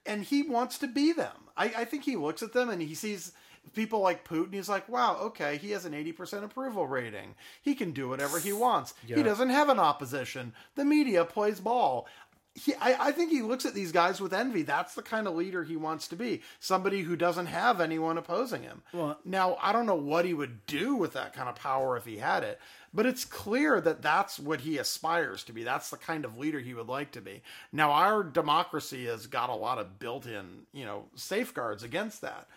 and 0.06 0.24
he 0.24 0.42
wants 0.42 0.80
to 0.80 0.88
be 0.88 1.12
them. 1.12 1.50
I, 1.56 1.66
I 1.78 1.86
think 1.86 2.04
he 2.04 2.16
looks 2.16 2.42
at 2.42 2.54
them 2.54 2.70
and 2.70 2.82
he 2.82 2.96
sees 2.96 3.34
people 3.74 4.00
like 4.00 4.28
Putin. 4.28 4.54
He's 4.54 4.70
like, 4.70 4.88
wow, 4.90 5.18
okay, 5.22 5.58
he 5.58 5.72
has 5.72 5.86
an 5.86 5.94
80% 5.94 6.44
approval 6.44 6.88
rating. 6.88 7.36
He 7.62 7.76
can 7.76 7.92
do 7.92 8.10
whatever 8.10 8.40
he 8.40 8.54
wants. 8.54 8.94
He 9.18 9.24
doesn't 9.24 9.50
have 9.50 9.70
an 9.70 9.80
opposition. 9.80 10.54
The 10.76 10.86
media 10.86 11.26
plays 11.26 11.60
ball. 11.60 12.08
He, 12.56 12.74
I, 12.74 13.10
I 13.10 13.12
think 13.12 13.30
he 13.30 13.44
looks 13.44 13.68
at 13.68 13.76
these 13.76 13.92
guys 13.92 14.20
with 14.20 14.34
envy. 14.34 14.64
That's 14.64 14.96
the 14.96 15.04
kind 15.04 15.28
of 15.28 15.36
leader 15.36 15.64
he 15.64 15.76
wants 15.76 16.08
to 16.08 16.16
be. 16.16 16.42
Somebody 16.60 17.02
who 17.04 17.16
doesn't 17.16 17.46
have 17.46 17.80
anyone 17.80 18.18
opposing 18.18 18.64
him. 18.64 18.82
Well- 18.94 19.20
now, 19.24 19.58
I 19.62 19.72
don't 19.72 19.86
know 19.86 19.94
what 19.94 20.26
he 20.26 20.34
would 20.34 20.66
do 20.66 20.96
with 20.96 21.14
that 21.14 21.34
kind 21.34 21.50
of 21.50 21.56
power 21.56 21.96
if 21.98 22.06
he 22.06 22.18
had 22.18 22.42
it, 22.44 22.60
but 22.92 23.06
it's 23.06 23.26
clear 23.26 23.80
that 23.82 24.02
that's 24.02 24.40
what 24.40 24.62
he 24.62 24.80
aspires 24.80 25.44
to 25.44 25.54
be. 25.54 25.62
That's 25.64 25.92
the 25.92 25.98
kind 25.98 26.26
of 26.26 26.40
leader 26.40 26.60
he 26.60 26.74
would 26.74 26.88
like 26.88 27.12
to 27.12 27.22
be. 27.22 27.44
Now, 27.72 27.92
our 27.92 28.24
democracy 28.24 29.06
has 29.06 29.28
got 29.28 29.52
a 29.52 29.56
lot 29.56 29.78
of 29.78 30.00
built 30.00 30.26
in, 30.26 30.64
you 30.74 30.86
know, 30.86 31.06
safeguards 31.14 31.84
against 31.84 32.22
that. 32.22 32.48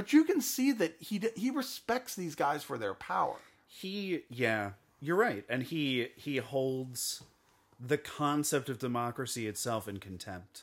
But 0.00 0.14
you 0.14 0.24
can 0.24 0.40
see 0.40 0.72
that 0.72 0.96
he 0.98 1.20
he 1.36 1.50
respects 1.50 2.14
these 2.14 2.34
guys 2.34 2.62
for 2.62 2.78
their 2.78 2.94
power. 2.94 3.36
he 3.66 4.22
yeah 4.30 4.70
you're 4.98 5.14
right 5.14 5.44
and 5.46 5.64
he 5.64 6.08
he 6.16 6.38
holds 6.38 7.22
the 7.78 7.98
concept 7.98 8.70
of 8.70 8.78
democracy 8.78 9.46
itself 9.46 9.86
in 9.86 9.98
contempt 9.98 10.62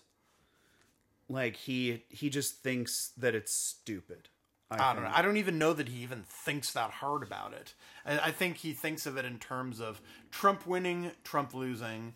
like 1.30 1.56
he 1.56 2.04
he 2.10 2.32
just 2.32 2.64
thinks 2.64 3.12
that 3.16 3.36
it's 3.36 3.54
stupid 3.54 4.30
I 4.72 4.94
don't 4.94 5.04
know. 5.04 5.12
I 5.14 5.22
don't 5.22 5.38
even 5.38 5.58
know 5.60 5.72
that 5.74 5.88
he 5.88 6.02
even 6.02 6.24
thinks 6.24 6.74
that 6.74 6.90
hard 6.92 7.22
about 7.24 7.54
it. 7.54 7.74
I, 8.06 8.20
I 8.20 8.32
think 8.32 8.58
he 8.58 8.74
thinks 8.74 9.06
of 9.06 9.16
it 9.16 9.24
in 9.24 9.38
terms 9.38 9.80
of 9.80 10.02
Trump 10.30 10.68
winning, 10.68 11.12
Trump 11.24 11.54
losing. 11.54 12.16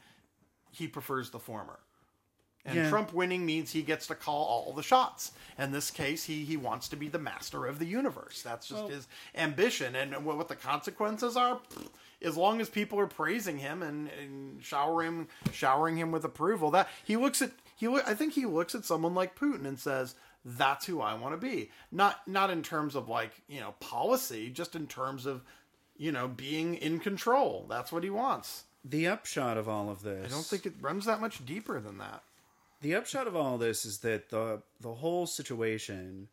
He 0.69 0.86
prefers 0.86 1.30
the 1.30 1.39
former. 1.39 1.80
And 2.64 2.76
Yeah. 2.76 2.89
Trump 2.89 3.12
winning 3.14 3.45
means 3.45 3.72
he 3.72 3.82
gets 3.82 4.05
to 4.07 4.16
call 4.16 4.45
all 4.45 4.74
the 4.74 4.84
shots. 4.84 5.32
In 5.57 5.72
this 5.72 5.89
case, 5.91 6.26
he 6.26 6.45
he 6.45 6.57
wants 6.57 6.88
to 6.89 6.95
be 6.95 7.07
the 7.07 7.18
master 7.20 7.66
of 7.66 7.80
the 7.80 7.86
universe. 7.86 8.41
That's 8.43 8.68
just 8.68 8.82
Well- 8.84 8.89
his 8.89 9.07
ambition. 9.36 9.95
And 9.95 10.24
what, 10.26 10.38
what 10.38 10.47
the 10.47 10.55
consequences 10.55 11.36
are, 11.36 11.55
pfft, 11.59 11.88
as 12.22 12.38
long 12.38 12.62
as 12.62 12.70
people 12.70 12.99
are 12.99 13.07
praising 13.07 13.57
him 13.57 13.82
and, 13.82 14.07
and 14.09 14.64
showering 14.64 15.28
showering 15.51 15.97
him 15.97 16.12
with 16.12 16.24
approval, 16.24 16.70
that 16.72 16.88
he 17.03 17.18
looks 17.18 17.41
at 17.41 17.51
he. 17.76 17.88
I 17.88 18.14
think 18.14 18.34
he 18.34 18.45
looks 18.45 18.76
at 18.76 18.86
someone 18.86 19.16
like 19.16 19.36
Putin 19.39 19.66
and 19.66 19.80
says, 19.80 20.14
"That's 20.45 20.86
who 20.86 21.01
I 21.01 21.16
want 21.16 21.34
to 21.34 21.38
be." 21.38 21.72
Not 21.91 22.28
not 22.28 22.51
in 22.51 22.62
terms 22.62 22.95
of 22.95 23.09
like 23.09 23.41
you 23.47 23.59
know 23.59 23.74
policy, 23.80 24.49
just 24.51 24.76
in 24.76 24.86
terms 24.86 25.26
of 25.26 25.41
you 25.97 26.12
know 26.12 26.28
being 26.28 26.76
in 26.76 26.99
control. 26.99 27.66
That's 27.68 27.91
what 27.91 28.03
he 28.03 28.12
wants. 28.12 28.66
the 28.86 29.07
upshot 29.07 29.57
of 29.57 29.70
all 29.70 29.89
of 29.91 30.01
this 30.01 30.26
I 30.26 30.30
don't 30.30 30.45
think 30.45 30.66
it 30.66 30.74
runs 30.82 31.05
that 31.05 31.22
much 31.22 31.45
deeper 31.45 31.80
than 31.80 31.97
that. 31.99 32.24
The 32.82 32.95
upshot 32.95 33.27
of 33.27 33.36
all 33.36 33.57
this 33.57 33.86
is 33.86 33.99
that 33.99 34.29
the 34.29 34.61
the 34.79 34.95
whole 34.95 35.25
situation 35.25 36.27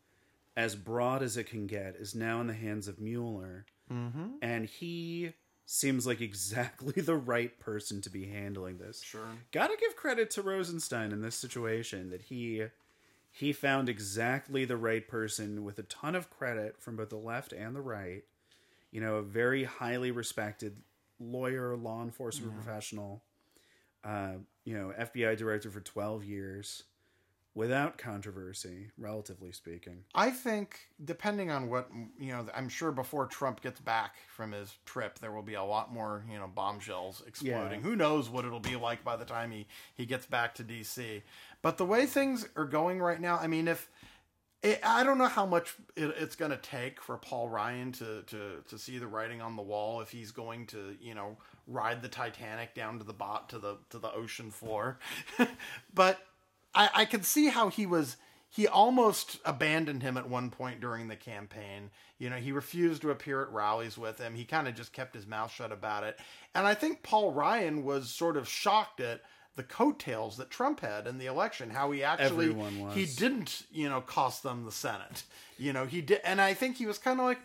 as 0.57 0.75
broad 0.75 1.23
as 1.23 1.37
it 1.37 1.45
can 1.45 1.67
get 1.67 1.95
is 1.95 2.13
now 2.15 2.41
in 2.41 2.47
the 2.47 2.53
hands 2.53 2.87
of 2.87 2.99
Mueller. 2.99 3.65
Mm-hmm. 3.91 4.27
and 4.43 4.67
he 4.67 5.33
seems 5.65 6.05
like 6.05 6.21
exactly 6.21 6.93
the 7.01 7.15
right 7.15 7.59
person 7.59 8.01
to 8.01 8.09
be 8.11 8.27
handling 8.27 8.77
this. 8.77 9.01
Sure. 9.01 9.21
gotta 9.51 9.75
give 9.79 9.95
credit 9.95 10.29
to 10.31 10.43
rosenstein 10.43 11.11
in 11.11 11.21
this 11.21 11.35
situation 11.35 12.11
that 12.11 12.23
he 12.23 12.65
he 13.31 13.53
found 13.53 13.89
exactly 13.89 14.65
the 14.65 14.77
right 14.77 15.07
person 15.07 15.63
with 15.63 15.79
a 15.79 15.83
ton 15.83 16.15
of 16.15 16.29
credit 16.29 16.77
from 16.79 16.97
both 16.97 17.09
the 17.09 17.17
left 17.17 17.51
and 17.51 17.75
the 17.75 17.81
right. 17.81 18.23
You 18.91 19.01
know 19.01 19.15
a 19.15 19.21
very 19.23 19.63
highly 19.63 20.11
respected 20.11 20.77
lawyer 21.19 21.75
law 21.75 22.03
enforcement 22.03 22.53
professional. 22.55 23.23
Uh, 24.03 24.33
you 24.69 24.77
know, 24.77 24.93
FBI 24.99 25.35
director 25.35 25.71
for 25.71 25.79
12 25.79 26.23
years 26.25 26.83
without 27.55 27.97
controversy, 27.97 28.91
relatively 28.99 29.51
speaking. 29.51 30.03
I 30.13 30.29
think, 30.29 30.81
depending 31.03 31.49
on 31.49 31.71
what 31.71 31.89
you 32.19 32.31
know, 32.31 32.45
I'm 32.53 32.69
sure 32.69 32.91
before 32.91 33.25
Trump 33.25 33.63
gets 33.63 33.79
back 33.79 34.17
from 34.27 34.51
his 34.51 34.71
trip, 34.85 35.17
there 35.17 35.31
will 35.31 35.41
be 35.41 35.55
a 35.55 35.63
lot 35.63 35.91
more 35.91 36.23
you 36.31 36.37
know 36.37 36.47
bombshells 36.53 37.23
exploding. 37.25 37.79
Yeah. 37.79 37.89
Who 37.89 37.95
knows 37.95 38.29
what 38.29 38.45
it'll 38.45 38.59
be 38.59 38.75
like 38.75 39.03
by 39.03 39.15
the 39.15 39.25
time 39.25 39.49
he 39.49 39.65
he 39.95 40.05
gets 40.05 40.27
back 40.27 40.53
to 40.55 40.63
D.C. 40.63 41.23
But 41.63 41.79
the 41.79 41.85
way 41.85 42.05
things 42.05 42.47
are 42.55 42.65
going 42.65 42.99
right 42.99 43.19
now, 43.19 43.39
I 43.41 43.47
mean, 43.47 43.67
if 43.67 43.89
it, 44.61 44.81
I 44.83 45.03
don't 45.03 45.17
know 45.17 45.27
how 45.27 45.47
much 45.47 45.73
it, 45.95 46.13
it's 46.19 46.35
going 46.35 46.51
to 46.51 46.57
take 46.57 47.01
for 47.01 47.17
Paul 47.17 47.49
Ryan 47.49 47.91
to, 47.93 48.21
to 48.21 48.63
to 48.67 48.77
see 48.77 48.99
the 48.99 49.07
writing 49.07 49.41
on 49.41 49.55
the 49.55 49.63
wall 49.63 50.01
if 50.01 50.11
he's 50.11 50.31
going 50.31 50.67
to 50.67 50.95
you 51.01 51.15
know 51.15 51.37
ride 51.69 52.01
the 52.01 52.09
Titanic 52.09 52.73
down 52.73 52.97
to 52.97 53.05
the 53.05 53.13
bot 53.13 53.49
to 53.49 53.59
the 53.59 53.77
to 53.91 53.99
the 53.99 54.11
ocean 54.11 54.51
floor, 54.51 54.99
but 55.93 56.19
I, 56.73 56.89
I 56.93 57.05
could 57.05 57.25
see 57.25 57.47
how 57.47 57.69
he 57.69 57.85
was 57.85 58.17
he 58.51 58.67
almost 58.67 59.39
abandoned 59.45 60.01
him 60.01 60.17
at 60.17 60.27
one 60.27 60.49
point 60.49 60.81
during 60.81 61.07
the 61.07 61.15
campaign. 61.15 61.91
You 62.17 62.31
know, 62.31 62.37
he 62.37 62.51
refused 62.51 63.03
to 63.03 63.11
appear 63.11 63.43
at 63.43 63.51
rallies 63.51 63.97
with 63.97 64.17
him. 64.17 64.33
He 64.33 64.43
kind 64.43 64.67
of 64.67 64.73
just 64.73 64.91
kept 64.91 65.13
his 65.13 65.27
mouth 65.27 65.51
shut 65.51 65.71
about 65.71 66.03
it. 66.03 66.17
And 66.55 66.65
I 66.65 66.73
think 66.73 67.03
Paul 67.03 67.31
Ryan 67.31 67.83
was 67.83 68.09
sort 68.09 68.35
of 68.35 68.49
shocked 68.49 68.99
at 69.01 69.21
the 69.55 69.61
coattails 69.61 70.37
that 70.37 70.49
Trump 70.49 70.79
had 70.79 71.05
in 71.05 71.19
the 71.19 71.27
election, 71.27 71.69
how 71.69 71.91
he 71.91 72.03
actually 72.03 72.55
he 72.93 73.05
didn't, 73.05 73.63
you 73.71 73.87
know, 73.87 74.01
cost 74.01 74.41
them 74.41 74.65
the 74.65 74.71
Senate. 74.71 75.23
You 75.59 75.71
know, 75.71 75.85
he 75.85 76.01
did 76.01 76.21
and 76.23 76.41
I 76.41 76.55
think 76.55 76.77
he 76.77 76.87
was 76.87 76.97
kind 76.97 77.19
of 77.19 77.25
like, 77.27 77.39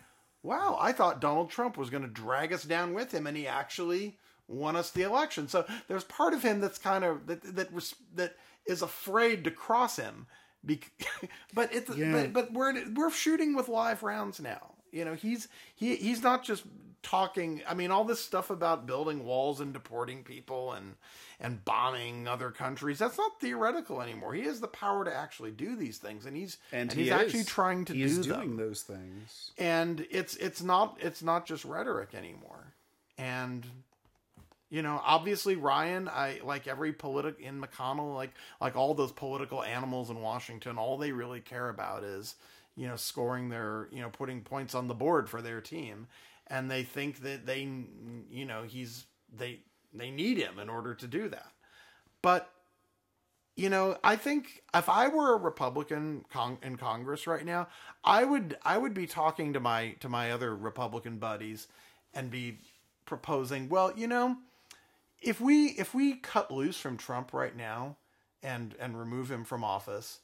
"Wow, 0.44 0.78
I 0.80 0.92
thought 0.92 1.20
Donald 1.20 1.50
Trump 1.50 1.76
was 1.76 1.90
going 1.90 2.04
to 2.04 2.08
drag 2.08 2.52
us 2.52 2.62
down 2.62 2.94
with 2.94 3.10
him 3.12 3.26
and 3.26 3.36
he 3.36 3.48
actually 3.48 4.18
won 4.46 4.76
us 4.76 4.92
the 4.92 5.02
election." 5.02 5.48
So 5.48 5.66
there's 5.88 6.04
part 6.04 6.34
of 6.34 6.42
him 6.44 6.60
that's 6.60 6.78
kind 6.78 7.02
of 7.02 7.26
that 7.26 7.56
that 7.56 7.72
was 7.72 7.96
that 8.14 8.36
is 8.66 8.82
afraid 8.82 9.42
to 9.44 9.50
cross 9.50 9.96
him. 9.96 10.26
Bec- 10.62 10.92
but 11.54 11.74
it's 11.74 11.94
Yeah. 11.96 12.12
but, 12.12 12.32
but 12.32 12.52
we're 12.52 12.74
we're 12.94 13.10
shooting 13.10 13.56
with 13.56 13.68
live 13.68 14.02
rounds 14.02 14.38
now. 14.40 14.74
You 14.92 15.04
know, 15.04 15.14
he's 15.14 15.48
he 15.74 15.96
he's 15.96 16.22
not 16.22 16.44
just 16.44 16.62
talking. 17.04 17.62
I 17.68 17.74
mean, 17.74 17.90
all 17.92 18.04
this 18.04 18.20
stuff 18.20 18.50
about 18.50 18.86
building 18.86 19.24
walls 19.24 19.60
and 19.60 19.72
deporting 19.72 20.24
people 20.24 20.72
and 20.72 20.96
and 21.40 21.64
bombing 21.64 22.26
other 22.26 22.50
countries. 22.50 22.98
That's 22.98 23.18
not 23.18 23.40
theoretical 23.40 24.00
anymore. 24.02 24.34
He 24.34 24.42
has 24.42 24.60
the 24.60 24.68
power 24.68 25.04
to 25.04 25.14
actually 25.14 25.50
do 25.52 25.76
these 25.76 25.98
things, 25.98 26.26
and 26.26 26.36
he's 26.36 26.58
And, 26.72 26.92
he's 26.92 27.06
he 27.06 27.12
actually 27.12 27.40
is. 27.40 27.46
trying 27.46 27.84
to 27.86 27.92
he 27.92 28.00
do 28.00 28.06
is 28.06 28.18
doing 28.26 28.56
those 28.56 28.82
things. 28.82 29.52
and 29.58 30.06
it's 30.10 30.34
it's 30.36 30.62
not 30.62 30.96
it's 31.00 31.22
not 31.22 31.46
just 31.46 31.64
rhetoric 31.64 32.14
anymore 32.14 32.72
and 33.18 33.66
you 34.70 34.82
know 34.82 35.00
obviously 35.04 35.54
ryan 35.56 36.08
i 36.08 36.40
like 36.42 36.66
every 36.66 36.92
politic 36.92 37.36
in 37.40 37.60
mcconnell 37.60 38.14
like 38.14 38.32
like 38.60 38.74
all 38.76 38.94
those 38.94 39.12
political 39.12 39.62
animals 39.62 40.10
in 40.10 40.20
washington 40.20 40.78
all 40.78 40.96
they 40.98 41.12
really 41.12 41.40
care 41.40 41.68
about 41.68 42.02
is 42.02 42.34
you 42.76 42.86
know 42.88 42.96
scoring 42.96 43.50
their 43.50 43.86
you 43.92 44.00
know 44.00 44.08
putting 44.10 44.40
points 44.40 44.74
on 44.74 44.88
the 44.88 44.94
board 44.94 45.28
for 45.28 45.40
their 45.42 45.60
team 45.60 46.06
and 46.46 46.70
they 46.70 46.82
think 46.82 47.22
that 47.22 47.46
they 47.46 47.68
you 48.30 48.44
know 48.44 48.62
he's 48.62 49.06
they 49.36 49.60
they 49.92 50.10
need 50.10 50.38
him 50.38 50.58
in 50.58 50.68
order 50.68 50.94
to 50.94 51.06
do 51.06 51.28
that. 51.28 51.52
But 52.22 52.50
you 53.56 53.68
know, 53.68 53.96
I 54.02 54.16
think 54.16 54.62
if 54.74 54.88
I 54.88 55.08
were 55.08 55.34
a 55.34 55.38
Republican 55.38 56.24
con- 56.32 56.58
in 56.62 56.76
Congress 56.76 57.26
right 57.26 57.44
now, 57.44 57.68
I 58.02 58.24
would 58.24 58.56
I 58.62 58.78
would 58.78 58.94
be 58.94 59.06
talking 59.06 59.52
to 59.52 59.60
my 59.60 59.92
to 60.00 60.08
my 60.08 60.32
other 60.32 60.54
Republican 60.56 61.18
buddies 61.18 61.68
and 62.12 62.30
be 62.30 62.58
proposing, 63.06 63.68
well, 63.68 63.92
you 63.96 64.08
know, 64.08 64.36
if 65.20 65.40
we 65.40 65.66
if 65.68 65.94
we 65.94 66.14
cut 66.14 66.50
loose 66.50 66.78
from 66.78 66.96
Trump 66.96 67.32
right 67.32 67.56
now 67.56 67.96
and 68.42 68.74
and 68.80 68.98
remove 68.98 69.30
him 69.30 69.44
from 69.44 69.62
office, 69.62 70.18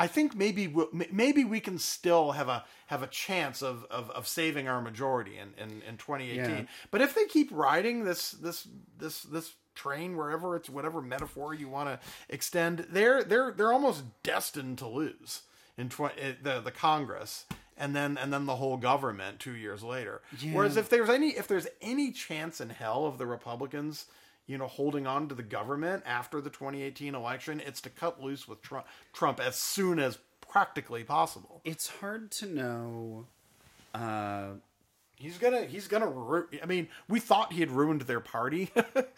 I 0.00 0.06
think 0.06 0.34
maybe 0.34 0.66
we'll, 0.66 0.88
maybe 1.12 1.44
we 1.44 1.60
can 1.60 1.78
still 1.78 2.32
have 2.32 2.48
a 2.48 2.64
have 2.86 3.02
a 3.02 3.06
chance 3.06 3.62
of 3.62 3.84
of, 3.90 4.10
of 4.10 4.26
saving 4.26 4.66
our 4.66 4.80
majority 4.80 5.36
in, 5.36 5.52
in, 5.62 5.82
in 5.82 5.98
2018. 5.98 6.50
Yeah. 6.50 6.62
But 6.90 7.02
if 7.02 7.14
they 7.14 7.26
keep 7.26 7.50
riding 7.52 8.04
this 8.04 8.30
this 8.30 8.66
this 8.96 9.22
this 9.24 9.52
train 9.74 10.16
wherever 10.16 10.56
it's 10.56 10.70
whatever 10.70 11.02
metaphor 11.02 11.52
you 11.52 11.68
want 11.68 11.90
to 11.90 12.00
extend, 12.30 12.86
they're 12.90 13.22
they're 13.22 13.52
they're 13.52 13.72
almost 13.74 14.04
destined 14.22 14.78
to 14.78 14.88
lose 14.88 15.42
in 15.76 15.90
tw- 15.90 16.16
eh, 16.18 16.32
the 16.42 16.60
the 16.60 16.70
Congress 16.70 17.44
and 17.76 17.94
then 17.94 18.16
and 18.16 18.32
then 18.32 18.46
the 18.46 18.56
whole 18.56 18.78
government 18.78 19.38
two 19.38 19.54
years 19.54 19.82
later. 19.82 20.22
Whereas 20.56 20.78
if 20.78 20.88
there's 20.88 21.10
any 21.10 21.28
if 21.36 21.46
there's 21.46 21.66
any 21.82 22.10
chance 22.10 22.58
in 22.58 22.70
hell 22.70 23.04
of 23.04 23.18
the 23.18 23.26
Republicans 23.26 24.06
you 24.50 24.58
know, 24.58 24.66
holding 24.66 25.06
on 25.06 25.28
to 25.28 25.34
the 25.36 25.44
government 25.44 26.02
after 26.04 26.40
the 26.40 26.50
2018 26.50 27.14
election, 27.14 27.62
it's 27.64 27.80
to 27.82 27.88
cut 27.88 28.20
loose 28.20 28.48
with 28.48 28.60
Trump, 28.62 28.84
Trump 29.12 29.38
as 29.38 29.54
soon 29.54 30.00
as 30.00 30.18
practically 30.40 31.04
possible. 31.04 31.60
It's 31.64 31.88
hard 31.88 32.32
to 32.32 32.46
know. 32.46 33.26
Uh, 33.94 34.54
He's 35.14 35.36
gonna, 35.36 35.66
he's 35.66 35.86
gonna. 35.86 36.08
Ru- 36.08 36.48
I 36.62 36.66
mean, 36.66 36.88
we 37.06 37.20
thought 37.20 37.52
he 37.52 37.60
had 37.60 37.70
ruined 37.70 38.00
their 38.02 38.20
party 38.20 38.70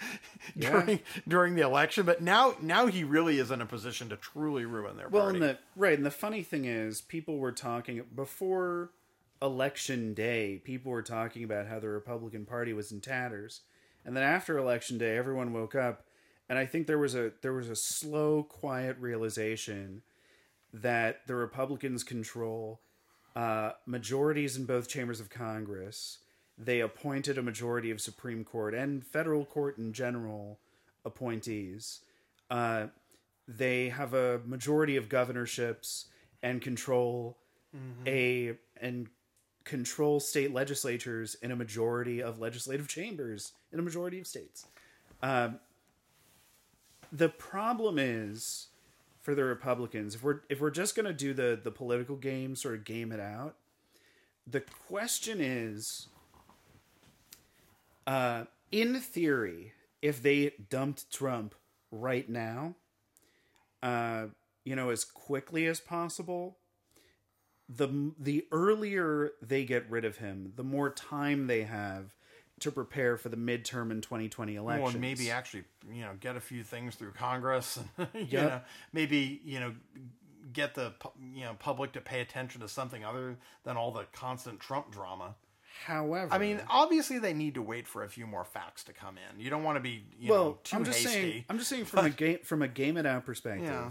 during 0.58 0.98
during 1.28 1.54
the 1.54 1.62
election, 1.62 2.04
but 2.04 2.20
now, 2.20 2.56
now 2.60 2.86
he 2.86 3.04
really 3.04 3.38
is 3.38 3.52
in 3.52 3.60
a 3.60 3.66
position 3.66 4.08
to 4.08 4.16
truly 4.16 4.64
ruin 4.64 4.96
their 4.96 5.08
well, 5.08 5.26
party. 5.26 5.36
and 5.38 5.44
the 5.44 5.58
right, 5.76 5.96
and 5.96 6.04
the 6.04 6.10
funny 6.10 6.42
thing 6.42 6.64
is, 6.64 7.00
people 7.00 7.38
were 7.38 7.52
talking 7.52 8.02
before 8.16 8.90
election 9.40 10.12
day. 10.12 10.60
People 10.64 10.90
were 10.90 11.02
talking 11.02 11.44
about 11.44 11.68
how 11.68 11.78
the 11.78 11.88
Republican 11.88 12.46
Party 12.46 12.72
was 12.72 12.90
in 12.90 13.00
tatters, 13.00 13.60
and 14.04 14.16
then 14.16 14.22
after 14.22 14.58
election 14.58 14.98
day, 14.98 15.16
everyone 15.16 15.52
woke 15.52 15.74
up, 15.74 16.04
and 16.48 16.58
I 16.58 16.66
think 16.66 16.86
there 16.86 16.98
was 16.98 17.14
a 17.14 17.32
there 17.42 17.52
was 17.52 17.68
a 17.68 17.76
slow, 17.76 18.42
quiet 18.42 18.96
realization 18.98 20.02
that 20.72 21.26
the 21.26 21.34
Republicans 21.34 22.02
control 22.02 22.80
uh, 23.36 23.72
majorities 23.86 24.56
in 24.56 24.64
both 24.64 24.88
chambers 24.88 25.20
of 25.20 25.30
Congress. 25.30 26.18
They 26.58 26.80
appointed 26.80 27.38
a 27.38 27.42
majority 27.42 27.90
of 27.90 28.00
Supreme 28.00 28.44
Court 28.44 28.74
and 28.74 29.04
federal 29.04 29.44
court 29.44 29.78
in 29.78 29.92
general 29.92 30.58
appointees. 31.04 32.00
Uh, 32.50 32.86
they 33.48 33.88
have 33.88 34.14
a 34.14 34.40
majority 34.46 34.96
of 34.96 35.08
governorships 35.08 36.06
and 36.42 36.60
control 36.60 37.38
a 38.06 38.56
and 38.80 39.08
control 39.64 40.20
state 40.20 40.52
legislatures 40.52 41.36
in 41.36 41.50
a 41.50 41.56
majority 41.56 42.22
of 42.22 42.38
legislative 42.38 42.88
chambers 42.88 43.52
in 43.72 43.78
a 43.78 43.82
majority 43.82 44.18
of 44.18 44.26
states. 44.26 44.66
Um, 45.22 45.60
the 47.12 47.28
problem 47.28 47.98
is 47.98 48.68
for 49.20 49.34
the 49.34 49.44
Republicans. 49.44 50.14
If 50.14 50.22
we're 50.22 50.40
if 50.48 50.60
we're 50.60 50.70
just 50.70 50.94
going 50.94 51.06
to 51.06 51.12
do 51.12 51.32
the 51.32 51.58
the 51.62 51.70
political 51.70 52.16
game, 52.16 52.56
sort 52.56 52.74
of 52.74 52.84
game 52.84 53.12
it 53.12 53.20
out, 53.20 53.56
the 54.46 54.60
question 54.60 55.38
is, 55.40 56.08
uh, 58.06 58.44
in 58.72 59.00
theory, 59.00 59.72
if 60.00 60.22
they 60.22 60.52
dumped 60.68 61.10
Trump 61.12 61.54
right 61.90 62.28
now, 62.28 62.74
uh, 63.82 64.26
you 64.64 64.74
know, 64.74 64.90
as 64.90 65.04
quickly 65.04 65.66
as 65.66 65.78
possible, 65.80 66.56
the 67.68 68.12
the 68.18 68.46
earlier 68.52 69.32
they 69.40 69.64
get 69.64 69.88
rid 69.90 70.04
of 70.04 70.18
him, 70.18 70.52
the 70.56 70.64
more 70.64 70.90
time 70.90 71.46
they 71.46 71.62
have 71.62 72.14
to 72.60 72.70
prepare 72.70 73.16
for 73.16 73.28
the 73.28 73.36
midterm 73.36 73.90
and 73.90 74.02
2020 74.02 74.54
elections. 74.54 74.82
Well, 74.84 74.92
and 74.92 75.00
maybe 75.00 75.30
actually, 75.30 75.64
you 75.90 76.02
know, 76.02 76.12
get 76.20 76.36
a 76.36 76.40
few 76.40 76.62
things 76.62 76.94
through 76.94 77.12
Congress, 77.12 77.78
and 77.98 78.08
you 78.14 78.26
Yep. 78.30 78.50
know, 78.50 78.60
maybe 78.92 79.40
you 79.44 79.58
know, 79.60 79.74
get 80.52 80.74
the 80.74 80.92
you 81.34 81.44
know 81.44 81.54
public 81.58 81.92
to 81.92 82.00
pay 82.00 82.20
attention 82.20 82.60
to 82.60 82.68
something 82.68 83.04
other 83.04 83.36
than 83.64 83.76
all 83.76 83.90
the 83.90 84.04
constant 84.12 84.60
Trump 84.60 84.90
drama. 84.92 85.34
However, 85.86 86.32
I 86.32 86.38
mean, 86.38 86.60
obviously, 86.68 87.18
they 87.18 87.32
need 87.32 87.54
to 87.54 87.62
wait 87.62 87.88
for 87.88 88.04
a 88.04 88.08
few 88.08 88.26
more 88.26 88.44
facts 88.44 88.84
to 88.84 88.92
come 88.92 89.16
in. 89.16 89.40
You 89.40 89.48
don't 89.50 89.64
want 89.64 89.76
to 89.76 89.80
be, 89.80 90.04
you 90.20 90.30
well, 90.30 90.44
know, 90.44 90.58
too 90.62 90.76
I'm 90.76 90.84
just 90.84 90.98
hasty. 91.02 91.12
saying. 91.20 91.44
I'm 91.48 91.58
just 91.58 91.70
saying 91.70 91.86
from 91.86 92.04
a 92.04 92.10
game 92.10 92.38
from 92.44 92.62
a 92.62 92.68
game 92.68 92.96
it 92.98 93.06
out 93.06 93.24
perspective. 93.24 93.64
Yeah. 93.68 93.90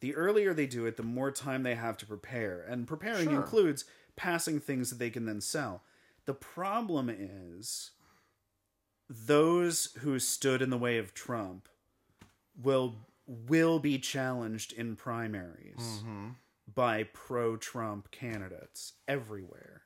The 0.00 0.14
earlier 0.14 0.54
they 0.54 0.66
do 0.66 0.86
it, 0.86 0.96
the 0.96 1.02
more 1.02 1.30
time 1.30 1.62
they 1.62 1.74
have 1.74 1.96
to 1.98 2.06
prepare, 2.06 2.62
and 2.62 2.86
preparing 2.88 3.28
Sure. 3.28 3.36
includes 3.36 3.84
passing 4.16 4.58
things 4.60 4.90
that 4.90 4.98
they 4.98 5.10
can 5.10 5.26
then 5.26 5.40
sell. 5.40 5.82
The 6.26 6.34
problem 6.34 7.08
is 7.10 7.90
those 9.08 9.92
who 10.00 10.18
stood 10.18 10.62
in 10.62 10.70
the 10.70 10.78
way 10.78 10.98
of 10.98 11.14
Trump 11.14 11.68
will 12.60 13.06
will 13.26 13.78
be 13.78 13.98
challenged 13.98 14.72
in 14.72 14.96
primaries 14.96 15.76
Mm-hmm. 15.78 16.28
by 16.74 17.04
pro-Trump 17.04 18.10
candidates 18.10 18.94
everywhere. 19.06 19.82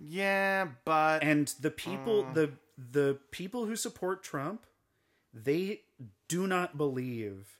yeah, 0.00 0.68
but 0.84 1.22
and 1.22 1.48
the 1.60 1.70
people 1.70 2.24
Mm. 2.24 2.34
the 2.34 2.52
the 2.76 3.18
people 3.32 3.66
who 3.66 3.76
support 3.76 4.22
Trump 4.22 4.64
they 5.34 5.82
do 6.28 6.46
not 6.46 6.76
believe 6.78 7.57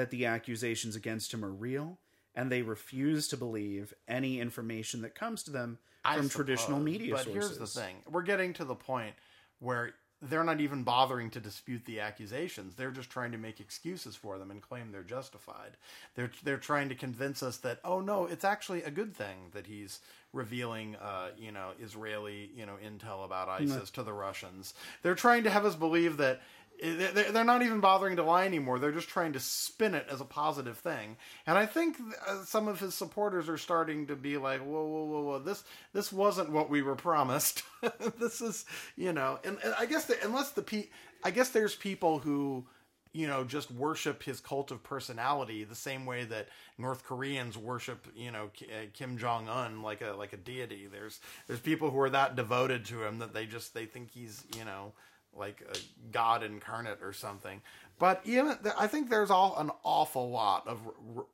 that 0.00 0.08
the 0.08 0.24
accusations 0.24 0.96
against 0.96 1.34
him 1.34 1.44
are 1.44 1.52
real 1.52 1.98
and 2.34 2.50
they 2.50 2.62
refuse 2.62 3.28
to 3.28 3.36
believe 3.36 3.92
any 4.08 4.40
information 4.40 5.02
that 5.02 5.14
comes 5.14 5.42
to 5.42 5.50
them 5.50 5.78
I 6.02 6.16
from 6.16 6.30
traditional 6.30 6.78
suppose, 6.78 6.84
media 6.84 7.14
but 7.14 7.24
sources. 7.24 7.58
here's 7.58 7.58
the 7.58 7.80
thing: 7.80 7.96
we're 8.10 8.22
getting 8.22 8.54
to 8.54 8.64
the 8.64 8.74
point 8.74 9.12
where 9.58 9.92
they're 10.22 10.44
not 10.44 10.62
even 10.62 10.84
bothering 10.84 11.28
to 11.30 11.40
dispute 11.40 11.84
the 11.84 12.00
accusations. 12.00 12.74
They're 12.74 12.90
just 12.90 13.10
trying 13.10 13.32
to 13.32 13.38
make 13.38 13.60
excuses 13.60 14.16
for 14.16 14.38
them 14.38 14.50
and 14.50 14.62
claim 14.62 14.90
they're 14.90 15.02
justified. 15.02 15.76
They're 16.14 16.30
they're 16.42 16.56
trying 16.56 16.88
to 16.88 16.94
convince 16.94 17.42
us 17.42 17.58
that 17.58 17.80
oh 17.84 18.00
no, 18.00 18.24
it's 18.24 18.44
actually 18.44 18.82
a 18.84 18.90
good 18.90 19.14
thing 19.14 19.50
that 19.52 19.66
he's 19.66 20.00
revealing 20.32 20.96
uh, 20.96 21.28
you 21.36 21.52
know 21.52 21.72
Israeli 21.78 22.50
you 22.56 22.64
know 22.64 22.78
intel 22.82 23.26
about 23.26 23.50
ISIS 23.50 23.90
to 23.90 24.02
the 24.02 24.14
Russians. 24.14 24.72
They're 25.02 25.14
trying 25.14 25.44
to 25.44 25.50
have 25.50 25.66
us 25.66 25.74
believe 25.74 26.16
that. 26.16 26.40
They- 26.80 27.30
They're 27.30 27.44
not 27.44 27.62
even 27.62 27.80
bothering 27.80 28.16
to 28.16 28.22
lie 28.22 28.46
anymore. 28.46 28.78
They're 28.78 28.92
just 28.92 29.08
trying 29.08 29.32
to 29.34 29.40
spin 29.40 29.94
it 29.94 30.06
as 30.10 30.20
a 30.20 30.24
positive 30.24 30.78
thing. 30.78 31.16
And 31.46 31.58
I 31.58 31.66
think 31.66 31.96
uh, 32.26 32.44
some 32.44 32.68
of 32.68 32.80
his 32.80 32.94
supporters 32.94 33.48
are 33.48 33.58
starting 33.58 34.06
to 34.06 34.16
be 34.16 34.36
like, 34.38 34.60
"Whoa, 34.60 34.86
whoa, 34.86 35.04
whoa, 35.04 35.22
whoa! 35.22 35.38
This 35.40 35.64
this 35.92 36.12
wasn't 36.12 36.50
what 36.50 36.70
we 36.70 36.82
were 36.82 36.96
promised. 36.96 37.62
this 38.18 38.40
is, 38.40 38.64
you 38.96 39.12
know." 39.12 39.38
And, 39.44 39.58
and 39.62 39.74
I 39.78 39.86
guess 39.86 40.06
the, 40.06 40.16
unless 40.24 40.50
the 40.50 40.62
pe, 40.62 40.86
I 41.24 41.30
guess 41.30 41.50
there's 41.50 41.74
people 41.74 42.18
who, 42.18 42.66
you 43.12 43.26
know, 43.26 43.44
just 43.44 43.70
worship 43.70 44.22
his 44.22 44.40
cult 44.40 44.70
of 44.70 44.82
personality 44.82 45.64
the 45.64 45.74
same 45.74 46.06
way 46.06 46.24
that 46.24 46.48
North 46.78 47.04
Koreans 47.04 47.58
worship, 47.58 48.06
you 48.16 48.30
know, 48.30 48.50
uh, 48.62 48.86
Kim 48.94 49.18
Jong 49.18 49.48
Un 49.48 49.82
like 49.82 50.00
a 50.00 50.12
like 50.12 50.32
a 50.32 50.38
deity. 50.38 50.88
There's 50.90 51.20
there's 51.46 51.60
people 51.60 51.90
who 51.90 52.00
are 52.00 52.10
that 52.10 52.36
devoted 52.36 52.86
to 52.86 53.04
him 53.04 53.18
that 53.18 53.34
they 53.34 53.46
just 53.46 53.74
they 53.74 53.84
think 53.86 54.10
he's, 54.12 54.44
you 54.56 54.64
know 54.64 54.92
like 55.36 55.62
a 55.72 55.78
god 56.12 56.42
incarnate 56.42 56.98
or 57.02 57.12
something. 57.12 57.60
But 57.98 58.22
even 58.24 58.56
I 58.78 58.86
think 58.86 59.10
there's 59.10 59.30
all 59.30 59.56
an 59.58 59.70
awful 59.82 60.30
lot 60.30 60.66
of 60.66 60.80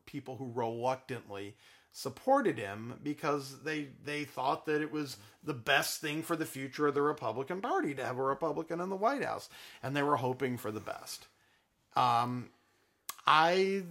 people 0.05 0.37
who 0.37 0.51
reluctantly 0.55 1.55
supported 1.93 2.59
him 2.59 2.99
because 3.03 3.63
they 3.63 3.89
they 4.05 4.25
thought 4.25 4.67
that 4.67 4.83
it 4.83 4.93
was 4.93 5.17
the 5.43 5.55
best 5.55 6.01
thing 6.01 6.23
for 6.23 6.37
the 6.37 6.45
future 6.45 6.89
of 6.89 6.95
the 6.95 7.03
Republican 7.03 7.61
Party 7.61 7.95
to 7.95 8.05
have 8.05 8.19
a 8.19 8.23
Republican 8.23 8.81
in 8.81 8.89
the 8.91 8.97
White 8.97 9.25
House, 9.25 9.49
and 9.83 9.97
they 9.97 10.03
were 10.03 10.17
hoping 10.17 10.59
for 10.59 10.71
the 10.71 10.81
best. 10.81 11.27
Um, 11.95 12.51
I, 13.27 13.83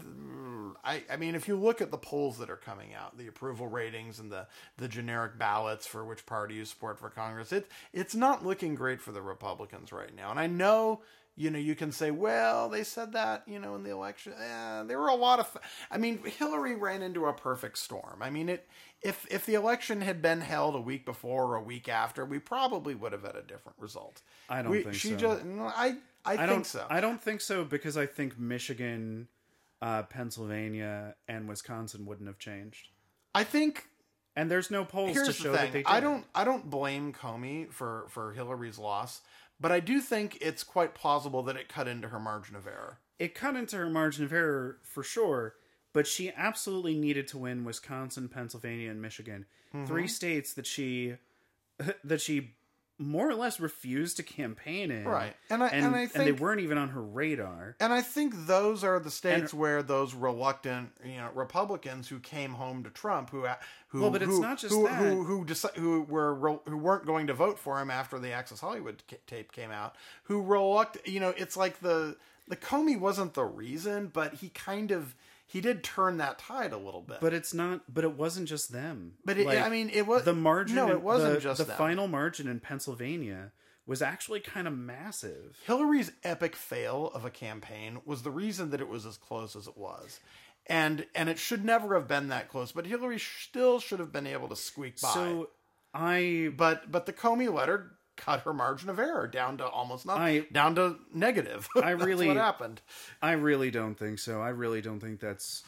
I, 0.83 1.03
I 1.11 1.15
mean, 1.17 1.35
if 1.35 1.47
you 1.47 1.57
look 1.57 1.81
at 1.81 1.91
the 1.91 1.97
polls 1.97 2.37
that 2.37 2.49
are 2.49 2.55
coming 2.55 2.93
out, 2.93 3.17
the 3.17 3.27
approval 3.27 3.67
ratings 3.67 4.19
and 4.19 4.31
the, 4.31 4.47
the 4.77 4.87
generic 4.87 5.37
ballots 5.37 5.85
for 5.85 6.05
which 6.05 6.25
party 6.25 6.55
you 6.55 6.65
support 6.65 6.99
for 6.99 7.09
Congress, 7.09 7.51
it 7.51 7.69
it's 7.93 8.15
not 8.15 8.45
looking 8.45 8.75
great 8.75 9.01
for 9.01 9.11
the 9.11 9.21
Republicans 9.21 9.91
right 9.91 10.15
now. 10.15 10.31
And 10.31 10.39
I 10.39 10.47
know, 10.47 11.01
you 11.35 11.49
know, 11.49 11.59
you 11.59 11.75
can 11.75 11.91
say, 11.91 12.11
well, 12.11 12.69
they 12.69 12.83
said 12.83 13.11
that, 13.13 13.43
you 13.45 13.59
know, 13.59 13.75
in 13.75 13.83
the 13.83 13.89
election. 13.91 14.33
Eh, 14.39 14.83
there 14.83 14.99
were 14.99 15.09
a 15.09 15.15
lot 15.15 15.39
of. 15.39 15.57
I 15.91 15.97
mean, 15.97 16.19
Hillary 16.23 16.75
ran 16.75 17.01
into 17.01 17.25
a 17.25 17.33
perfect 17.33 17.77
storm. 17.77 18.19
I 18.21 18.29
mean, 18.29 18.47
it 18.47 18.67
if 19.01 19.25
if 19.29 19.45
the 19.45 19.55
election 19.55 19.99
had 20.01 20.21
been 20.21 20.39
held 20.39 20.75
a 20.75 20.81
week 20.81 21.03
before 21.05 21.43
or 21.47 21.55
a 21.55 21.61
week 21.61 21.89
after, 21.89 22.23
we 22.23 22.39
probably 22.39 22.95
would 22.95 23.11
have 23.11 23.23
had 23.23 23.35
a 23.35 23.41
different 23.43 23.77
result. 23.79 24.21
I 24.49 24.61
don't 24.61 24.71
We- 24.71 24.83
think 24.83 24.95
she 24.95 25.09
so. 25.09 25.15
just. 25.17 25.43
I 25.59 25.97
I, 26.25 26.33
I 26.33 26.37
think 26.37 26.49
don't 26.49 26.65
so. 26.65 26.85
I 26.89 27.01
don't 27.01 27.21
think 27.21 27.41
so 27.41 27.63
because 27.63 27.97
I 27.97 28.05
think 28.05 28.39
Michigan, 28.39 29.27
uh, 29.81 30.03
Pennsylvania, 30.03 31.15
and 31.27 31.47
Wisconsin 31.47 32.05
wouldn't 32.05 32.27
have 32.27 32.39
changed. 32.39 32.89
I 33.33 33.43
think 33.43 33.87
And 34.35 34.49
there's 34.49 34.71
no 34.71 34.83
polls 34.85 35.13
here's 35.13 35.27
to 35.27 35.33
show 35.33 35.51
the 35.51 35.57
that 35.57 35.71
they 35.71 35.79
did. 35.79 35.87
I 35.87 35.99
don't 35.99 36.25
I 36.33 36.43
don't 36.43 36.69
blame 36.69 37.13
Comey 37.13 37.71
for 37.71 38.05
for 38.09 38.33
Hillary's 38.33 38.77
loss, 38.77 39.21
but 39.59 39.71
I 39.71 39.79
do 39.79 40.01
think 40.01 40.37
it's 40.41 40.63
quite 40.63 40.93
plausible 40.95 41.43
that 41.43 41.55
it 41.55 41.69
cut 41.69 41.87
into 41.87 42.09
her 42.09 42.19
margin 42.19 42.55
of 42.55 42.65
error. 42.67 42.99
it 43.19 43.33
cut 43.35 43.55
into 43.55 43.77
her 43.77 43.89
margin 43.89 44.25
of 44.25 44.33
error 44.33 44.79
for 44.83 45.03
sure, 45.03 45.55
but 45.93 46.05
she 46.07 46.31
absolutely 46.35 46.95
needed 46.95 47.27
to 47.29 47.37
win 47.37 47.63
Wisconsin, 47.63 48.27
Pennsylvania, 48.27 48.91
and 48.91 49.01
Michigan. 49.01 49.45
Mm-hmm. 49.73 49.85
Three 49.85 50.07
states 50.07 50.53
that 50.55 50.65
she 50.65 51.15
that 52.03 52.21
she 52.21 52.55
more 52.97 53.29
or 53.29 53.35
less 53.35 53.59
refused 53.59 54.17
to 54.17 54.23
campaign 54.23 54.89
in. 54.89 55.03
Right. 55.05 55.35
And 55.49 55.61
I- 55.63 55.67
and, 55.67 55.85
and 55.87 55.95
I 55.95 56.05
they 56.07 56.31
weren't 56.31 56.61
even 56.61 56.77
on 56.77 56.89
her 56.89 57.01
radar. 57.01 57.75
And 57.79 57.91
I 57.91 58.01
think 58.01 58.47
those 58.47 58.83
are 58.83 58.99
the 58.99 59.11
states 59.11 59.53
where 59.53 59.83
those 59.83 60.13
reluctant, 60.13 60.91
you 61.03 61.17
know, 61.17 61.29
Republicans 61.33 62.07
who 62.07 62.19
came 62.19 62.51
home 62.53 62.83
to 62.83 62.89
Trump, 62.89 63.31
who 63.31 63.45
who 63.89 64.01
Well, 64.01 64.11
but 64.11 64.21
it's 64.21 64.31
who, 64.31 64.41
not 64.41 64.59
just 64.59 64.73
who, 64.73 64.87
that. 64.87 64.95
who 64.97 65.23
who, 65.25 65.45
deci- 65.45 65.75
who 65.75 66.03
were 66.03 66.59
who 66.65 66.77
weren't 66.77 67.05
going 67.05 67.27
to 67.27 67.33
vote 67.33 67.59
for 67.59 67.81
him 67.81 67.91
after 67.91 68.17
the 68.17 68.31
Access 68.31 68.59
Hollywood 68.61 69.03
tape 69.27 69.51
came 69.51 69.71
out, 69.71 69.95
who 70.23 70.41
reluctant, 70.41 71.05
you 71.07 71.19
know, 71.19 71.33
it's 71.35 71.57
like 71.57 71.79
the 71.81 72.15
the 72.47 72.55
Comey 72.55 72.97
wasn't 72.99 73.33
the 73.33 73.43
reason, 73.43 74.07
but 74.07 74.35
he 74.35 74.49
kind 74.49 74.91
of 74.91 75.15
he 75.47 75.61
did 75.61 75.83
turn 75.83 76.17
that 76.17 76.39
tide 76.39 76.73
a 76.73 76.77
little 76.77 77.01
bit. 77.01 77.17
But 77.21 77.33
it's 77.33 77.53
not. 77.53 77.81
But 77.93 78.03
it 78.03 78.13
wasn't 78.17 78.47
just 78.47 78.71
them. 78.71 79.13
But 79.23 79.37
it- 79.37 79.47
I 79.47 79.69
mean, 79.69 79.89
it 79.93 80.07
was- 80.07 80.23
the 80.23 80.33
margin. 80.33 80.75
no, 80.75 80.89
it 80.89 81.01
wasn't 81.01 81.35
the, 81.35 81.39
just 81.41 81.59
the 81.59 81.65
them. 81.65 81.77
final 81.77 82.07
margin 82.07 82.47
in 82.47 82.59
Pennsylvania 82.59 83.51
was 83.85 84.01
actually 84.01 84.39
kind 84.39 84.67
of 84.67 84.73
massive. 84.75 85.59
Hillary's 85.65 86.11
epic 86.23 86.55
fail 86.55 87.11
of 87.13 87.23
a 87.25 87.29
campaign 87.29 88.01
was 88.05 88.23
the 88.23 88.31
reason 88.31 88.71
that 88.71 88.81
it 88.81 88.87
was 88.87 89.05
as 89.05 89.17
close 89.17 89.55
as 89.55 89.67
it 89.67 89.77
was. 89.77 90.19
And 90.67 91.05
and 91.13 91.29
it 91.29 91.37
should 91.37 91.63
never 91.63 91.93
have 91.93 92.07
been 92.07 92.29
that 92.29 92.49
close, 92.49 92.71
but 92.71 92.87
Hillary 92.87 93.19
still 93.19 93.79
should 93.79 93.99
have 93.99 94.11
been 94.11 94.25
able 94.25 94.47
to 94.49 94.55
squeak 94.55 94.99
by. 94.99 95.13
So 95.13 95.49
I 95.93 96.51
but 96.57 96.91
but 96.91 97.05
the 97.05 97.13
Comey 97.13 97.53
letter 97.53 97.91
cut 98.17 98.41
her 98.41 98.53
margin 98.53 98.89
of 98.89 98.97
error 98.99 99.27
down 99.27 99.57
to 99.57 99.67
almost 99.67 100.05
nothing, 100.05 100.21
I- 100.23 100.47
down 100.51 100.75
to 100.75 100.97
negative. 101.13 101.67
I 101.75 101.91
really- 101.91 102.27
what 102.27 102.37
happened. 102.37 102.81
I 103.21 103.33
really 103.33 103.71
don't 103.71 103.95
think 103.95 104.19
so. 104.19 104.41
I 104.41 104.49
really 104.49 104.81
don't 104.81 104.99
think 104.99 105.19
that's 105.19 105.63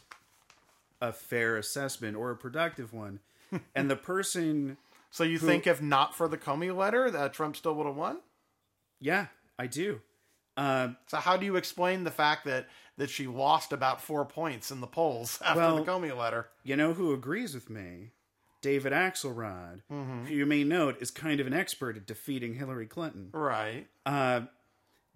a 1.02 1.12
fair 1.14 1.58
assessment 1.58 2.16
or 2.18 2.32
a 2.32 2.36
productive 2.38 2.94
one. 2.94 3.20
and 3.76 3.90
the 3.90 3.96
person, 3.96 4.78
So 5.12 5.24
you 5.24 5.38
think 5.40 5.68
if 5.68 5.82
not 5.82 6.16
for 6.16 6.28
the 6.28 6.38
Comey 6.38 6.76
letter, 6.76 7.10
that 7.12 7.34
Trump 7.34 7.56
still 7.56 7.76
would 7.76 7.88
have 7.88 7.96
won? 7.96 8.20
yeah, 9.00 9.28
I 9.60 9.68
do. 9.68 10.02
Uh, 10.56 10.90
So 11.08 11.18
how 11.18 11.38
do 11.38 11.46
you 11.46 11.56
explain 11.56 12.04
the 12.04 12.12
fact 12.12 12.46
that 12.46 12.68
that 12.98 13.12
she 13.12 13.28
lost 13.28 13.72
about 13.74 14.02
four 14.02 14.26
points 14.26 14.72
in 14.72 14.82
the 14.82 14.88
polls 14.88 15.40
after 15.46 15.60
Well- 15.62 15.76
the 15.84 15.92
Comey 15.92 16.18
letter? 16.18 16.48
you 16.64 16.76
know 16.76 16.94
who 16.94 17.14
agrees 17.14 17.54
with 17.54 17.70
me? 17.70 18.12
David 18.62 18.92
Axelrod, 18.94 19.82
Mm-hmm. 19.92 20.26
who 20.26 20.34
you 20.34 20.46
may 20.46 20.64
note 20.64 20.98
is 21.02 21.12
kind 21.12 21.40
of 21.40 21.48
an 21.48 21.54
expert 21.54 21.96
at 21.98 22.06
defeating 22.08 22.56
Hillary 22.56 22.88
Clinton. 22.88 23.30
Right. 23.32 23.88
Uh, 24.06 24.42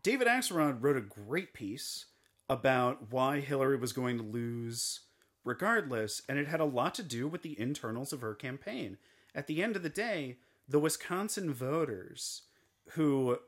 David 0.04 0.28
Axelrod 0.28 0.78
wrote 0.82 0.98
a 0.98 1.02
great 1.02 1.54
piece 1.54 2.06
about 2.50 3.12
why 3.12 3.40
Hillary 3.40 3.78
was 3.78 3.94
going 3.94 4.18
to 4.18 4.24
lose 4.24 5.02
regardless, 5.44 6.22
and 6.30 6.38
it 6.38 6.48
had 6.48 6.60
a 6.60 6.66
lot 6.66 6.94
to 6.96 7.04
do 7.04 7.28
with 7.28 7.42
the 7.42 7.60
internals 7.60 8.14
of 8.14 8.22
her 8.22 8.36
campaign. 8.36 8.98
At 9.34 9.48
the 9.48 9.64
end 9.64 9.76
of 9.76 9.84
the 9.84 9.90
day, 9.90 10.38
the 10.68 10.80
Wisconsin 10.80 11.54
voters 11.54 12.44
who 12.92 13.40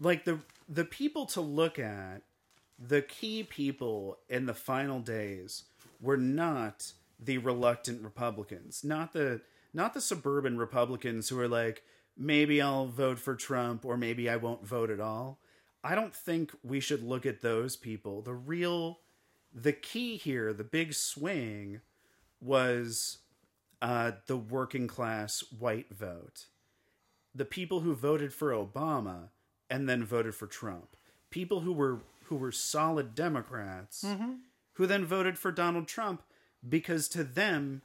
like 0.00 0.24
the 0.24 0.40
the 0.68 0.84
people 0.84 1.26
to 1.26 1.40
look 1.40 1.78
at, 1.78 2.22
the 2.78 3.02
key 3.02 3.42
people 3.42 4.18
in 4.28 4.46
the 4.46 4.54
final 4.54 5.00
days 5.00 5.64
were 6.00 6.16
not 6.16 6.92
the 7.22 7.38
reluctant 7.38 8.02
Republicans, 8.02 8.82
not 8.82 9.12
the 9.12 9.40
not 9.72 9.94
the 9.94 10.00
suburban 10.00 10.58
Republicans 10.58 11.28
who 11.28 11.38
are 11.38 11.48
like, 11.48 11.82
maybe 12.16 12.60
I'll 12.60 12.86
vote 12.86 13.18
for 13.18 13.36
Trump 13.36 13.84
or 13.84 13.96
maybe 13.96 14.28
I 14.28 14.36
won't 14.36 14.66
vote 14.66 14.90
at 14.90 15.00
all. 15.00 15.38
I 15.84 15.94
don't 15.94 16.14
think 16.14 16.52
we 16.64 16.80
should 16.80 17.02
look 17.02 17.24
at 17.24 17.40
those 17.40 17.76
people. 17.76 18.22
The 18.22 18.34
real 18.34 19.00
the 19.54 19.72
key 19.72 20.16
here, 20.16 20.52
the 20.52 20.64
big 20.64 20.94
swing 20.94 21.80
was 22.40 23.18
uh, 23.82 24.12
the 24.26 24.36
working 24.36 24.86
class 24.86 25.42
white 25.56 25.92
vote. 25.94 26.46
The 27.34 27.44
people 27.44 27.80
who 27.80 27.94
voted 27.94 28.32
for 28.32 28.50
Obama 28.50 29.28
and 29.68 29.88
then 29.88 30.04
voted 30.04 30.34
for 30.34 30.46
Trump. 30.46 30.96
People 31.30 31.60
who 31.60 31.72
were 31.72 32.00
who 32.24 32.36
were 32.36 32.52
solid 32.52 33.14
Democrats 33.14 34.04
who 34.74 34.86
then 34.86 35.04
voted 35.04 35.38
for 35.38 35.50
Donald 35.52 35.86
Trump 35.88 36.22
because 36.68 37.08
to 37.08 37.24
them 37.24 37.82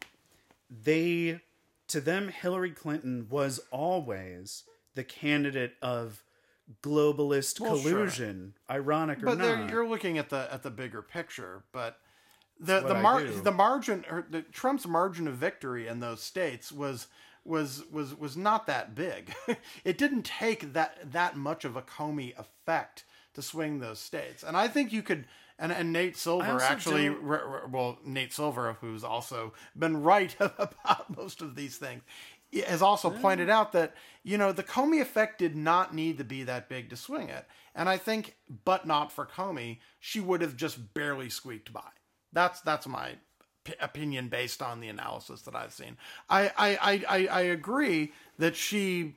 they 0.69 1.39
to 1.88 2.01
them 2.01 2.30
Hillary 2.30 2.71
Clinton 2.71 3.28
was 3.30 3.59
always 3.71 4.63
the 4.95 5.03
candidate 5.03 5.73
of 5.82 6.23
globalist 6.82 7.59
Well, 7.59 7.78
sure. 7.78 7.91
collusion, 7.91 8.53
ironic 8.69 9.21
or 9.21 9.28
But 9.28 9.38
not. 9.38 9.69
you're 9.69 9.88
looking 9.88 10.17
at 10.17 10.30
the 10.30 10.51
at 10.51 10.63
the 10.63 10.71
bigger 10.71 11.01
picture. 11.01 11.63
But 11.71 11.99
the 12.59 12.80
the 12.82 12.95
mar- 12.95 13.23
the 13.23 13.51
margin 13.51 14.05
or 14.09 14.26
the 14.30 14.41
Trump's 14.41 14.88
margin 14.88 15.28
of 15.28 15.36
victory 15.36 15.88
in 15.88 15.99
those 15.99 16.21
states 16.21 16.71
was 16.71 17.07
was 17.43 17.84
was 17.91 18.15
was 18.15 18.36
not 18.36 18.65
that 18.67 18.95
big. 18.95 19.34
it 19.84 19.97
didn't 19.97 20.23
take 20.23 20.73
that 20.73 21.11
that 21.11 21.36
much 21.38 21.65
of 21.65 21.76
a 21.76 21.82
Comey 21.82 22.34
effect 22.38 23.03
to 23.36 23.41
swing 23.41 23.80
those 23.80 23.99
states. 23.99 24.41
And 24.43 24.57
I 24.57 24.67
think 24.67 24.91
you 24.91 25.03
could. 25.03 25.26
And, 25.57 25.71
and 25.71 25.93
Nate 25.93 26.17
Silver 26.17 26.43
actually, 26.63 27.05
don't- 27.07 27.23
re- 27.23 27.39
re- 27.45 27.59
well, 27.71 27.97
Nate 28.05 28.33
Silver, 28.33 28.77
who's 28.81 29.03
also 29.03 29.53
been 29.77 30.01
right 30.03 30.35
about 30.39 31.15
most 31.15 31.41
of 31.41 31.55
these 31.55 31.77
things, 31.77 32.03
has 32.67 32.81
also 32.81 33.09
pointed 33.09 33.49
out 33.49 33.71
that 33.71 33.93
you 34.23 34.37
know 34.37 34.51
the 34.51 34.63
Comey 34.63 35.01
effect 35.01 35.39
did 35.39 35.55
not 35.55 35.93
need 35.95 36.17
to 36.17 36.23
be 36.23 36.43
that 36.43 36.67
big 36.69 36.89
to 36.89 36.95
swing 36.97 37.29
it, 37.29 37.45
and 37.73 37.87
I 37.89 37.97
think, 37.97 38.35
but 38.65 38.85
not 38.85 39.11
for 39.11 39.25
Comey, 39.25 39.79
she 39.99 40.19
would 40.19 40.41
have 40.41 40.55
just 40.57 40.93
barely 40.93 41.29
squeaked 41.29 41.71
by. 41.73 41.89
That's 42.33 42.59
that's 42.61 42.87
my 42.87 43.15
p- 43.63 43.73
opinion 43.79 44.27
based 44.29 44.61
on 44.61 44.79
the 44.81 44.87
analysis 44.89 45.41
that 45.43 45.55
I've 45.55 45.73
seen. 45.73 45.97
I 46.29 46.51
I 46.57 47.05
I, 47.07 47.27
I 47.27 47.41
agree 47.41 48.11
that 48.39 48.55
she. 48.57 49.15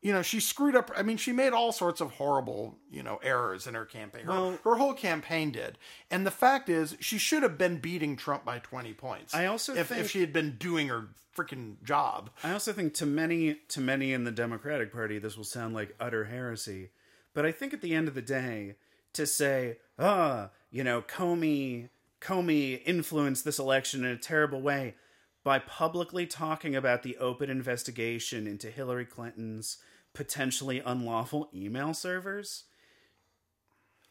You 0.00 0.12
know, 0.12 0.22
she 0.22 0.38
screwed 0.38 0.76
up. 0.76 0.90
I 0.96 1.02
mean, 1.02 1.16
she 1.16 1.32
made 1.32 1.52
all 1.52 1.72
sorts 1.72 2.00
of 2.00 2.12
horrible, 2.12 2.78
you 2.90 3.02
know, 3.02 3.18
errors 3.22 3.66
in 3.66 3.74
her 3.74 3.84
campaign. 3.84 4.26
Her, 4.26 4.30
Well- 4.30 4.58
her 4.64 4.76
whole 4.76 4.94
campaign 4.94 5.50
did. 5.50 5.76
And 6.10 6.24
the 6.24 6.30
fact 6.30 6.68
is, 6.68 6.96
she 7.00 7.18
should 7.18 7.42
have 7.42 7.58
been 7.58 7.78
beating 7.78 8.16
Trump 8.16 8.44
by 8.44 8.60
20 8.60 8.94
points. 8.94 9.34
I 9.34 9.46
also 9.46 9.74
if, 9.74 9.88
think- 9.88 10.02
if 10.02 10.10
she 10.10 10.20
had 10.20 10.32
been 10.32 10.56
doing 10.56 10.88
her 10.88 11.08
freaking 11.36 11.82
job. 11.82 12.30
I 12.44 12.52
also 12.52 12.72
think 12.72 12.94
to 12.94 13.06
many 13.06 13.54
to 13.68 13.80
many 13.80 14.12
in 14.12 14.24
the 14.24 14.32
Democratic 14.32 14.92
Party 14.92 15.18
this 15.18 15.36
will 15.36 15.44
sound 15.44 15.72
like 15.74 15.94
utter 16.00 16.24
heresy, 16.24 16.90
but 17.32 17.46
I 17.46 17.52
think 17.52 17.72
at 17.72 17.80
the 17.80 17.94
end 17.94 18.08
of 18.08 18.14
the 18.14 18.22
day 18.22 18.74
to 19.12 19.24
say, 19.24 19.78
"Ah, 20.00 20.50
you 20.70 20.82
know, 20.82 21.00
Comey 21.02 21.90
Comey 22.20 22.82
influenced 22.84 23.44
this 23.44 23.60
election 23.60 24.04
in 24.04 24.10
a 24.10 24.16
terrible 24.18 24.60
way 24.60 24.96
by 25.44 25.60
publicly 25.60 26.26
talking 26.26 26.74
about 26.74 27.04
the 27.04 27.16
open 27.18 27.48
investigation 27.48 28.48
into 28.48 28.68
Hillary 28.70 29.06
Clinton's 29.06 29.78
potentially 30.14 30.80
unlawful 30.84 31.48
email 31.54 31.94
servers." 31.94 32.64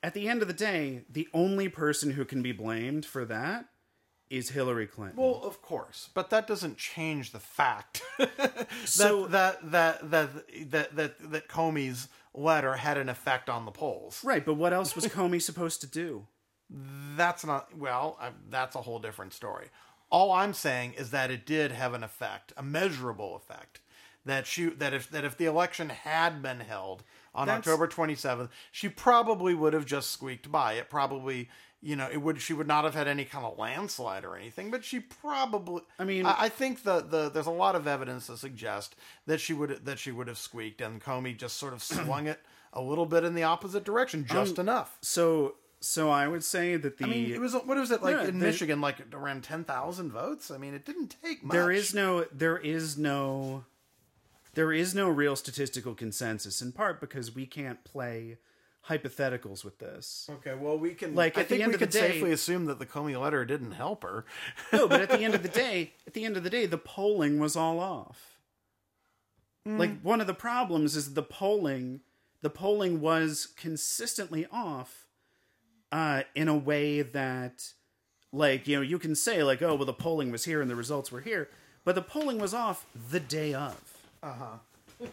At 0.03 0.13
the 0.13 0.29
end 0.29 0.41
of 0.41 0.47
the 0.47 0.53
day, 0.53 1.03
the 1.09 1.27
only 1.33 1.69
person 1.69 2.11
who 2.11 2.23
can 2.23 2.41
be 2.41 2.51
blamed 2.51 3.05
for 3.05 3.25
that 3.25 3.65
is 4.29 4.49
Hillary 4.49 4.85
Clinton. 4.87 5.17
Well, 5.21 5.41
of 5.43 5.61
course, 5.61 6.09
but 6.13 6.29
that 6.29 6.47
doesn't 6.47 6.77
change 6.77 7.31
the 7.31 7.39
fact 7.39 8.01
that, 8.19 8.67
So- 8.85 9.27
that, 9.27 9.71
that 9.71 10.11
that 10.11 10.29
that 10.71 10.95
that 10.95 11.31
that 11.31 11.47
Comey's 11.47 12.09
letter 12.33 12.73
had 12.75 12.97
an 12.97 13.09
effect 13.09 13.49
on 13.49 13.65
the 13.65 13.71
polls. 13.71 14.21
right, 14.23 14.45
but 14.45 14.53
what 14.53 14.73
else 14.73 14.95
was 14.95 15.05
Comey 15.07 15.41
supposed 15.41 15.81
to 15.81 15.87
do? 15.87 16.27
That's 16.69 17.45
not 17.45 17.75
well. 17.77 18.17
I, 18.21 18.29
that's 18.49 18.75
a 18.75 18.81
whole 18.81 18.99
different 18.99 19.33
story. 19.33 19.69
All 20.11 20.31
I'm 20.31 20.53
saying 20.53 20.93
is 20.93 21.11
that 21.11 21.31
it 21.31 21.45
did 21.45 21.71
have 21.71 21.93
an 21.93 22.03
effect, 22.03 22.53
a 22.55 22.61
measurable 22.63 23.35
effect. 23.35 23.79
That 24.27 24.45
she 24.45 24.65
that 24.69 24.93
if 24.93 25.09
that 25.11 25.23
if 25.25 25.37
the 25.37 25.45
election 25.45 25.89
had 25.89 26.41
been 26.41 26.59
held 26.59 27.03
on 27.33 27.47
That's- 27.47 27.67
October 27.67 27.87
27th, 27.87 28.49
she 28.71 28.89
probably 28.89 29.53
would 29.53 29.73
have 29.73 29.85
just 29.85 30.11
squeaked 30.11 30.51
by. 30.51 30.73
It 30.73 30.89
probably, 30.89 31.49
you 31.81 31.95
know, 31.95 32.09
it 32.11 32.17
would 32.17 32.41
she 32.41 32.53
would 32.53 32.67
not 32.67 32.83
have 32.83 32.93
had 32.93 33.07
any 33.07 33.25
kind 33.25 33.45
of 33.45 33.57
landslide 33.57 34.25
or 34.25 34.35
anything, 34.35 34.69
but 34.71 34.83
she 34.83 34.99
probably. 34.99 35.81
I 35.99 36.03
mean- 36.03 36.25
I, 36.25 36.35
I 36.45 36.49
think 36.49 36.83
the, 36.83 37.01
the 37.01 37.29
there's 37.29 37.45
a 37.47 37.51
lot 37.51 37.75
of 37.75 37.87
evidence 37.87 38.27
to 38.27 38.37
suggest 38.37 38.95
that 39.27 39.39
she 39.39 39.53
would 39.53 39.85
that 39.85 39.99
she 39.99 40.11
would 40.11 40.27
have 40.27 40.37
squeaked, 40.37 40.81
and 40.81 41.01
Comey 41.01 41.37
just 41.37 41.57
sort 41.57 41.73
of 41.73 41.81
swung 41.83 42.27
it 42.27 42.39
a 42.73 42.81
little 42.81 43.05
bit 43.05 43.23
in 43.23 43.33
the 43.33 43.43
opposite 43.43 43.83
direction, 43.83 44.25
um, 44.29 44.35
just 44.35 44.59
enough. 44.59 44.97
So, 45.01 45.55
so 45.79 46.09
I 46.09 46.27
would 46.27 46.43
say 46.43 46.75
that 46.75 46.97
the 46.97 47.05
I 47.05 47.07
mean, 47.07 47.31
it 47.31 47.39
was 47.39 47.53
what 47.53 47.65
was 47.77 47.91
it 47.91 48.03
like 48.03 48.15
Yeah, 48.17 48.27
in 48.27 48.39
Michigan? 48.39 48.81
Like 48.81 48.97
around 49.13 49.43
ten 49.43 49.63
thousand 49.63 50.11
votes. 50.11 50.51
I 50.51 50.57
mean, 50.57 50.73
it 50.73 50.85
didn't 50.85 51.15
take 51.23 51.43
much. 51.43 51.53
there 51.53 51.71
is 51.71 51.93
no 51.93 52.25
there 52.33 52.57
is 52.57 52.97
no 52.97 53.63
there 54.57 54.73
is 54.73 54.93
no 54.95 55.07
real 55.07 55.35
statistical 55.35 55.93
consensus 55.93 56.61
in 56.61 56.71
part 56.73 56.99
because 56.99 57.33
we 57.33 57.45
can't 57.45 57.83
play 57.85 58.37
hypotheticals 58.89 59.63
with 59.63 59.79
this. 59.79 60.29
Okay, 60.35 60.55
well, 60.55 60.77
we 60.79 60.93
can. 60.93 61.13
Like, 61.13 61.37
I 61.37 61.41
at 61.41 61.47
the 61.49 61.55
think 61.55 61.63
end 61.63 61.69
we 61.69 61.73
of 61.75 61.79
the 61.79 61.85
could 61.85 61.93
day- 61.93 61.99
safely 62.13 62.31
assume 62.31 62.65
that 62.65 62.79
the 62.79 62.85
Comey 62.85 63.19
letter 63.21 63.45
didn't 63.45 63.73
help 63.73 64.03
her. 64.03 64.25
No, 64.73 64.87
but 64.87 65.01
at 65.01 65.09
the 65.09 65.19
end 65.19 65.35
of 65.35 65.43
the 65.43 65.49
day, 65.49 65.93
at 66.07 66.13
the 66.13 66.25
end 66.25 66.35
of 66.37 66.43
the 66.43 66.49
day, 66.49 66.65
the 66.65 66.77
polling 66.77 67.39
was 67.39 67.55
all 67.55 67.79
off. 67.79 68.39
Like 69.65 69.99
one 70.01 70.21
of 70.21 70.27
the 70.27 70.33
problems 70.33 70.95
is 70.95 71.13
the 71.13 71.21
polling 71.23 71.99
the 72.41 72.49
polling 72.49 73.01
was 73.01 73.47
consistently 73.57 74.45
off 74.49 75.07
uh 75.91 76.21
in 76.35 76.47
a 76.47 76.55
way 76.55 77.01
that 77.01 77.73
like 78.31 78.65
you 78.65 78.77
know 78.77 78.81
you 78.81 78.97
can 78.97 79.13
say 79.13 79.43
like 79.43 79.61
oh 79.61 79.75
well 79.75 79.85
the 79.85 79.91
polling 79.91 80.31
was 80.31 80.45
here 80.45 80.61
and 80.61 80.71
the 80.71 80.75
results 80.75 81.11
were 81.11 81.19
here 81.19 81.49
but 81.83 81.95
the 81.95 82.01
polling 82.01 82.39
was 82.39 82.53
off 82.53 82.85
the 83.11 83.19
day 83.19 83.53
of 83.53 83.96
Uh-huh. 84.23 85.07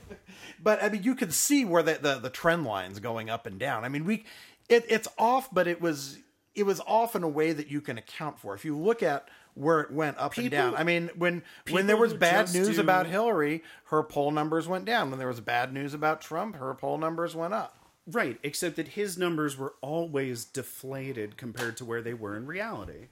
But 0.63 0.83
I 0.83 0.89
mean, 0.89 1.03
you 1.03 1.15
could 1.15 1.33
see 1.35 1.65
where 1.65 1.83
the, 1.83 1.95
the 1.95 2.19
the 2.19 2.31
trend 2.31 2.65
lines 2.65 3.01
going 3.01 3.29
up 3.29 3.47
and 3.47 3.59
down. 3.59 3.85
I 3.85 3.89
mean, 3.89 4.05
we 4.05 4.25
it, 4.69 4.85
it's 4.89 5.09
off, 5.19 5.49
but 5.53 5.67
it 5.67 5.81
was 5.81 6.19
it 6.55 6.63
was 6.65 6.81
off 6.87 7.15
in 7.15 7.23
a 7.23 7.29
way 7.29 7.53
that 7.53 7.69
you 7.69 7.81
can 7.81 7.99
account 7.99 8.39
for. 8.39 8.55
If 8.55 8.65
you 8.65 8.77
look 8.77 9.03
at 9.03 9.29
where 9.55 9.81
it 9.83 9.91
went 9.93 10.19
up 10.19 10.37
and 10.37 10.51
down. 10.51 10.75
I 10.75 10.85
mean, 10.85 11.11
when 11.17 11.43
when 11.71 11.87
there 11.87 11.97
was 11.97 12.15
bad 12.15 12.53
news 12.55 12.77
do- 12.77 12.81
about 12.81 13.07
Hillary, 13.07 13.63
her 13.87 14.03
poll 14.03 14.31
numbers 14.31 14.67
went 14.67 14.85
down. 14.85 15.11
When 15.11 15.19
there 15.19 15.29
was 15.29 15.41
bad 15.41 15.73
news 15.73 15.93
about 15.95 16.21
Trump, 16.21 16.57
her 16.57 16.75
poll 16.75 16.99
numbers 16.99 17.37
went 17.37 17.53
up. 17.55 17.77
right 18.07 18.39
except 18.43 18.77
that 18.77 18.89
his 18.89 19.17
numbers 19.19 19.57
were 19.57 19.75
always 19.81 20.45
deflated 20.45 21.37
compared 21.37 21.77
to 21.77 21.85
where 21.85 22.03
they 22.03 22.15
were 22.15 22.37
in 22.37 22.47
reality 22.47 23.09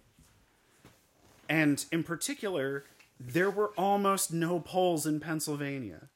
and 1.49 1.85
in 1.91 2.03
particular 2.03 2.85
there 3.29 3.51
were 3.51 3.73
almost 3.77 4.33
no 4.33 4.59
polls 4.61 5.07
in 5.07 5.21
Pennsylvania 5.21 6.09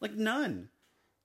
like 0.00 0.14
none 0.14 0.70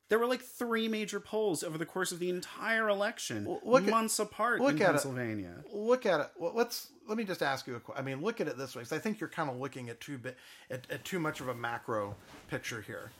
there 0.09 0.19
were 0.19 0.27
like 0.27 0.41
three 0.41 0.87
major 0.87 1.19
polls 1.19 1.63
over 1.63 1.77
the 1.77 1.85
course 1.85 2.11
of 2.11 2.19
the 2.19 2.29
entire 2.29 2.87
election 2.89 3.45
look 3.65 3.83
at- 3.83 3.89
months 3.89 4.19
apart 4.19 4.61
look 4.61 4.75
in 4.75 4.81
at 4.81 4.81
it. 4.81 4.91
Pennsylvania 4.91 5.63
look 5.73 6.05
at 6.05 6.19
it. 6.19 6.27
Well, 6.37 6.53
let's 6.55 6.89
let 7.07 7.17
me 7.17 7.23
just 7.23 7.41
ask 7.41 7.67
you 7.67 7.75
a 7.75 7.79
question. 7.79 8.03
I 8.03 8.05
mean, 8.05 8.21
look 8.23 8.41
at 8.41 8.47
it 8.47 8.57
this 8.57 8.75
way, 8.75 8.81
because 8.81 8.93
I 8.93 8.99
think 8.99 9.19
you're 9.19 9.29
kind 9.29 9.49
of 9.49 9.57
looking 9.57 9.89
at 9.89 9.99
too 10.01 10.17
bit 10.17 10.37
at, 10.69 10.89
at 10.89 11.05
too 11.05 11.19
much 11.19 11.39
of 11.41 11.47
a 11.47 11.55
macro 11.55 12.15
picture 12.49 12.81
here. 12.81 13.11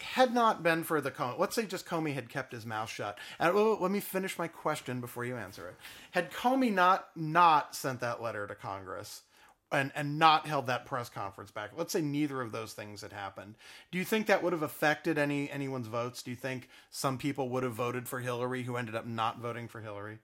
Had 0.00 0.32
not 0.32 0.62
been 0.62 0.82
for 0.84 1.02
the 1.02 1.10
Comey, 1.10 1.38
let's 1.38 1.54
say 1.54 1.66
just 1.66 1.84
Comey 1.86 2.14
had 2.14 2.30
kept 2.30 2.52
his 2.52 2.64
mouth 2.64 2.88
shut. 2.88 3.18
And 3.38 3.54
let 3.54 3.90
me 3.90 4.00
finish 4.00 4.38
my 4.38 4.48
question 4.48 5.00
before 5.02 5.26
you 5.26 5.36
answer 5.36 5.68
it. 5.68 5.76
Had 6.12 6.30
Comey 6.32 6.72
not 6.72 7.08
not 7.14 7.74
sent 7.74 8.00
that 8.00 8.22
letter 8.22 8.46
to 8.46 8.54
Congress. 8.54 9.22
And, 9.72 9.92
and 9.94 10.18
not 10.18 10.48
held 10.48 10.66
that 10.66 10.84
press 10.84 11.08
conference 11.08 11.52
back. 11.52 11.70
Let's 11.76 11.92
say 11.92 12.00
neither 12.00 12.40
of 12.40 12.50
those 12.50 12.72
things 12.72 13.02
had 13.02 13.12
happened. 13.12 13.54
Do 13.92 13.98
you 13.98 14.04
think 14.04 14.26
that 14.26 14.42
would 14.42 14.52
have 14.52 14.62
affected 14.62 15.16
any 15.16 15.48
anyone's 15.48 15.86
votes? 15.86 16.24
Do 16.24 16.32
you 16.32 16.36
think 16.36 16.68
some 16.90 17.18
people 17.18 17.48
would 17.50 17.62
have 17.62 17.74
voted 17.74 18.08
for 18.08 18.18
Hillary 18.18 18.64
who 18.64 18.76
ended 18.76 18.96
up 18.96 19.06
not 19.06 19.38
voting 19.38 19.68
for 19.68 19.80
Hillary? 19.80 20.18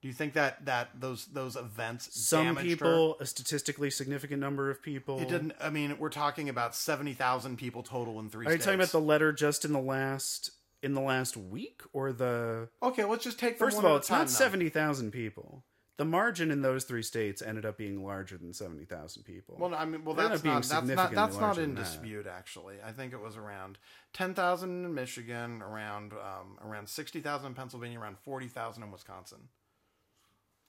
Do 0.00 0.06
you 0.06 0.14
think 0.14 0.34
that 0.34 0.64
that 0.66 0.90
those 1.00 1.26
those 1.26 1.56
events 1.56 2.08
some 2.12 2.54
people 2.56 3.16
a 3.18 3.26
statistically 3.26 3.90
significant 3.90 4.40
number 4.40 4.70
of 4.70 4.80
people? 4.80 5.18
It 5.18 5.28
didn't. 5.28 5.54
I 5.60 5.70
mean, 5.70 5.98
we're 5.98 6.08
talking 6.08 6.48
about 6.48 6.76
seventy 6.76 7.14
thousand 7.14 7.56
people 7.56 7.82
total 7.82 8.20
in 8.20 8.30
three. 8.30 8.46
are 8.46 8.52
you 8.52 8.58
talking 8.58 8.74
about 8.74 8.92
the 8.92 9.00
letter 9.00 9.32
just 9.32 9.64
in 9.64 9.72
the 9.72 9.80
last 9.80 10.52
in 10.84 10.94
the 10.94 11.00
last 11.00 11.36
week 11.36 11.82
or 11.92 12.12
the 12.12 12.68
Okay, 12.80 13.04
let's 13.04 13.24
just 13.24 13.40
take. 13.40 13.58
First 13.58 13.78
of 13.78 13.84
all, 13.84 13.96
it's 13.96 14.10
not 14.10 14.30
seventy 14.30 14.68
thousand 14.68 15.10
people. 15.10 15.64
The 15.98 16.04
margin 16.04 16.52
in 16.52 16.62
those 16.62 16.84
three 16.84 17.02
states 17.02 17.42
ended 17.42 17.66
up 17.66 17.76
being 17.76 18.04
larger 18.04 18.38
than 18.38 18.52
seventy 18.54 18.84
thousand 18.84 19.24
people. 19.24 19.56
Well, 19.58 19.74
I 19.74 19.84
mean, 19.84 20.04
well, 20.04 20.14
that's 20.14 20.44
not 20.44 20.62
that's 20.62 20.86
not 20.86 21.12
that's 21.12 21.36
not 21.36 21.58
in 21.58 21.62
than 21.62 21.74
that. 21.74 21.84
dispute. 21.84 22.26
Actually, 22.28 22.76
I 22.86 22.92
think 22.92 23.12
it 23.12 23.20
was 23.20 23.36
around 23.36 23.78
ten 24.12 24.32
thousand 24.32 24.84
in 24.84 24.94
Michigan, 24.94 25.60
around 25.60 26.12
um, 26.12 26.56
around 26.64 26.88
sixty 26.88 27.20
thousand 27.20 27.48
in 27.48 27.54
Pennsylvania, 27.54 27.98
around 27.98 28.16
forty 28.16 28.46
thousand 28.46 28.84
in 28.84 28.92
Wisconsin. 28.92 29.48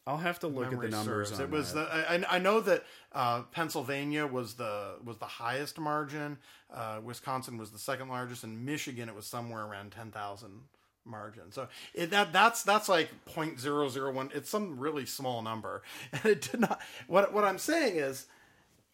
I'll 0.07 0.17
have 0.17 0.39
to 0.39 0.47
look 0.47 0.73
at 0.73 0.81
the 0.81 0.89
numbers. 0.89 1.39
it 1.39 1.51
was 1.51 1.73
that. 1.73 1.91
the 1.91 2.27
I, 2.27 2.37
I 2.37 2.39
know 2.39 2.61
that 2.61 2.83
uh, 3.13 3.43
Pennsylvania 3.51 4.25
was 4.25 4.55
the 4.55 4.95
was 5.03 5.19
the 5.19 5.25
highest 5.25 5.77
margin. 5.77 6.39
Uh, 6.73 7.01
Wisconsin 7.03 7.59
was 7.59 7.69
the 7.69 7.77
second 7.77 8.09
largest, 8.09 8.43
and 8.43 8.65
Michigan 8.65 9.07
it 9.07 9.13
was 9.13 9.27
somewhere 9.27 9.63
around 9.63 9.91
ten 9.91 10.09
thousand 10.09 10.61
margin. 11.05 11.51
So 11.51 11.67
it, 11.93 12.11
that 12.11 12.33
that's 12.33 12.63
that's 12.63 12.89
like 12.89 13.09
0.001. 13.25 14.35
It's 14.35 14.49
some 14.49 14.79
really 14.79 15.05
small 15.05 15.41
number, 15.41 15.83
and 16.11 16.25
it 16.25 16.49
did 16.51 16.61
not. 16.61 16.81
What 17.07 17.33
what 17.33 17.43
I'm 17.43 17.57
saying 17.57 17.97
is, 17.97 18.27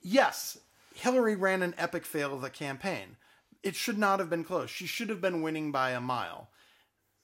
yes, 0.01 0.57
Hillary 0.93 1.35
ran 1.35 1.61
an 1.61 1.75
epic 1.77 2.05
fail 2.05 2.33
of 2.33 2.41
the 2.41 2.49
campaign. 2.49 3.17
It 3.63 3.75
should 3.75 3.97
not 3.97 4.19
have 4.19 4.29
been 4.29 4.43
close. 4.43 4.69
She 4.69 4.85
should 4.85 5.09
have 5.09 5.21
been 5.21 5.41
winning 5.41 5.71
by 5.71 5.91
a 5.91 6.01
mile 6.01 6.49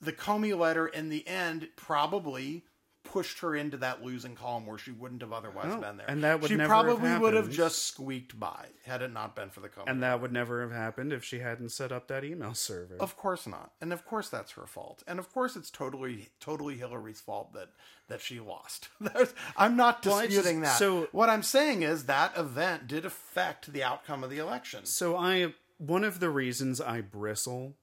the 0.01 0.11
Comey 0.11 0.57
letter 0.57 0.87
in 0.87 1.09
the 1.09 1.27
end 1.27 1.69
probably 1.75 2.63
pushed 3.03 3.39
her 3.39 3.55
into 3.55 3.77
that 3.77 4.03
losing 4.03 4.35
column 4.35 4.65
where 4.65 4.77
she 4.77 4.91
wouldn't 4.91 5.21
have 5.21 5.33
otherwise 5.33 5.71
Oh, 5.71 5.81
been 5.81 5.97
there. 5.97 6.09
and 6.09 6.23
that 6.23 6.39
would 6.39 6.49
she 6.49 6.55
never 6.55 6.73
have 6.73 6.85
probably 6.85 7.17
would 7.17 7.33
have 7.33 7.49
just 7.49 7.85
squeaked 7.85 8.39
by 8.39 8.67
had 8.85 9.01
it 9.01 9.11
not 9.11 9.35
been 9.35 9.49
for 9.49 9.59
the 9.59 9.69
Comey. 9.69 9.85
and 9.87 10.03
that 10.03 10.21
would 10.21 10.31
never 10.31 10.61
have 10.61 10.71
happened 10.71 11.11
if 11.11 11.23
she 11.23 11.39
hadn't 11.39 11.69
set 11.69 11.91
up 11.91 12.07
that 12.07 12.23
email 12.23 12.53
server. 12.53 12.95
of 12.99 13.17
course 13.17 13.47
not, 13.47 13.71
and 13.81 13.91
of 13.91 14.05
course 14.05 14.29
that's 14.29 14.51
her 14.51 14.65
fault, 14.67 15.03
and 15.07 15.17
of 15.19 15.31
course 15.33 15.55
it's 15.55 15.69
totally 15.71 16.29
totally 16.39 16.77
Hillary's 16.77 17.19
fault 17.21 17.53
that 17.53 17.69
that 18.07 18.21
she 18.21 18.39
lost. 18.39 18.89
I'm 19.57 19.75
not 19.75 20.05
Well, 20.05 20.19
just- 20.19 20.29
disputing 20.31 20.61
that. 20.61 20.77
so- 20.77 21.07
what 21.11 21.29
I'm 21.29 21.43
saying 21.43 21.81
is 21.83 22.05
that 22.05 22.37
event 22.37 22.87
did 22.87 23.03
affect 23.05 23.73
the 23.73 23.83
outcome 23.83 24.23
of 24.23 24.29
the 24.29 24.37
election. 24.37 24.85
So 24.85 25.15
I 25.17 25.53
one 25.85 26.03
of 26.03 26.19
the 26.19 26.29
reasons 26.29 26.79
I 26.79 27.01
bristle 27.01 27.73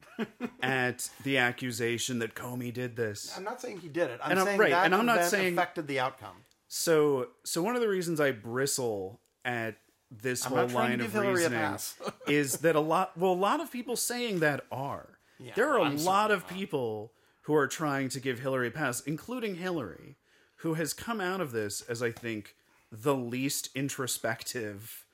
at 0.62 1.10
the 1.24 1.38
accusation 1.38 2.20
that 2.20 2.34
Comey 2.34 2.72
did 2.72 2.96
this. 2.96 3.34
I'm 3.36 3.44
not 3.44 3.60
saying 3.60 3.80
he 3.80 3.88
did 3.88 4.10
it. 4.10 4.20
I'm 4.22 4.30
And 4.30 4.40
I'm- 4.40 4.46
saying 4.46 4.60
right, 4.60 4.70
that 4.70 4.84
and 4.86 4.94
I'm 4.94 5.06
not 5.06 5.24
saying- 5.24 5.54
affected 5.54 5.86
the 5.88 6.00
outcome. 6.00 6.36
So 6.68 7.28
so 7.44 7.62
one 7.62 7.74
of 7.74 7.80
the 7.80 7.88
reasons 7.88 8.20
I 8.20 8.30
bristle 8.30 9.20
at 9.44 9.76
this 10.10 10.44
I'm 10.46 10.52
whole 10.52 10.68
line 10.68 11.00
of 11.00 11.12
Hillary 11.12 11.34
reasoning 11.34 11.76
is 12.28 12.58
that 12.58 12.76
a 12.76 12.80
lot 12.80 13.16
well 13.16 13.32
a 13.32 13.34
lot 13.34 13.60
of 13.60 13.72
people 13.72 13.96
saying 13.96 14.40
that 14.40 14.64
are. 14.70 15.18
there 15.56 15.70
are 15.70 15.78
a 15.78 15.84
I'm 15.84 15.96
lot 16.04 16.30
of 16.30 16.46
people 16.46 17.12
who 17.42 17.54
are 17.54 17.66
trying 17.66 18.10
to 18.10 18.20
give 18.20 18.40
Hillary 18.40 18.68
a 18.68 18.70
pass, 18.70 19.00
including 19.00 19.56
Hillary, 19.56 20.16
who 20.56 20.74
has 20.74 20.92
come 20.92 21.20
out 21.20 21.40
of 21.40 21.52
this 21.52 21.80
as 21.82 22.02
I 22.02 22.10
think 22.12 22.54
the 22.92 23.14
least 23.14 23.70
introspective 23.74 25.06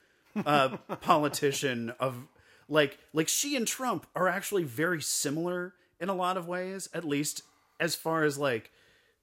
uh, 0.45 0.77
politician 1.01 1.91
of 2.01 2.27
like 2.69 2.99
like 3.13 3.29
she 3.29 3.57
and 3.57 3.67
Trump 3.67 4.07
are 4.15 4.29
actually 4.29 4.65
very 4.65 5.01
similar 5.03 5.75
in 6.01 6.09
a 6.09 6.15
lot 6.15 6.37
of 6.37 6.47
ways, 6.49 6.89
at 6.93 7.05
least 7.05 7.43
as 7.81 7.95
far 7.95 8.25
as 8.25 8.39
like 8.39 8.71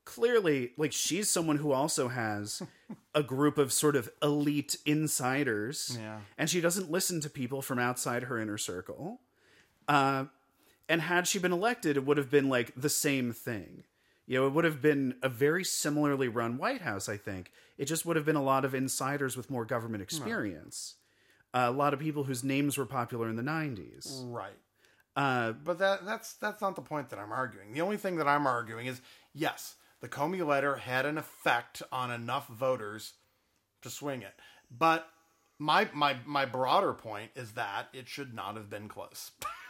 clearly 0.03 0.71
like 0.77 0.91
she's 0.91 1.29
someone 1.29 1.57
who 1.57 1.71
also 1.71 2.07
has 2.07 2.61
a 3.15 3.21
group 3.23 3.57
of 3.57 3.71
sort 3.71 3.95
of 3.95 4.09
elite 4.21 4.75
insiders 4.85 5.97
Yeah. 6.01 6.19
and 6.37 6.49
she 6.49 6.59
doesn't 6.61 6.89
listen 6.91 7.21
to 7.21 7.29
people 7.29 7.61
from 7.61 7.77
outside 7.79 8.23
her 8.23 8.39
inner 8.39 8.57
circle. 8.57 9.19
Uh, 9.87 10.25
and 10.89 11.01
had 11.01 11.27
she 11.27 11.39
been 11.39 11.51
elected 11.53 11.97
it 11.97 12.05
would 12.05 12.17
have 12.17 12.31
been 12.31 12.49
like 12.49 12.73
the 12.75 12.89
same 12.89 13.31
thing. 13.31 13.83
You 14.27 14.39
know 14.39 14.47
it 14.47 14.53
would 14.53 14.65
have 14.65 14.81
been 14.81 15.15
a 15.21 15.29
very 15.29 15.63
similarly 15.63 16.27
run 16.29 16.57
white 16.57 16.81
house 16.81 17.07
i 17.09 17.17
think. 17.17 17.51
It 17.77 17.85
just 17.85 18.05
would 18.05 18.15
have 18.15 18.25
been 18.25 18.35
a 18.35 18.43
lot 18.43 18.65
of 18.65 18.73
insiders 18.73 19.35
with 19.37 19.49
more 19.51 19.65
government 19.65 20.01
experience 20.03 20.95
a 21.53 21.71
lot 21.71 21.93
of 21.93 21.99
people 21.99 22.23
whose 22.23 22.43
names 22.43 22.77
were 22.77 22.85
popular 22.85 23.29
in 23.29 23.35
the 23.35 23.43
90s 23.43 24.21
Right. 24.25 24.57
uh, 25.15 25.51
But 25.53 25.79
that 25.79 26.05
that's 26.05 26.33
that's 26.33 26.61
not 26.61 26.75
the 26.75 26.81
point 26.81 27.09
that 27.09 27.19
I'm 27.19 27.31
arguing. 27.31 27.73
The 27.73 27.81
only 27.81 27.97
thing 27.97 28.15
that 28.17 28.27
I'm 28.27 28.47
arguing 28.47 28.87
is 28.87 29.01
yes, 29.33 29.75
the 30.01 30.07
Comey 30.09 30.45
letter 30.45 30.77
had 30.77 31.05
an 31.05 31.17
effect 31.17 31.81
on 31.91 32.11
enough 32.11 32.47
voters 32.47 33.13
to 33.81 33.89
swing 33.89 34.21
it. 34.21 34.33
But 34.69 35.07
my 35.59 35.89
my 35.93 36.15
my 36.25 36.45
broader 36.45 36.93
point 36.93 37.31
is 37.35 37.51
that 37.53 37.87
it 37.93 38.07
should 38.07 38.33
not 38.33 38.55
have 38.55 38.69
been 38.69 38.87
close. 38.87 39.31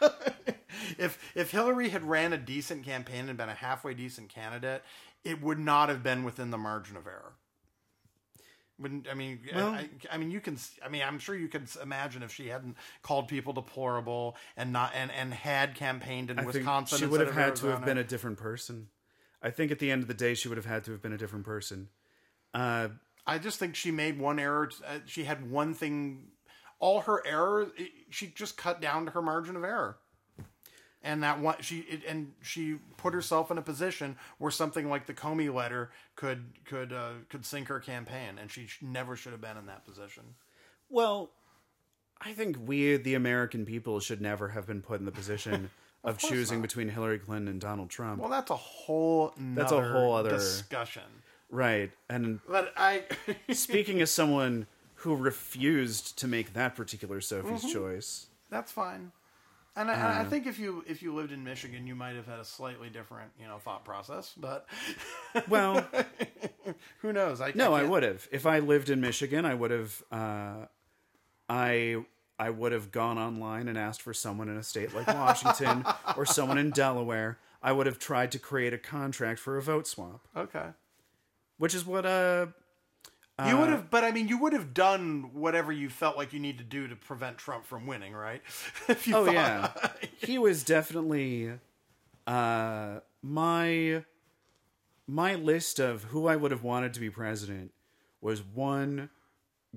if 0.98 1.18
if 1.34 1.50
Hillary 1.50 1.90
had 1.90 2.04
ran 2.04 2.32
a 2.32 2.38
decent 2.38 2.84
campaign 2.84 3.28
and 3.28 3.36
been 3.36 3.48
a 3.48 3.54
halfway 3.54 3.94
decent 3.94 4.28
candidate, 4.28 4.82
it 5.24 5.42
would 5.42 5.58
not 5.58 5.88
have 5.88 6.02
been 6.02 6.24
within 6.24 6.50
the 6.50 6.58
margin 6.58 6.96
of 6.96 7.06
error. 7.06 7.34
Wouldn't 8.82 9.08
I 9.08 9.14
mean? 9.14 9.40
Well- 9.54 9.68
I, 9.68 9.88
I 10.10 10.18
mean, 10.18 10.30
you 10.30 10.40
can. 10.40 10.58
I 10.84 10.88
mean, 10.88 11.02
I'm 11.02 11.18
sure 11.18 11.34
you 11.34 11.48
could 11.48 11.68
imagine 11.82 12.22
if 12.22 12.32
she 12.34 12.48
hadn't 12.48 12.76
called 13.02 13.28
people 13.28 13.52
deplorable 13.52 14.36
and 14.56 14.72
not 14.72 14.92
and 14.94 15.10
and 15.12 15.32
had 15.32 15.74
campaigned 15.74 16.30
in 16.30 16.38
I 16.38 16.44
Wisconsin. 16.44 16.98
she 16.98 17.06
would 17.06 17.20
have 17.20 17.34
had 17.34 17.56
to 17.56 17.68
have 17.68 17.84
been 17.84 17.98
a 17.98 18.04
different 18.04 18.38
person 18.38 18.88
i 19.42 19.50
think 19.50 19.70
at 19.72 19.78
the 19.78 19.90
end 19.90 20.02
of 20.02 20.08
the 20.08 20.14
day 20.14 20.34
she 20.34 20.48
would 20.48 20.56
have 20.56 20.66
had 20.66 20.84
to 20.84 20.92
have 20.92 21.02
been 21.02 21.12
a 21.12 21.18
different 21.18 21.44
person 21.44 21.88
uh, 22.54 22.88
I 23.26 23.38
just 23.38 23.58
think 23.58 23.74
she 23.76 23.90
made 23.90 24.18
one 24.18 24.38
error. 24.38 24.68
Uh, 24.86 24.98
she 25.06 25.24
had 25.24 25.50
one 25.50 25.74
thing. 25.74 26.24
All 26.80 27.00
her 27.02 27.24
errors, 27.26 27.68
it- 27.76 27.92
she 28.10 28.26
just 28.26 28.56
cut 28.56 28.80
down 28.80 29.06
to 29.06 29.12
her 29.12 29.22
margin 29.22 29.56
of 29.56 29.64
error, 29.64 29.96
and 31.02 31.22
that 31.22 31.40
one 31.40 31.56
she 31.60 31.80
it, 31.80 32.02
and 32.06 32.32
she 32.42 32.78
put 32.96 33.12
herself 33.14 33.50
in 33.50 33.58
a 33.58 33.62
position 33.62 34.16
where 34.38 34.50
something 34.50 34.88
like 34.88 35.06
the 35.06 35.14
Comey 35.14 35.52
letter 35.52 35.90
could 36.16 36.44
could 36.64 36.92
uh, 36.92 37.10
could 37.28 37.44
sink 37.44 37.68
her 37.68 37.80
campaign, 37.80 38.38
and 38.40 38.50
she 38.50 38.66
sh- 38.66 38.78
never 38.82 39.16
should 39.16 39.32
have 39.32 39.40
been 39.40 39.56
in 39.56 39.66
that 39.66 39.84
position. 39.84 40.22
Well, 40.88 41.30
I 42.20 42.32
think 42.34 42.56
we, 42.66 42.96
the 42.96 43.14
American 43.14 43.64
people, 43.64 43.98
should 44.00 44.20
never 44.20 44.48
have 44.48 44.66
been 44.66 44.82
put 44.82 45.00
in 45.00 45.06
the 45.06 45.10
position 45.12 45.70
of, 46.04 46.18
course 46.18 46.30
choosing 46.30 46.58
not. 46.58 46.62
between 46.68 46.88
Hillary 46.88 47.18
Clinton 47.18 47.48
and 47.48 47.60
Donald 47.60 47.90
Trump. 47.90 48.20
Well, 48.20 48.30
that's 48.30 48.50
a 48.50 48.56
whole 48.56 49.32
That's 49.38 49.72
a 49.72 49.82
whole 49.92 50.14
other- 50.14 50.30
discussion. 50.30 51.02
right. 51.50 51.90
And 52.08 52.40
But 52.48 52.72
I, 52.76 53.04
speaking 53.52 54.00
as 54.00 54.10
someone 54.10 54.66
who 54.96 55.16
refused 55.16 56.16
to 56.20 56.28
make 56.28 56.52
that 56.52 56.76
particular 56.76 57.20
Sophie's 57.20 57.62
Mm-hmm. 57.64 57.72
choice, 57.72 58.26
that's 58.50 58.70
fine. 58.70 59.10
And 59.74 59.90
I, 59.90 59.94
and 59.94 60.02
I 60.04 60.24
think 60.24 60.46
if 60.46 60.58
you 60.58 60.84
if 60.86 61.02
you 61.02 61.14
lived 61.14 61.32
in 61.32 61.42
Michigan, 61.44 61.86
you 61.86 61.94
might 61.94 62.14
have 62.14 62.26
had 62.26 62.38
a 62.38 62.44
slightly 62.44 62.90
different 62.90 63.30
you 63.40 63.46
know 63.46 63.56
thought 63.58 63.84
process. 63.86 64.34
But 64.36 64.66
well, 65.48 65.86
who 67.00 67.12
knows? 67.12 67.40
I, 67.40 67.52
no, 67.54 67.74
I 67.74 67.80
can't- 67.80 67.90
would 67.90 68.02
have. 68.02 68.28
If 68.30 68.44
I 68.46 68.58
lived 68.58 68.90
in 68.90 69.00
Michigan, 69.00 69.44
I 69.46 69.54
would 69.54 69.70
have. 69.70 70.02
Uh, 70.12 70.66
I 71.48 72.04
I 72.38 72.50
would 72.50 72.72
have 72.72 72.90
gone 72.90 73.16
online 73.18 73.68
and 73.68 73.78
asked 73.78 74.02
for 74.02 74.12
someone 74.12 74.48
in 74.48 74.56
a 74.56 74.62
state 74.62 74.94
like 74.94 75.06
Washington 75.08 75.84
or 76.16 76.26
someone 76.26 76.58
in 76.58 76.70
Delaware. 76.70 77.38
I 77.62 77.72
would 77.72 77.86
have 77.86 77.98
tried 77.98 78.32
to 78.32 78.38
create 78.38 78.72
a 78.74 78.78
contract 78.78 79.38
for 79.38 79.56
a 79.56 79.62
vote 79.62 79.86
swap, 79.86 80.26
Okay. 80.36 80.66
which 81.58 81.74
is 81.74 81.86
what 81.86 82.04
uh 82.04 82.46
You 83.48 83.56
would 83.58 83.68
have, 83.70 83.90
but 83.90 84.04
I 84.04 84.10
mean, 84.12 84.28
you 84.28 84.38
would 84.38 84.52
have 84.52 84.74
done 84.74 85.30
whatever 85.34 85.72
you 85.72 85.88
felt 85.88 86.16
like 86.16 86.32
you 86.32 86.40
need 86.40 86.58
to 86.58 86.64
do 86.64 86.86
to 86.88 86.96
prevent 86.96 87.38
Trump 87.38 87.64
from 87.64 87.86
winning, 87.86 88.12
right? 88.12 88.42
if 88.88 89.06
you 89.06 89.16
Oh 89.16 89.24
thought- 89.24 89.34
yeah, 89.34 89.70
he 90.18 90.38
was 90.38 90.62
definitely 90.64 91.52
uh, 92.26 93.00
my 93.22 94.04
my 95.06 95.34
list 95.34 95.78
of 95.80 96.04
who 96.04 96.26
I 96.28 96.36
would 96.36 96.50
have 96.50 96.62
wanted 96.62 96.94
to 96.94 97.00
be 97.00 97.10
president 97.10 97.72
was 98.20 98.42
one 98.42 99.10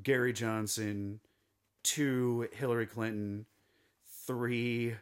Gary 0.02 0.34
Johnson, 0.34 1.20
two 1.84 2.48
Hillary 2.54 2.86
Clinton, 2.86 3.46
three 4.26 4.96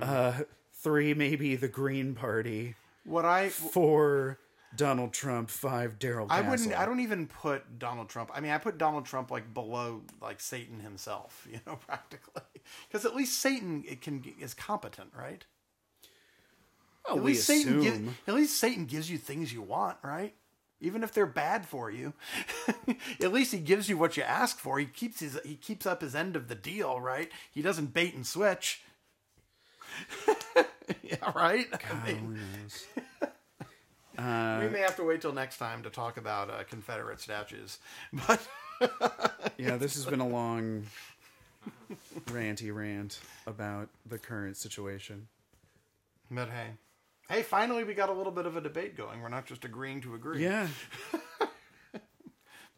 uh, 0.00 0.40
three 0.74 1.14
maybe 1.14 1.56
the 1.56 1.68
Green 1.68 2.14
Party, 2.14 2.74
What 3.04 3.24
I 3.24 3.48
four 3.50 4.38
Donald 4.76 5.12
Trump, 5.12 5.50
five 5.50 5.98
Daryl. 5.98 6.26
I 6.30 6.42
wouldn't. 6.42 6.72
I 6.78 6.86
don't 6.86 7.00
even 7.00 7.26
put 7.26 7.78
Donald 7.78 8.08
Trump. 8.08 8.30
I 8.34 8.40
mean, 8.40 8.52
I 8.52 8.58
put 8.58 8.78
Donald 8.78 9.04
Trump 9.04 9.30
like 9.30 9.52
below 9.52 10.02
like 10.22 10.40
Satan 10.40 10.80
himself. 10.80 11.46
You 11.52 11.60
know, 11.66 11.76
practically, 11.76 12.42
because 12.88 13.04
at 13.04 13.14
least 13.16 13.38
Satan 13.40 13.84
it 13.86 14.00
can 14.00 14.22
is 14.38 14.54
competent, 14.54 15.10
right? 15.16 15.44
Oh, 17.08 17.16
At 17.16 17.22
we 17.22 17.30
least 17.32 17.46
Satan. 17.46 17.80
assume. 17.80 18.06
Gi- 18.06 18.14
at 18.28 18.34
least 18.34 18.58
Satan 18.58 18.84
gives 18.84 19.10
you 19.10 19.18
things 19.18 19.52
you 19.52 19.62
want, 19.62 19.96
right? 20.02 20.34
Even 20.80 21.02
if 21.02 21.12
they're 21.12 21.26
bad 21.26 21.66
for 21.66 21.90
you, 21.90 22.14
at 23.22 23.32
least 23.32 23.52
he 23.52 23.58
gives 23.58 23.88
you 23.88 23.98
what 23.98 24.16
you 24.16 24.22
ask 24.22 24.58
for. 24.58 24.78
He 24.78 24.86
keeps 24.86 25.20
his 25.20 25.38
he 25.44 25.56
keeps 25.56 25.84
up 25.86 26.00
his 26.02 26.14
end 26.14 26.36
of 26.36 26.48
the 26.48 26.54
deal, 26.54 27.00
right? 27.00 27.30
He 27.50 27.60
doesn't 27.62 27.92
bait 27.92 28.14
and 28.14 28.26
switch. 28.26 28.82
yeah, 31.02 31.30
right. 31.34 31.66
I 31.72 32.06
mean? 32.06 32.38
Uh, 34.20 34.60
we 34.62 34.68
may 34.68 34.80
have 34.80 34.96
to 34.96 35.04
wait 35.04 35.20
till 35.22 35.32
next 35.32 35.56
time 35.56 35.82
to 35.82 35.90
talk 35.90 36.16
about 36.16 36.50
uh, 36.50 36.62
Confederate 36.68 37.20
statues, 37.20 37.78
but 38.12 38.40
Yeah, 39.56 39.76
this 39.78 39.94
has 39.94 40.04
been 40.06 40.20
a 40.20 40.28
long 40.28 40.84
ranty 42.26 42.74
rant 42.74 43.20
about 43.46 43.88
the 44.06 44.18
current 44.18 44.56
situation. 44.56 45.28
but 46.30 46.48
hey, 46.48 46.68
hey, 47.28 47.42
finally 47.42 47.84
we 47.84 47.94
got 47.94 48.08
a 48.08 48.12
little 48.12 48.32
bit 48.32 48.46
of 48.46 48.56
a 48.56 48.60
debate 48.60 48.96
going. 48.96 49.20
We're 49.22 49.28
not 49.28 49.46
just 49.46 49.64
agreeing 49.64 50.00
to 50.02 50.14
agree. 50.14 50.42
Yeah, 50.42 50.68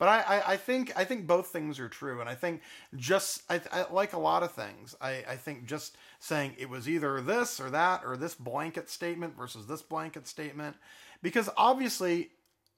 But 0.02 0.08
I, 0.08 0.38
I, 0.38 0.52
I 0.54 0.56
think 0.56 0.92
I 0.96 1.04
think 1.04 1.28
both 1.28 1.46
things 1.48 1.78
are 1.78 1.88
true, 1.88 2.18
and 2.20 2.28
I 2.28 2.34
think 2.34 2.62
just 2.96 3.42
I, 3.48 3.60
I 3.70 3.86
like 3.92 4.14
a 4.14 4.18
lot 4.18 4.42
of 4.42 4.50
things. 4.50 4.96
I, 5.00 5.22
I 5.28 5.36
think 5.36 5.64
just 5.66 5.96
saying 6.18 6.56
it 6.58 6.68
was 6.68 6.88
either 6.88 7.20
this 7.20 7.60
or 7.60 7.70
that 7.70 8.02
or 8.04 8.16
this 8.16 8.34
blanket 8.34 8.90
statement 8.90 9.36
versus 9.36 9.68
this 9.68 9.80
blanket 9.80 10.26
statement, 10.26 10.74
because 11.22 11.48
obviously, 11.56 12.30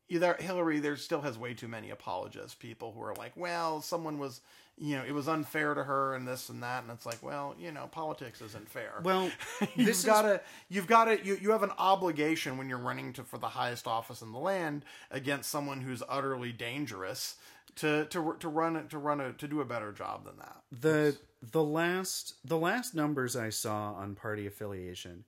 either 0.08 0.34
Hillary 0.38 0.80
there 0.80 0.96
still 0.96 1.22
has 1.22 1.38
way 1.38 1.54
too 1.54 1.68
many 1.68 1.90
apologists, 1.90 2.54
people 2.54 2.92
who 2.92 3.02
are 3.02 3.14
like, 3.14 3.32
well, 3.36 3.80
someone 3.80 4.18
was, 4.18 4.40
you 4.76 4.96
know, 4.96 5.04
it 5.04 5.12
was 5.12 5.28
unfair 5.28 5.72
to 5.74 5.82
her 5.84 6.14
and 6.14 6.26
this 6.28 6.48
and 6.50 6.62
that, 6.62 6.82
and 6.82 6.92
it's 6.92 7.06
like, 7.06 7.22
well, 7.22 7.54
you 7.58 7.72
know, 7.72 7.86
politics 7.90 8.40
isn't 8.42 8.68
fair. 8.68 9.00
Well, 9.02 9.30
you've 9.74 9.86
this 9.86 10.00
is- 10.00 10.04
got 10.04 10.22
to, 10.22 10.40
you've 10.68 10.86
got 10.86 11.06
to, 11.06 11.24
you, 11.24 11.38
you 11.40 11.50
have 11.52 11.62
an 11.62 11.72
obligation 11.78 12.58
when 12.58 12.68
you're 12.68 12.78
running 12.78 13.12
to 13.14 13.22
for 13.24 13.38
the 13.38 13.48
highest 13.48 13.86
office 13.86 14.20
in 14.20 14.32
the 14.32 14.38
land 14.38 14.84
against 15.10 15.50
someone 15.50 15.80
who's 15.80 16.02
utterly 16.08 16.52
dangerous 16.52 17.36
to 17.76 18.04
to 18.04 18.36
to 18.38 18.48
run 18.48 18.86
to 18.88 18.98
run 18.98 19.20
a 19.20 19.32
to 19.32 19.48
do 19.48 19.60
a 19.60 19.64
better 19.64 19.90
job 19.90 20.24
than 20.24 20.36
that. 20.38 20.58
the 20.70 21.16
the 21.50 21.62
last 21.62 22.34
the 22.44 22.56
last 22.56 22.94
numbers 22.94 23.34
I 23.34 23.48
saw 23.50 23.94
on 23.94 24.14
party 24.14 24.46
affiliation 24.46 25.24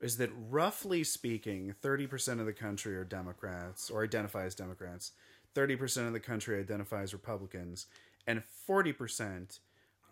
is 0.00 0.16
that 0.16 0.30
roughly 0.48 1.04
speaking, 1.04 1.74
thirty 1.80 2.06
percent 2.06 2.40
of 2.40 2.46
the 2.46 2.52
country 2.52 2.96
are 2.96 3.04
Democrats 3.04 3.90
or 3.90 4.02
identify 4.04 4.44
as 4.44 4.54
Democrats, 4.54 5.12
thirty 5.54 5.76
percent 5.76 6.06
of 6.06 6.12
the 6.12 6.20
country 6.20 6.58
identify 6.58 7.02
as 7.02 7.12
Republicans, 7.12 7.86
and 8.26 8.42
forty 8.66 8.92
percent 8.92 9.60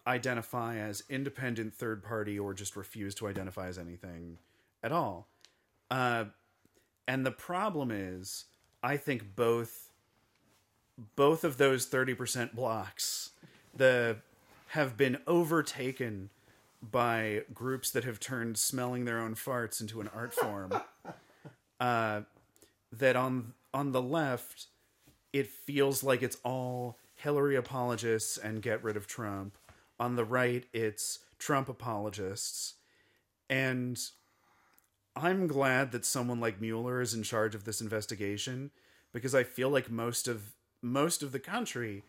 identify 0.06 0.76
as 0.76 1.02
independent 1.10 1.74
third 1.74 2.02
party 2.02 2.38
or 2.38 2.54
just 2.54 2.76
refuse 2.76 3.14
to 3.14 3.28
identify 3.28 3.68
as 3.68 3.78
anything 3.78 4.38
at 4.82 4.90
all. 4.90 5.28
Uh, 5.90 6.24
and 7.06 7.24
the 7.26 7.30
problem 7.30 7.90
is, 7.90 8.46
I 8.82 8.96
think 8.96 9.36
both 9.36 9.90
both 11.14 11.44
of 11.44 11.58
those 11.58 11.86
30% 11.86 12.54
blocks 12.54 13.30
the 13.74 14.16
have 14.68 14.96
been 14.96 15.18
overtaken 15.26 16.30
by 16.82 17.42
groups 17.52 17.90
that 17.90 18.04
have 18.04 18.20
turned 18.20 18.56
smelling 18.56 19.04
their 19.04 19.18
own 19.18 19.34
farts 19.34 19.80
into 19.80 20.00
an 20.00 20.08
art 20.14 20.32
form 20.32 20.72
uh, 21.80 22.22
that 22.92 23.16
on 23.16 23.52
on 23.74 23.92
the 23.92 24.02
left 24.02 24.66
it 25.32 25.48
feels 25.48 26.02
like 26.02 26.22
it's 26.22 26.38
all 26.44 26.98
Hillary 27.14 27.56
apologists 27.56 28.38
and 28.38 28.62
get 28.62 28.82
rid 28.82 28.96
of 28.96 29.06
Trump. 29.06 29.58
On 29.98 30.16
the 30.16 30.24
right 30.24 30.64
it's 30.72 31.18
Trump 31.38 31.68
apologists. 31.68 32.74
And 33.50 34.00
I'm 35.16 35.46
glad 35.46 35.92
that 35.92 36.04
someone 36.04 36.40
like 36.40 36.60
Mueller 36.60 37.00
is 37.00 37.14
in 37.14 37.22
charge 37.22 37.54
of 37.54 37.64
this 37.64 37.80
investigation 37.80 38.70
because 39.12 39.34
I 39.34 39.42
feel 39.42 39.68
like 39.68 39.90
most 39.90 40.28
of 40.28 40.54
most 40.80 41.22
of 41.22 41.32
the 41.32 41.40
country 41.40 42.04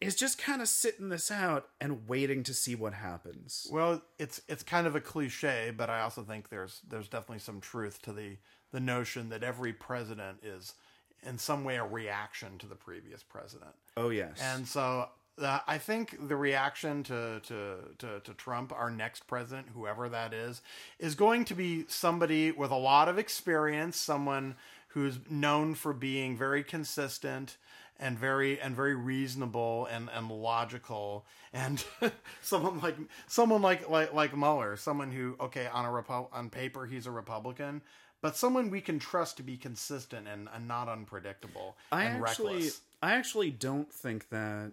is 0.00 0.14
just 0.14 0.38
kind 0.38 0.62
of 0.62 0.68
sitting 0.68 1.08
this 1.08 1.30
out 1.30 1.68
and 1.80 2.06
waiting 2.08 2.42
to 2.44 2.54
see 2.54 2.74
what 2.74 2.94
happens. 2.94 3.66
Well, 3.70 4.02
it's 4.18 4.40
it's 4.48 4.62
kind 4.62 4.86
of 4.86 4.94
a 4.94 5.00
cliche, 5.00 5.72
but 5.76 5.90
I 5.90 6.00
also 6.00 6.22
think 6.22 6.48
there's 6.48 6.80
there's 6.88 7.08
definitely 7.08 7.40
some 7.40 7.60
truth 7.60 8.00
to 8.02 8.12
the 8.12 8.36
the 8.70 8.80
notion 8.80 9.28
that 9.30 9.42
every 9.42 9.72
president 9.72 10.38
is 10.42 10.74
in 11.22 11.38
some 11.38 11.64
way 11.64 11.76
a 11.76 11.84
reaction 11.84 12.58
to 12.58 12.66
the 12.66 12.76
previous 12.76 13.22
president. 13.22 13.72
Oh 13.96 14.10
yes. 14.10 14.38
And 14.40 14.66
so 14.66 15.08
uh, 15.40 15.60
I 15.66 15.78
think 15.78 16.28
the 16.28 16.36
reaction 16.36 17.02
to, 17.04 17.40
to, 17.44 17.76
to, 17.98 18.20
to 18.20 18.34
Trump, 18.34 18.72
our 18.72 18.90
next 18.90 19.26
president, 19.26 19.68
whoever 19.74 20.08
that 20.08 20.32
is, 20.32 20.62
is 20.98 21.14
going 21.14 21.44
to 21.46 21.54
be 21.54 21.84
somebody 21.88 22.50
with 22.50 22.70
a 22.70 22.76
lot 22.76 23.08
of 23.08 23.18
experience, 23.18 23.96
someone 23.96 24.56
who's 24.88 25.18
known 25.30 25.74
for 25.74 25.92
being 25.92 26.36
very 26.36 26.64
consistent 26.64 27.56
and 27.98 28.18
very 28.18 28.60
and 28.60 28.76
very 28.76 28.94
reasonable 28.94 29.86
and, 29.90 30.08
and 30.14 30.30
logical 30.30 31.26
and 31.52 31.84
someone 32.42 32.80
like 32.80 32.96
someone 33.26 33.62
like 33.62 33.88
like 33.88 34.12
like 34.12 34.36
Mueller, 34.36 34.76
someone 34.76 35.10
who 35.10 35.36
okay 35.40 35.66
on 35.66 35.84
a 35.84 35.88
Repo- 35.88 36.28
on 36.32 36.50
paper 36.50 36.86
he's 36.86 37.06
a 37.06 37.10
Republican, 37.10 37.82
but 38.20 38.36
someone 38.36 38.70
we 38.70 38.80
can 38.80 38.98
trust 38.98 39.36
to 39.38 39.42
be 39.42 39.56
consistent 39.56 40.28
and, 40.28 40.48
and 40.54 40.68
not 40.68 40.88
unpredictable 40.88 41.76
I 41.90 42.04
and 42.04 42.24
actually 42.24 42.54
reckless. 42.54 42.80
I 43.02 43.12
actually 43.14 43.50
don't 43.50 43.92
think 43.92 44.28
that 44.30 44.72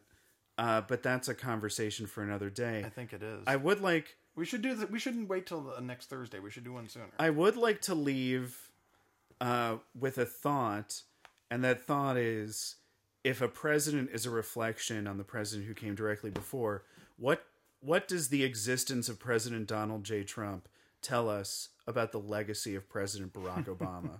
uh, 0.57 0.81
but 0.87 1.03
that's 1.03 1.27
a 1.27 1.35
conversation 1.35 2.07
for 2.07 2.23
another 2.23 2.49
day. 2.49 2.83
I 2.85 2.89
think 2.89 3.11
it 3.13 3.21
is. 3.21 3.43
I 3.45 3.55
would 3.55 3.81
like 3.81 4.15
We 4.35 4.45
should 4.45 4.61
do. 4.61 4.75
Th- 4.75 4.89
we 4.89 4.99
shouldn't 4.99 5.27
wait 5.27 5.45
till 5.45 5.61
the 5.61 5.81
next 5.81 6.09
Thursday. 6.09 6.39
We 6.39 6.51
should 6.51 6.63
do 6.63 6.73
one 6.73 6.87
sooner. 6.87 7.05
I 7.19 7.29
would 7.29 7.57
like 7.57 7.81
to 7.81 7.95
leave 7.95 8.71
uh, 9.41 9.77
with 9.97 10.17
a 10.17 10.25
thought, 10.25 11.01
and 11.51 11.63
that 11.63 11.83
thought 11.83 12.17
is 12.17 12.75
if 13.25 13.41
a 13.41 13.47
president 13.47 14.09
is 14.13 14.25
a 14.25 14.29
reflection 14.29 15.07
on 15.07 15.17
the 15.17 15.23
president 15.23 15.67
who 15.67 15.73
came 15.73 15.95
directly 15.95 16.29
before, 16.29 16.83
what 17.17 17.43
what 17.81 18.07
does 18.07 18.29
the 18.29 18.43
existence 18.43 19.09
of 19.09 19.19
President 19.19 19.67
Donald 19.67 20.03
J. 20.03 20.23
Trump 20.23 20.67
tell 21.01 21.29
us 21.29 21.69
about 21.87 22.11
the 22.11 22.19
legacy 22.19 22.75
of 22.75 22.87
President 22.89 23.33
Barack 23.33 23.65
Obama? 23.77 24.19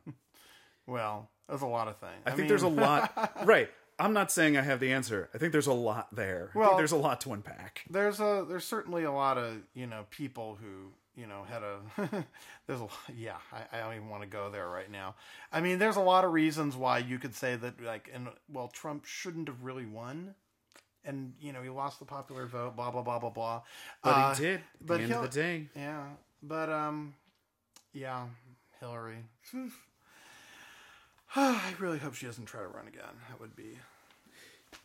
well, 0.88 1.30
there's 1.48 1.62
a 1.62 1.68
lot 1.68 1.88
of 1.88 1.98
things. 1.98 2.22
I, 2.26 2.32
think 2.32 2.48
there's 2.48 2.64
a 2.64 2.68
lot. 2.68 3.32
right. 3.46 3.70
I'm 3.98 4.12
not 4.14 4.32
saying 4.32 4.58
I 4.58 4.62
have 4.62 4.80
the 4.80 4.92
answer. 4.92 5.30
I 5.34 5.38
think 5.38 5.52
there's 5.52 5.68
a 5.68 5.74
lot 5.74 6.14
there. 6.14 6.52
I 6.54 6.58
Well- 6.58 6.68
think 6.70 6.78
there's 6.80 6.92
a 6.92 6.98
lot 6.98 7.22
to 7.22 7.34
unpack. 7.34 7.86
there's 7.90 8.20
a 8.20 8.46
there's 8.48 8.66
certainly 8.66 9.04
a 9.04 9.12
lot 9.12 9.38
of 9.38 9.58
you 9.74 9.88
know 9.88 10.06
people 10.10 10.58
who 10.62 10.92
you 11.16 11.28
know 11.28 11.44
had 11.44 11.64
a 11.64 12.26
there's 12.68 12.82
a 12.82 12.88
yeah 13.16 13.38
I, 13.52 13.78
I 13.78 13.82
don't 13.82 13.96
even 13.96 14.10
want 14.10 14.24
to 14.24 14.30
go 14.30 14.50
there 14.50 14.68
right 14.70 14.92
now. 14.92 15.16
I 15.52 15.62
mean, 15.62 15.80
there's 15.80 15.96
a 15.96 16.02
lot 16.02 16.26
of 16.26 16.32
reasons 16.32 16.76
why 16.76 17.00
you 17.00 17.20
could 17.20 17.36
say 17.36 17.56
that 17.56 17.82
like 17.82 18.10
and 18.14 18.30
well 18.52 18.68
Trump 18.68 19.06
shouldn't 19.06 19.48
have 19.48 19.64
really 19.64 19.86
won. 19.86 20.36
And 21.08 21.34
you 21.40 21.54
know 21.54 21.62
he 21.62 21.70
lost 21.70 22.00
the 22.00 22.06
popular 22.06 22.48
vote, 22.48 22.76
blah 22.76 22.90
blah 22.92 23.04
blah 23.04 23.20
blah 23.20 23.30
blah. 23.30 23.62
But 24.04 24.10
Uh, 24.10 24.34
he 24.34 24.42
did. 24.44 24.56
At 24.56 24.64
but 24.82 24.98
the 24.98 25.04
end 25.04 25.14
of 25.14 25.22
the 25.22 25.28
day, 25.30 25.70
Yeah, 25.76 26.04
but 26.42 26.70
um, 26.70 27.14
yeah, 27.94 28.26
Hillary. 28.80 29.18
I 31.36 31.74
really 31.80 31.98
hope 32.00 32.16
she 32.16 32.26
doesn't 32.26 32.46
try 32.46 32.62
to 32.62 32.68
run 32.68 32.88
again. 32.88 33.04
That 33.30 33.40
would 33.40 33.56
be. 33.56 33.78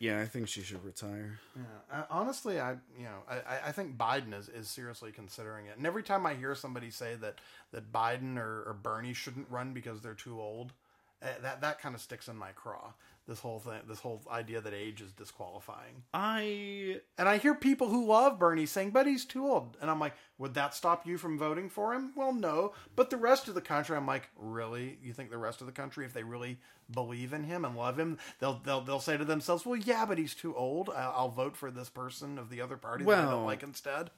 Yeah, 0.01 0.19
I 0.19 0.25
think 0.25 0.47
she 0.47 0.61
should 0.61 0.83
retire. 0.83 1.39
Yeah, 1.55 1.61
I, 1.91 2.03
honestly, 2.09 2.59
I 2.59 2.71
you 2.97 3.03
know 3.05 3.19
I, 3.29 3.67
I- 3.67 3.71
think 3.71 3.97
Biden 3.97 4.37
is, 4.37 4.49
is 4.49 4.67
seriously 4.67 5.11
considering 5.11 5.67
it. 5.67 5.77
And 5.77 5.85
every 5.85 6.01
time 6.01 6.25
I 6.25 6.33
hear 6.33 6.55
somebody 6.55 6.89
say 6.89 7.15
that 7.21 7.35
that 7.71 7.91
Biden 7.93 8.37
or, 8.37 8.63
or 8.65 8.75
Bernie 8.81 9.13
shouldn't 9.13 9.45
run 9.49 9.73
because 9.73 10.01
they're 10.01 10.15
too 10.15 10.41
old, 10.41 10.73
eh, 11.21 11.27
that 11.43 11.61
that 11.61 11.79
kind 11.79 11.93
of 11.93 12.01
sticks 12.01 12.27
in 12.27 12.35
my 12.35 12.51
craw. 12.51 12.93
This 13.31 13.39
whole 13.39 13.59
thing, 13.59 13.79
this 13.87 13.99
whole 14.01 14.21
idea 14.29 14.59
that 14.59 14.73
age 14.73 14.99
is 14.99 15.13
disqualifying. 15.13 16.03
I 16.13 16.99
And 17.17 17.29
I 17.29 17.37
hear 17.37 17.55
people 17.55 17.87
who 17.87 18.05
love 18.05 18.37
Bernie 18.37 18.65
saying, 18.65 18.89
but 18.91 19.07
he's 19.07 19.23
too 19.23 19.45
old. 19.47 19.77
And 19.81 19.89
I'm 19.89 20.01
like, 20.01 20.15
would 20.37 20.53
that 20.55 20.75
stop 20.75 21.07
you 21.07 21.17
from 21.17 21.39
voting 21.39 21.69
for 21.69 21.93
him? 21.93 22.11
Well, 22.13 22.33
no. 22.33 22.73
But 22.97 23.09
the 23.09 23.15
rest 23.15 23.47
of 23.47 23.53
the 23.55 23.61
country, 23.61 23.95
I'm 23.95 24.05
like, 24.05 24.27
really? 24.35 24.97
You 25.01 25.13
think 25.13 25.29
the 25.29 25.37
rest 25.37 25.61
of 25.61 25.67
the 25.67 25.71
country, 25.71 26.03
if 26.03 26.11
they 26.11 26.23
really 26.23 26.57
believe 26.91 27.31
in 27.31 27.45
him 27.45 27.63
and 27.63 27.77
love 27.77 27.97
him, 27.97 28.17
they'll 28.39 28.59
they'll, 28.65 28.81
they'll 28.81 28.99
say 28.99 29.15
to 29.15 29.23
themselves, 29.23 29.65
well, 29.65 29.77
yeah, 29.77 30.05
but 30.05 30.17
he's 30.17 30.35
too 30.35 30.53
old. 30.53 30.89
I'll, 30.89 31.13
I'll 31.15 31.29
vote 31.29 31.55
for 31.55 31.71
this 31.71 31.87
person 31.89 32.37
of 32.37 32.49
the 32.49 32.59
other 32.59 32.75
party 32.75 33.05
that 33.05 33.09
I 33.09 33.21
Well- 33.21 33.31
don't 33.31 33.45
like 33.45 33.63
instead. 33.63 34.11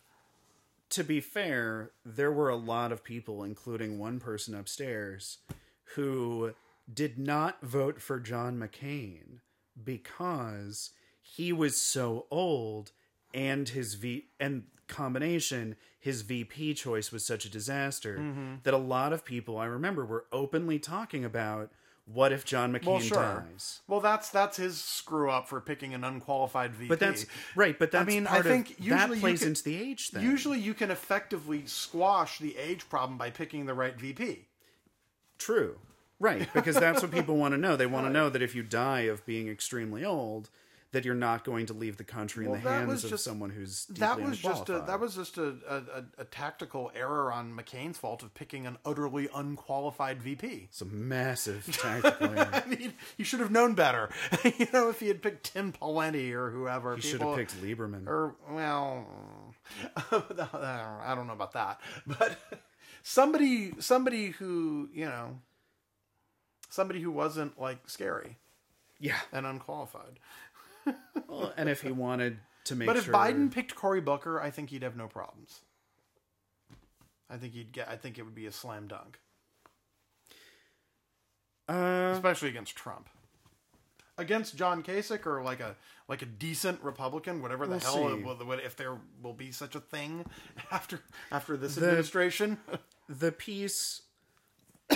to 0.90 1.04
be 1.04 1.22
fair, 1.22 1.92
there 2.04 2.32
were 2.32 2.50
a 2.50 2.56
lot 2.56 2.92
of 2.92 3.04
people, 3.04 3.44
including 3.44 4.00
one 4.00 4.20
person 4.20 4.56
upstairs, 4.56 5.38
who 5.96 6.54
did 6.92 7.18
not 7.18 7.62
vote 7.62 8.02
for 8.02 8.20
John 8.20 8.58
McCain 8.58 9.40
because 9.84 10.92
he 11.22 11.54
was 11.54 11.78
so 11.80 12.26
old 12.32 12.92
and 13.34 13.70
his 13.70 13.96
V 13.96 14.26
and 14.40 14.64
combination 14.88 15.76
his 16.00 16.22
VP 16.24 16.74
choice 16.74 17.12
was 17.12 17.26
such 17.26 17.46
a 17.46 17.50
disaster 17.50 18.18
Mm-hmm. 18.20 18.56
that 18.64 18.74
a 18.74 18.78
lot 18.78 19.14
of 19.14 19.24
people 19.24 19.58
I 19.58 19.66
remember 19.66 20.06
were 20.06 20.26
openly 20.32 20.78
talking 20.80 21.24
about 21.24 21.72
what 22.06 22.34
if 22.34 22.44
John 22.44 22.74
McCain 22.74 22.86
Well, 22.86 23.00
sure. 23.00 23.18
dies. 23.48 23.80
Well, 23.88 24.02
that's 24.02 24.30
that's 24.30 24.58
his 24.58 24.80
screw 24.82 25.32
up 25.32 25.48
for 25.48 25.62
picking 25.62 25.94
an 25.94 26.04
unqualified 26.04 26.76
VP. 26.76 26.90
But 26.90 27.00
that's 27.00 27.26
right. 27.56 27.80
But 27.80 27.92
that's 27.92 28.06
mean, 28.06 28.28
I 28.28 28.42
think 28.42 28.72
of, 28.72 28.80
usually 28.80 29.16
that 29.16 29.22
plays 29.22 29.40
can- 29.40 29.48
into 29.48 29.64
the 29.64 29.78
age 29.82 30.10
thing. 30.10 30.22
Usually, 30.22 30.60
you 30.60 30.74
can 30.74 30.92
effectively 30.92 31.66
squash 31.66 32.40
the 32.40 32.58
age 32.58 32.90
problem 32.90 33.18
by 33.18 33.30
picking 33.30 33.66
the 33.68 33.74
right 33.74 33.98
VP. 33.98 34.50
True. 35.40 35.78
Right, 36.24 36.48
because 36.54 36.76
that's 36.78 37.02
what 37.02 37.12
people 37.12 37.36
want 37.36 37.54
to 37.54 37.58
know. 37.58 37.76
They 37.76 37.86
want 37.86 38.08
to 38.08 38.14
know 38.14 38.30
that 38.30 38.42
if 38.42 38.56
you 38.56 38.64
die 38.64 39.02
of 39.02 39.26
being 39.26 39.50
extremely 39.50 40.06
old, 40.06 40.50
that 40.94 41.04
you're 41.04 41.16
not 41.16 41.44
going 41.44 41.66
to 41.66 41.74
leave 41.74 41.98
the 41.98 42.06
country 42.06 42.46
Well, 42.46 42.56
in 42.56 42.64
the 42.64 42.70
hands 42.70 43.04
of 43.04 43.10
just- 43.10 43.26
someone 43.26 43.50
who's 43.50 43.88
that 43.88 44.22
was 44.22 44.40
just 44.40 44.70
a 44.70 44.80
that 44.88 45.02
was 45.02 45.16
just 45.16 45.38
a, 45.38 45.58
a, 45.68 46.22
a, 46.22 46.24
tactical 46.24 46.92
error 46.96 47.30
on 47.30 47.54
McCain's 47.54 47.98
fault 47.98 48.24
of 48.24 48.34
picking 48.36 48.66
an 48.66 48.78
utterly 48.86 49.28
unqualified 49.36 50.24
VP. 50.24 50.68
It's 50.70 50.82
a 50.82 50.86
massive 50.86 51.66
tactical 51.82 52.40
error. 52.40 52.50
I 52.54 52.66
mean, 52.70 52.94
he 53.18 53.26
should 53.26 53.42
have 53.42 53.52
known 53.52 53.74
better. 53.74 54.10
you 54.46 54.68
know, 54.72 54.90
if 54.90 55.02
he 55.02 55.10
had 55.10 55.22
picked 55.22 55.52
Tim 55.52 55.74
Pawlenty 55.74 56.32
or 56.32 56.52
whoever, 56.52 56.96
He 56.96 57.02
should 57.02 57.22
have 57.22 57.36
picked 57.36 57.62
Lieberman. 57.62 58.08
Or 58.08 58.36
well, 58.50 59.06
I 60.12 61.14
don't 61.16 61.28
know 61.28 61.34
about 61.34 61.52
that, 61.52 61.82
but 62.08 62.38
somebody 63.02 63.74
somebody 63.80 64.30
who 64.30 64.90
you 64.94 65.06
know 65.06 65.40
somebody 66.74 67.02
who 67.02 67.12
wasn't 67.12 67.60
like 67.60 67.88
scary 67.88 68.38
yeah. 69.00 69.20
and 69.32 69.46
unqualified. 69.46 70.20
Well, 71.30 71.54
and 71.56 71.70
if 71.70 71.82
he 71.82 71.92
wanted 71.92 72.40
to 72.66 72.76
make 72.76 72.88
But 72.88 72.98
if 72.98 73.06
sure, 73.06 73.14
Biden 73.14 73.50
picked 73.50 73.74
Cory 73.74 74.02
Booker, 74.02 74.42
I 74.42 74.50
think 74.50 74.70
he'd 74.70 74.84
have 74.84 74.98
no 74.98 75.08
problems. 75.08 75.62
I 77.30 77.38
think 77.38 77.54
he'd 77.54 77.72
get. 77.72 77.88
I 77.88 77.96
think 77.96 78.18
it 78.18 78.24
would 78.24 78.36
be 78.36 78.46
a 78.48 78.52
slam 78.52 78.88
dunk, 78.88 79.18
uh, 81.70 82.12
especially 82.14 82.50
against 82.50 82.76
Trump. 82.76 83.08
against 84.18 84.58
John 84.58 84.84
Kasich 84.84 85.26
or 85.26 85.42
like 85.42 85.62
a 85.62 85.76
like 86.10 86.22
a 86.22 86.26
decent 86.26 86.84
Republican, 86.84 87.42
whatever 87.42 87.66
the 87.66 87.78
We'll 87.78 87.80
hell 87.80 88.10
it 88.10 88.24
will, 88.26 88.52
if 88.52 88.76
there 88.76 88.98
will 89.22 89.34
be 89.34 89.52
such 89.52 89.76
a 89.76 89.80
thing 89.80 90.26
after 90.72 91.00
after 91.32 91.56
this 91.58 91.76
The- 91.76 91.86
administration. 91.86 92.58
The 93.10 93.32
piece 93.34 94.02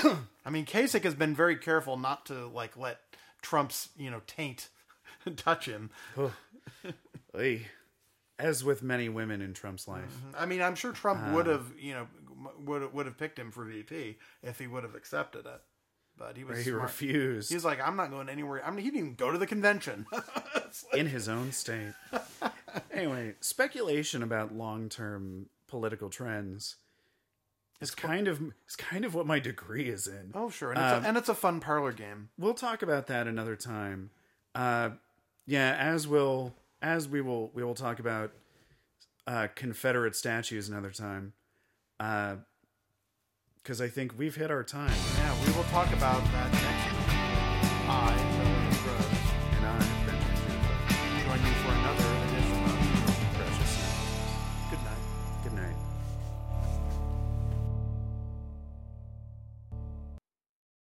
I 0.45 0.49
mean, 0.49 0.65
Kasich 0.65 1.03
has 1.03 1.15
been 1.15 1.35
very 1.35 1.55
careful 1.57 1.97
not 1.97 2.25
to 2.27 2.47
like 2.47 2.77
let 2.77 2.99
Trump's 3.41 3.89
you 3.97 4.09
know 4.11 4.21
taint 4.27 4.69
touch 5.35 5.65
him. 5.67 5.89
As 8.39 8.63
with 8.63 8.83
many 8.83 9.09
women 9.09 9.41
in 9.41 9.53
Trump's 9.53 9.87
life. 9.87 10.15
I 10.37 10.45
mean, 10.45 10.61
I'm 10.61 10.75
sure 10.75 10.91
Trump 10.91 11.21
Uh. 11.27 11.31
would 11.35 11.47
have 11.47 11.71
you 11.79 11.93
know 11.93 12.07
would 12.59 12.93
would 12.93 13.05
have 13.07 13.17
picked 13.17 13.39
him 13.39 13.51
for 13.51 13.65
VP 13.65 14.17
if 14.43 14.59
he 14.59 14.67
would 14.67 14.83
have 14.83 14.93
accepted 14.93 15.45
it, 15.47 15.61
but 16.17 16.37
he 16.37 16.43
was 16.43 16.59
He 16.59 16.65
smart. 16.69 16.83
refused 16.83 17.51
He's 17.51 17.65
like, 17.65 17.81
I'm 17.81 17.95
not 17.95 18.11
going 18.11 18.29
anywhere. 18.29 18.63
I 18.63 18.69
mean, 18.69 18.79
he 18.85 18.91
didn't 18.91 18.99
even 18.99 19.15
go 19.15 19.31
to 19.31 19.37
the 19.39 19.47
convention. 19.47 20.05
in 20.93 21.07
his 21.07 21.27
own 21.27 21.51
state. 21.51 21.93
anyway, 22.91 23.33
speculation 23.39 24.21
about 24.21 24.53
long-term 24.53 25.47
political 25.67 26.09
trends 26.09 26.75
is 27.79 27.91
kind 27.91 28.27
of 28.27 28.41
it's 28.65 28.75
kind 28.75 29.05
of 29.05 29.13
what 29.13 29.25
my 29.27 29.39
degree 29.39 29.87
is 29.89 30.07
in. 30.07 30.31
oh, 30.33 30.49
sure, 30.49 30.71
and 30.71 30.79
it's, 30.79 30.93
Um, 30.93 31.03
a, 31.03 31.07
and 31.07 31.17
it's 31.17 31.29
a 31.29 31.35
fun 31.35 31.59
parlor 31.59 31.91
game. 31.91 32.29
We'll 32.37 32.53
talk 32.53 32.81
about 32.81 33.07
that 33.07 33.27
another 33.27 33.55
time. 33.55 34.09
Uh, 34.55 34.91
yeah, 35.45 35.75
as 35.79 36.07
will 36.07 36.53
as 36.81 37.07
we 37.07 37.21
will 37.21 37.51
we 37.53 37.63
will 37.63 37.75
talk 37.75 37.99
about 37.99 38.31
uh, 39.27 39.47
Confederate 39.55 40.15
statues 40.15 40.69
another 40.69 40.91
time. 40.91 41.33
Because 41.97 43.81
I 43.81 43.87
think 43.89 44.13
we've 44.17 44.35
hit 44.35 44.49
our 44.51 44.63
time. 44.63 44.93
Yeah, 45.17 45.45
we 45.45 45.51
will 45.53 45.63
talk 45.65 45.91
about 45.93 46.23
that 46.23 46.51
next. 46.53 46.97
I, 47.89 48.36